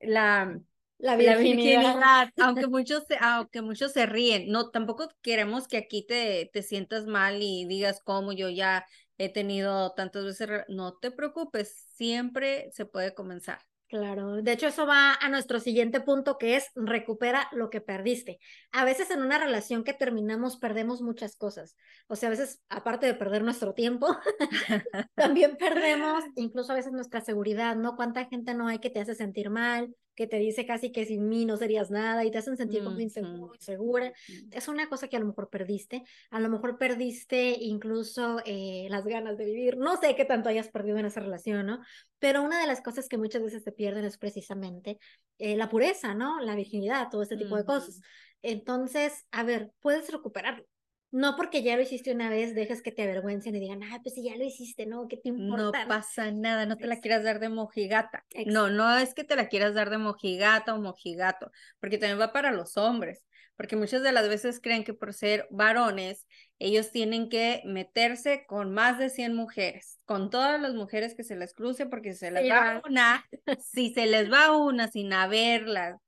la, 0.00 0.60
La 0.98 1.16
la 1.18 1.36
virginidad. 1.36 1.86
virginidad, 1.96 2.30
aunque 2.38 2.66
muchos, 2.68 3.04
se- 3.08 3.18
aunque 3.20 3.62
muchos 3.62 3.92
se 3.92 4.06
ríen, 4.06 4.50
no, 4.50 4.70
tampoco 4.70 5.08
queremos 5.22 5.68
que 5.68 5.78
aquí 5.78 6.06
te, 6.06 6.50
te 6.52 6.62
sientas 6.62 7.06
mal 7.06 7.42
y 7.42 7.66
digas 7.66 8.00
cómo 8.04 8.32
yo 8.32 8.50
ya 8.50 8.86
he 9.18 9.30
tenido 9.32 9.92
tantas 9.94 10.24
veces, 10.26 10.48
re-". 10.48 10.66
no 10.68 10.94
te 10.98 11.10
preocupes, 11.12 11.86
siempre 11.96 12.70
se 12.72 12.86
puede 12.86 13.14
comenzar. 13.14 13.60
Claro, 13.90 14.40
de 14.40 14.52
hecho 14.52 14.68
eso 14.68 14.86
va 14.86 15.14
a 15.20 15.28
nuestro 15.28 15.58
siguiente 15.58 16.00
punto 16.00 16.38
que 16.38 16.54
es 16.54 16.70
recupera 16.76 17.48
lo 17.50 17.70
que 17.70 17.80
perdiste. 17.80 18.38
A 18.70 18.84
veces 18.84 19.10
en 19.10 19.20
una 19.20 19.36
relación 19.36 19.82
que 19.82 19.92
terminamos 19.92 20.58
perdemos 20.58 21.02
muchas 21.02 21.34
cosas. 21.34 21.76
O 22.06 22.14
sea, 22.14 22.28
a 22.28 22.30
veces 22.30 22.60
aparte 22.68 23.06
de 23.06 23.14
perder 23.14 23.42
nuestro 23.42 23.74
tiempo, 23.74 24.06
también 25.16 25.56
perdemos 25.58 26.22
incluso 26.36 26.70
a 26.72 26.76
veces 26.76 26.92
nuestra 26.92 27.20
seguridad, 27.20 27.74
¿no? 27.74 27.96
¿Cuánta 27.96 28.26
gente 28.26 28.54
no 28.54 28.68
hay 28.68 28.78
que 28.78 28.90
te 28.90 29.00
hace 29.00 29.16
sentir 29.16 29.50
mal, 29.50 29.92
que 30.20 30.26
te 30.26 30.36
dice 30.36 30.66
casi 30.66 30.92
que 30.92 31.06
sin 31.06 31.30
mí 31.30 31.46
no 31.46 31.56
serías 31.56 31.90
nada 31.90 32.26
y 32.26 32.30
te 32.30 32.36
hacen 32.36 32.54
sentir 32.54 32.84
como 32.84 33.00
inseguro, 33.00 33.46
Ujú. 33.46 33.54
insegura? 33.54 34.12
Es 34.50 34.68
una 34.68 34.86
cosa 34.86 35.08
que 35.08 35.16
a 35.16 35.18
lo 35.18 35.24
mejor 35.24 35.48
perdiste, 35.48 36.04
a 36.28 36.40
lo 36.40 36.50
mejor 36.50 36.76
perdiste 36.76 37.56
incluso 37.58 38.36
eh, 38.44 38.86
las 38.90 39.06
ganas 39.06 39.38
de 39.38 39.46
vivir, 39.46 39.78
no 39.78 39.96
sé 39.96 40.14
qué 40.16 40.26
tanto 40.26 40.50
hayas 40.50 40.68
perdido 40.68 40.98
en 40.98 41.06
esa 41.06 41.20
relación, 41.20 41.64
¿no? 41.64 41.80
Pero 42.18 42.42
una 42.42 42.60
de 42.60 42.66
las 42.66 42.82
cosas 42.82 43.08
que 43.08 43.16
muchas 43.16 43.42
veces 43.42 43.64
se 43.64 43.72
pierden 43.72 44.04
es 44.04 44.18
precisamente 44.18 44.98
eh, 45.38 45.56
la 45.56 45.70
pureza, 45.70 46.12
¿no? 46.14 46.38
La 46.40 46.54
virginidad, 46.54 47.08
todo 47.10 47.22
este 47.22 47.38
tipo 47.38 47.56
de 47.56 47.64
cosas. 47.64 47.96
Ujú. 47.96 48.04
Entonces, 48.42 49.24
a 49.30 49.42
ver, 49.42 49.72
puedes 49.80 50.12
recuperarlo. 50.12 50.66
No 51.12 51.36
porque 51.36 51.62
ya 51.62 51.76
lo 51.76 51.82
hiciste 51.82 52.12
una 52.12 52.30
vez, 52.30 52.54
dejes 52.54 52.82
que 52.82 52.92
te 52.92 53.02
avergüencen 53.02 53.54
y 53.56 53.60
digan, 53.60 53.82
ah, 53.84 54.00
pues 54.02 54.14
si 54.14 54.22
ya 54.24 54.36
lo 54.36 54.44
hiciste, 54.44 54.86
¿no? 54.86 55.08
¿Qué 55.08 55.16
te 55.16 55.28
No 55.34 55.74
importa? 55.74 55.86
pasa 55.86 56.30
nada, 56.32 56.66
no 56.66 56.76
te 56.76 56.86
la 56.86 57.00
quieras 57.00 57.24
dar 57.24 57.40
de 57.40 57.48
mojigata. 57.48 58.24
No, 58.44 58.68
no 58.70 58.96
es 58.98 59.14
que 59.14 59.24
te 59.24 59.36
la 59.36 59.48
quieras 59.48 59.74
dar 59.74 59.90
de 59.90 59.98
mojigata 59.98 60.74
o 60.74 60.80
mojigato, 60.80 61.50
porque 61.78 61.98
también 61.98 62.20
va 62.20 62.32
para 62.32 62.52
los 62.52 62.76
hombres, 62.76 63.24
porque 63.56 63.76
muchas 63.76 64.02
de 64.02 64.12
las 64.12 64.28
veces 64.28 64.60
creen 64.60 64.84
que 64.84 64.94
por 64.94 65.12
ser 65.14 65.46
varones, 65.50 66.26
ellos 66.58 66.90
tienen 66.90 67.28
que 67.28 67.62
meterse 67.64 68.44
con 68.46 68.72
más 68.72 68.98
de 68.98 69.10
100 69.10 69.34
mujeres, 69.34 69.98
con 70.04 70.30
todas 70.30 70.60
las 70.60 70.74
mujeres 70.74 71.14
que 71.14 71.24
se 71.24 71.36
les 71.36 71.54
cruce, 71.54 71.86
porque 71.86 72.12
si 72.12 72.18
se 72.20 72.30
les 72.30 72.50
va 72.50 72.62
va. 72.62 72.82
una, 72.88 73.24
si 73.58 73.92
se 73.94 74.06
les 74.06 74.30
va 74.32 74.56
una 74.56 74.88
sin 74.88 75.12
haberla 75.12 75.98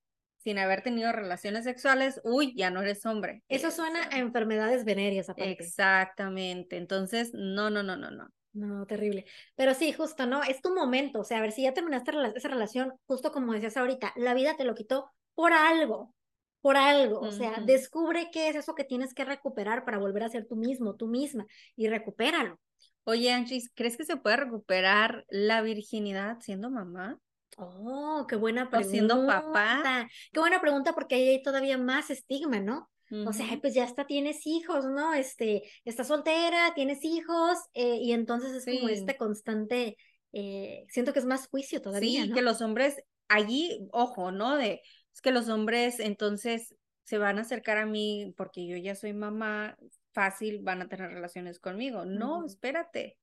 sin 0.42 0.58
haber 0.58 0.82
tenido 0.82 1.12
relaciones 1.12 1.64
sexuales, 1.64 2.20
uy, 2.24 2.54
ya 2.56 2.70
no 2.70 2.82
eres 2.82 3.04
hombre. 3.06 3.42
Eso 3.48 3.70
suena 3.70 4.08
a 4.10 4.18
enfermedades 4.18 4.84
venéreas 4.84 5.28
aparte. 5.28 5.52
Exactamente. 5.52 6.76
Entonces, 6.76 7.32
no, 7.32 7.70
no, 7.70 7.82
no, 7.82 7.96
no, 7.96 8.10
no. 8.10 8.28
No, 8.52 8.84
terrible. 8.86 9.24
Pero 9.54 9.72
sí, 9.74 9.92
justo, 9.92 10.26
¿no? 10.26 10.42
Es 10.42 10.60
tu 10.60 10.74
momento. 10.74 11.20
O 11.20 11.24
sea, 11.24 11.38
a 11.38 11.40
ver, 11.40 11.52
si 11.52 11.62
ya 11.62 11.72
terminaste 11.72 12.12
esa 12.34 12.48
relación, 12.48 12.92
justo 13.06 13.32
como 13.32 13.52
decías 13.52 13.76
ahorita, 13.76 14.12
la 14.16 14.34
vida 14.34 14.56
te 14.56 14.64
lo 14.64 14.74
quitó 14.74 15.10
por 15.34 15.52
algo, 15.52 16.14
por 16.60 16.76
algo. 16.76 17.20
O 17.20 17.32
sea, 17.32 17.62
descubre 17.64 18.28
qué 18.30 18.48
es 18.48 18.56
eso 18.56 18.74
que 18.74 18.84
tienes 18.84 19.14
que 19.14 19.24
recuperar 19.24 19.84
para 19.84 19.98
volver 19.98 20.24
a 20.24 20.28
ser 20.28 20.46
tú 20.46 20.56
mismo, 20.56 20.96
tú 20.96 21.06
misma, 21.06 21.46
y 21.76 21.88
recupéralo. 21.88 22.58
Oye, 23.04 23.32
Angie, 23.32 23.62
¿crees 23.74 23.96
que 23.96 24.04
se 24.04 24.16
puede 24.16 24.36
recuperar 24.36 25.24
la 25.28 25.62
virginidad 25.62 26.38
siendo 26.40 26.70
mamá? 26.70 27.18
Oh, 27.58 28.26
qué 28.28 28.36
buena 28.36 28.70
pregunta. 28.70 28.90
Siendo 28.90 29.26
papá. 29.26 30.08
Qué 30.32 30.40
buena 30.40 30.60
pregunta 30.60 30.92
porque 30.94 31.16
ahí 31.16 31.28
hay 31.28 31.42
todavía 31.42 31.78
más 31.78 32.10
estigma, 32.10 32.60
¿no? 32.60 32.88
O 33.26 33.32
sea, 33.34 33.46
pues 33.60 33.74
ya 33.74 33.84
está, 33.84 34.06
tienes 34.06 34.46
hijos, 34.46 34.86
¿no? 34.86 35.12
Este, 35.12 35.64
estás 35.84 36.08
soltera, 36.08 36.72
tienes 36.74 37.04
hijos, 37.04 37.58
eh, 37.74 37.96
y 38.00 38.12
entonces 38.12 38.54
es 38.54 38.64
como 38.64 38.88
este 38.88 39.18
constante, 39.18 39.98
eh, 40.32 40.86
siento 40.88 41.12
que 41.12 41.18
es 41.18 41.26
más 41.26 41.46
juicio 41.48 41.82
todavía. 41.82 42.24
Sí, 42.24 42.32
que 42.32 42.40
los 42.40 42.62
hombres, 42.62 43.02
allí, 43.28 43.86
ojo, 43.92 44.32
¿no? 44.32 44.56
De, 44.56 44.80
es 45.12 45.20
que 45.20 45.30
los 45.30 45.50
hombres 45.50 46.00
entonces 46.00 46.74
se 47.04 47.18
van 47.18 47.36
a 47.36 47.42
acercar 47.42 47.76
a 47.76 47.84
mí 47.84 48.32
porque 48.34 48.66
yo 48.66 48.78
ya 48.78 48.94
soy 48.94 49.12
mamá, 49.12 49.76
fácil 50.12 50.60
van 50.62 50.80
a 50.80 50.88
tener 50.88 51.10
relaciones 51.10 51.58
conmigo. 51.58 52.06
No, 52.06 52.46
espérate. 52.46 53.18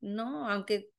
No, 0.00 0.48
aunque 0.48 0.90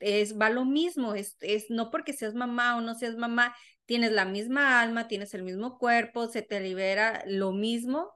es, 0.00 0.38
va 0.38 0.50
lo 0.50 0.64
mismo, 0.64 1.14
es, 1.14 1.36
es 1.40 1.70
no 1.70 1.90
porque 1.90 2.12
seas 2.12 2.34
mamá 2.34 2.76
o 2.76 2.80
no 2.80 2.94
seas 2.94 3.16
mamá, 3.16 3.54
tienes 3.86 4.12
la 4.12 4.24
misma 4.24 4.80
alma, 4.80 5.08
tienes 5.08 5.34
el 5.34 5.42
mismo 5.42 5.78
cuerpo, 5.78 6.28
se 6.28 6.42
te 6.42 6.60
libera 6.60 7.22
lo 7.26 7.52
mismo. 7.52 8.12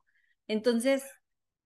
Entonces, 0.49 1.05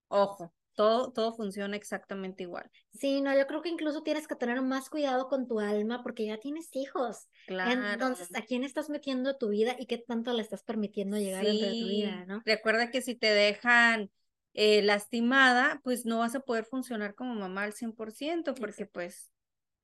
ojo, 0.08 0.52
todo, 0.74 1.12
todo 1.12 1.34
funciona 1.34 1.76
exactamente 1.76 2.44
igual. 2.44 2.70
Sí, 2.92 3.20
no, 3.20 3.36
yo 3.36 3.46
creo 3.46 3.62
que 3.62 3.68
incluso 3.68 4.02
tienes 4.02 4.26
que 4.26 4.36
tener 4.36 4.62
más 4.62 4.88
cuidado 4.88 5.28
con 5.28 5.46
tu 5.46 5.60
alma 5.60 6.02
porque 6.02 6.26
ya 6.26 6.38
tienes 6.38 6.74
hijos. 6.74 7.28
Claro. 7.46 7.86
Entonces, 7.86 8.34
¿a 8.34 8.42
quién 8.42 8.64
estás 8.64 8.88
metiendo 8.88 9.36
tu 9.36 9.50
vida 9.50 9.76
y 9.78 9.86
qué 9.86 9.98
tanto 9.98 10.32
le 10.32 10.42
estás 10.42 10.62
permitiendo 10.62 11.18
llegar 11.18 11.44
dentro 11.44 11.68
de 11.68 11.80
tu 11.80 11.86
vida, 11.86 12.24
no? 12.26 12.42
Recuerda 12.44 12.90
que 12.90 13.02
si 13.02 13.14
te 13.14 13.26
dejan 13.26 14.10
eh, 14.54 14.82
lastimada, 14.82 15.80
pues 15.84 16.06
no 16.06 16.20
vas 16.20 16.34
a 16.34 16.40
poder 16.40 16.64
funcionar 16.64 17.14
como 17.14 17.34
mamá 17.34 17.64
al 17.64 17.72
100% 17.72 18.54
porque 18.54 18.86
pues 18.86 19.30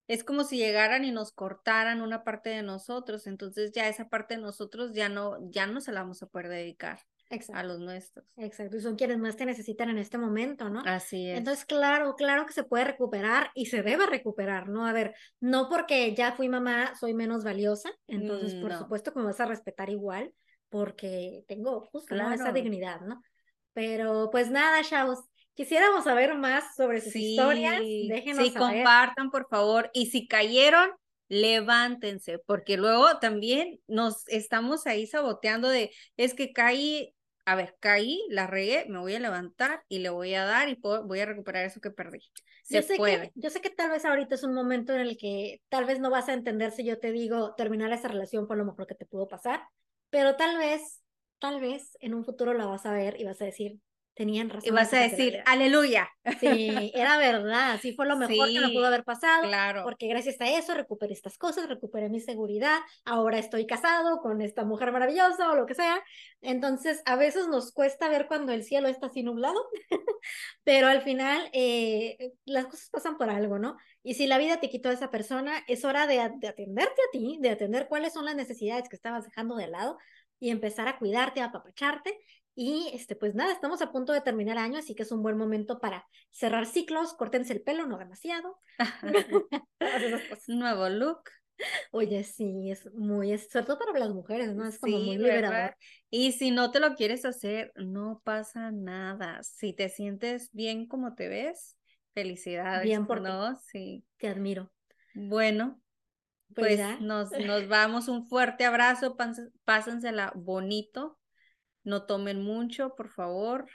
es 0.08 0.24
como 0.24 0.44
si 0.44 0.56
llegaran 0.56 1.04
y 1.04 1.10
nos 1.10 1.32
cortaran 1.32 2.00
una 2.00 2.24
parte 2.24 2.50
de 2.50 2.62
nosotros, 2.62 3.26
entonces 3.26 3.72
ya 3.72 3.88
esa 3.88 4.08
parte 4.08 4.36
de 4.36 4.40
nosotros 4.40 4.92
ya 4.92 5.08
no, 5.08 5.38
ya 5.50 5.66
no 5.66 5.80
se 5.80 5.92
la 5.92 6.02
vamos 6.02 6.22
a 6.22 6.26
poder 6.26 6.48
dedicar 6.48 7.00
a 7.52 7.62
los 7.64 7.80
nuestros. 7.80 8.24
Exacto, 8.36 8.76
y 8.76 8.80
son 8.80 8.96
quienes 8.96 9.18
más 9.18 9.36
te 9.36 9.46
necesitan 9.46 9.90
en 9.90 9.98
este 9.98 10.16
momento, 10.16 10.68
¿no? 10.68 10.82
Así 10.84 11.28
es. 11.28 11.38
Entonces, 11.38 11.64
claro, 11.64 12.14
claro 12.14 12.46
que 12.46 12.52
se 12.52 12.62
puede 12.62 12.84
recuperar 12.84 13.50
y 13.54 13.66
se 13.66 13.82
debe 13.82 14.06
recuperar, 14.06 14.68
¿no? 14.68 14.86
A 14.86 14.92
ver, 14.92 15.14
no 15.40 15.68
porque 15.68 16.14
ya 16.14 16.32
fui 16.32 16.48
mamá 16.48 16.94
soy 16.94 17.14
menos 17.14 17.42
valiosa, 17.42 17.90
entonces 18.06 18.54
mm, 18.54 18.62
por 18.62 18.74
supuesto 18.74 19.12
que 19.12 19.18
me 19.18 19.26
vas 19.26 19.40
a 19.40 19.46
respetar 19.46 19.90
igual 19.90 20.32
porque 20.68 21.44
tengo 21.48 21.80
justo 21.92 22.14
esa 22.14 22.52
dignidad, 22.52 23.00
¿no? 23.00 23.22
Pero 23.72 24.30
pues 24.30 24.50
nada, 24.50 24.82
chavos, 24.82 25.20
Quisiéramos 25.56 26.04
saber 26.04 26.34
más 26.36 26.76
sobre 26.76 27.00
sus 27.00 27.16
historias. 27.16 27.80
Déjenos 27.80 28.44
sí, 28.44 28.52
compartan, 28.52 29.30
por 29.30 29.48
favor. 29.48 29.90
Y 29.94 30.06
si 30.06 30.28
cayeron, 30.28 30.90
levántense, 31.28 32.38
porque 32.40 32.76
luego 32.76 33.18
también 33.20 33.80
nos 33.86 34.28
estamos 34.28 34.86
ahí 34.86 35.06
saboteando 35.06 35.70
de, 35.70 35.90
es 36.18 36.34
que 36.34 36.52
caí, 36.52 37.14
a 37.46 37.54
ver, 37.54 37.74
caí, 37.80 38.22
la 38.28 38.46
regué, 38.46 38.84
me 38.90 38.98
voy 38.98 39.14
a 39.14 39.18
levantar 39.18 39.82
y 39.88 40.00
le 40.00 40.10
voy 40.10 40.34
a 40.34 40.44
dar 40.44 40.68
y 40.68 40.78
voy 40.78 41.20
a 41.20 41.26
recuperar 41.26 41.64
eso 41.64 41.80
que 41.80 41.90
perdí. 41.90 42.20
Se 42.62 42.76
yo 42.76 42.82
sé 42.82 42.96
puede. 42.96 43.30
Que, 43.32 43.40
yo 43.40 43.48
sé 43.48 43.62
que 43.62 43.70
tal 43.70 43.90
vez 43.90 44.04
ahorita 44.04 44.34
es 44.34 44.42
un 44.42 44.52
momento 44.52 44.92
en 44.92 45.00
el 45.00 45.16
que 45.16 45.62
tal 45.70 45.86
vez 45.86 46.00
no 46.00 46.10
vas 46.10 46.28
a 46.28 46.34
entender 46.34 46.70
si 46.70 46.84
yo 46.84 46.98
te 46.98 47.12
digo 47.12 47.54
terminar 47.54 47.90
esa 47.94 48.08
relación 48.08 48.46
por 48.46 48.58
lo 48.58 48.66
mejor 48.66 48.86
que 48.86 48.94
te 48.94 49.06
pudo 49.06 49.26
pasar, 49.26 49.62
pero 50.10 50.36
tal 50.36 50.58
vez, 50.58 51.02
tal 51.38 51.62
vez 51.62 51.96
en 52.00 52.12
un 52.12 52.26
futuro 52.26 52.52
la 52.52 52.66
vas 52.66 52.84
a 52.84 52.92
ver 52.92 53.18
y 53.18 53.24
vas 53.24 53.40
a 53.40 53.46
decir, 53.46 53.80
tenían 54.16 54.48
razón. 54.48 54.66
Y 54.66 54.70
vas 54.70 54.92
a 54.94 55.00
decir, 55.00 55.42
aleluya. 55.44 56.08
Sí, 56.40 56.90
era 56.94 57.18
verdad, 57.18 57.78
sí 57.80 57.92
fue 57.92 58.06
lo 58.06 58.16
mejor 58.16 58.48
que 58.48 58.60
me 58.60 58.70
pudo 58.70 58.86
haber 58.86 59.04
pasado. 59.04 59.42
Claro. 59.42 59.84
Porque 59.84 60.08
gracias 60.08 60.40
a 60.40 60.48
eso 60.48 60.74
recuperé 60.74 61.12
estas 61.12 61.36
cosas, 61.36 61.68
recuperé 61.68 62.08
mi 62.08 62.20
seguridad, 62.20 62.78
ahora 63.04 63.38
estoy 63.38 63.66
casado 63.66 64.20
con 64.20 64.40
esta 64.40 64.64
mujer 64.64 64.90
maravillosa 64.90 65.50
o 65.50 65.54
lo 65.54 65.66
que 65.66 65.74
sea. 65.74 66.02
Entonces, 66.40 67.02
a 67.04 67.16
veces 67.16 67.46
nos 67.48 67.72
cuesta 67.72 68.08
ver 68.08 68.26
cuando 68.26 68.52
el 68.52 68.64
cielo 68.64 68.88
está 68.88 69.08
así 69.08 69.22
nublado, 69.22 69.62
pero 70.64 70.88
al 70.88 71.02
final 71.02 71.48
eh, 71.52 72.32
las 72.46 72.66
cosas 72.66 72.88
pasan 72.90 73.18
por 73.18 73.28
algo, 73.28 73.58
¿no? 73.58 73.76
Y 74.02 74.14
si 74.14 74.26
la 74.26 74.38
vida 74.38 74.60
te 74.60 74.70
quitó 74.70 74.88
a 74.88 74.94
esa 74.94 75.10
persona, 75.10 75.62
es 75.68 75.84
hora 75.84 76.06
de, 76.06 76.14
de 76.38 76.48
atenderte 76.48 77.02
a 77.02 77.10
ti, 77.12 77.38
de 77.42 77.50
atender 77.50 77.86
cuáles 77.86 78.14
son 78.14 78.24
las 78.24 78.34
necesidades 78.34 78.88
que 78.88 78.96
estabas 78.96 79.24
dejando 79.24 79.56
de 79.56 79.68
lado 79.68 79.98
y 80.38 80.50
empezar 80.50 80.88
a 80.88 80.98
cuidarte, 80.98 81.40
a 81.40 81.46
apapacharte 81.46 82.18
y 82.58 82.88
este, 82.94 83.14
pues 83.16 83.34
nada, 83.34 83.52
estamos 83.52 83.82
a 83.82 83.92
punto 83.92 84.14
de 84.14 84.22
terminar 84.22 84.56
año, 84.56 84.78
así 84.78 84.94
que 84.94 85.02
es 85.02 85.12
un 85.12 85.22
buen 85.22 85.36
momento 85.36 85.78
para 85.78 86.08
cerrar 86.30 86.64
ciclos, 86.64 87.12
córtense 87.12 87.52
el 87.52 87.60
pelo, 87.60 87.86
no 87.86 87.98
demasiado. 87.98 88.58
Nuevo 90.48 90.88
look. 90.88 91.20
Oye, 91.90 92.24
sí, 92.24 92.70
es 92.70 92.90
muy, 92.94 93.32
es, 93.32 93.50
sobre 93.50 93.66
todo 93.66 93.78
para 93.78 93.98
las 93.98 94.08
mujeres, 94.08 94.54
¿no? 94.54 94.66
Es 94.66 94.78
como 94.78 94.98
muy 94.98 95.18
liberador. 95.18 95.76
Y 96.08 96.32
si 96.32 96.50
no 96.50 96.70
te 96.70 96.80
lo 96.80 96.94
quieres 96.94 97.26
hacer, 97.26 97.72
no 97.76 98.22
pasa 98.24 98.70
nada. 98.70 99.42
Si 99.42 99.74
te 99.74 99.90
sientes 99.90 100.48
bien 100.52 100.86
como 100.86 101.14
te 101.14 101.28
ves, 101.28 101.76
felicidades. 102.14 102.84
Bien 102.84 103.06
por 103.06 103.20
¿no? 103.20 103.54
Sí. 103.56 104.02
Te 104.16 104.28
admiro. 104.28 104.72
Bueno, 105.14 105.78
pues, 106.54 106.78
pues 106.78 107.00
nos, 107.00 107.30
nos 107.46 107.68
vamos. 107.68 108.08
Un 108.08 108.26
fuerte 108.28 108.64
abrazo, 108.64 109.14
pásensela 109.64 110.32
bonito 110.34 111.18
no 111.86 112.02
tomen 112.04 112.42
mucho, 112.42 112.94
por 112.94 113.08
favor. 113.08 113.66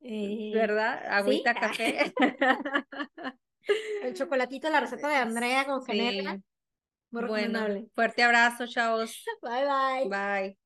Eh, 0.00 0.50
¿Verdad? 0.52 1.04
Agüita, 1.08 1.54
café. 1.54 2.12
El 4.02 4.14
chocolatito, 4.14 4.68
la 4.70 4.80
receta 4.80 5.08
de 5.08 5.16
Andrea 5.16 5.64
con 5.66 5.84
canela. 5.84 6.40
Muy 7.10 7.24
bueno, 7.24 7.86
fuerte 7.94 8.22
abrazo, 8.22 8.66
chavos. 8.66 9.24
Bye, 9.42 9.64
bye. 9.64 10.08
Bye. 10.08 10.58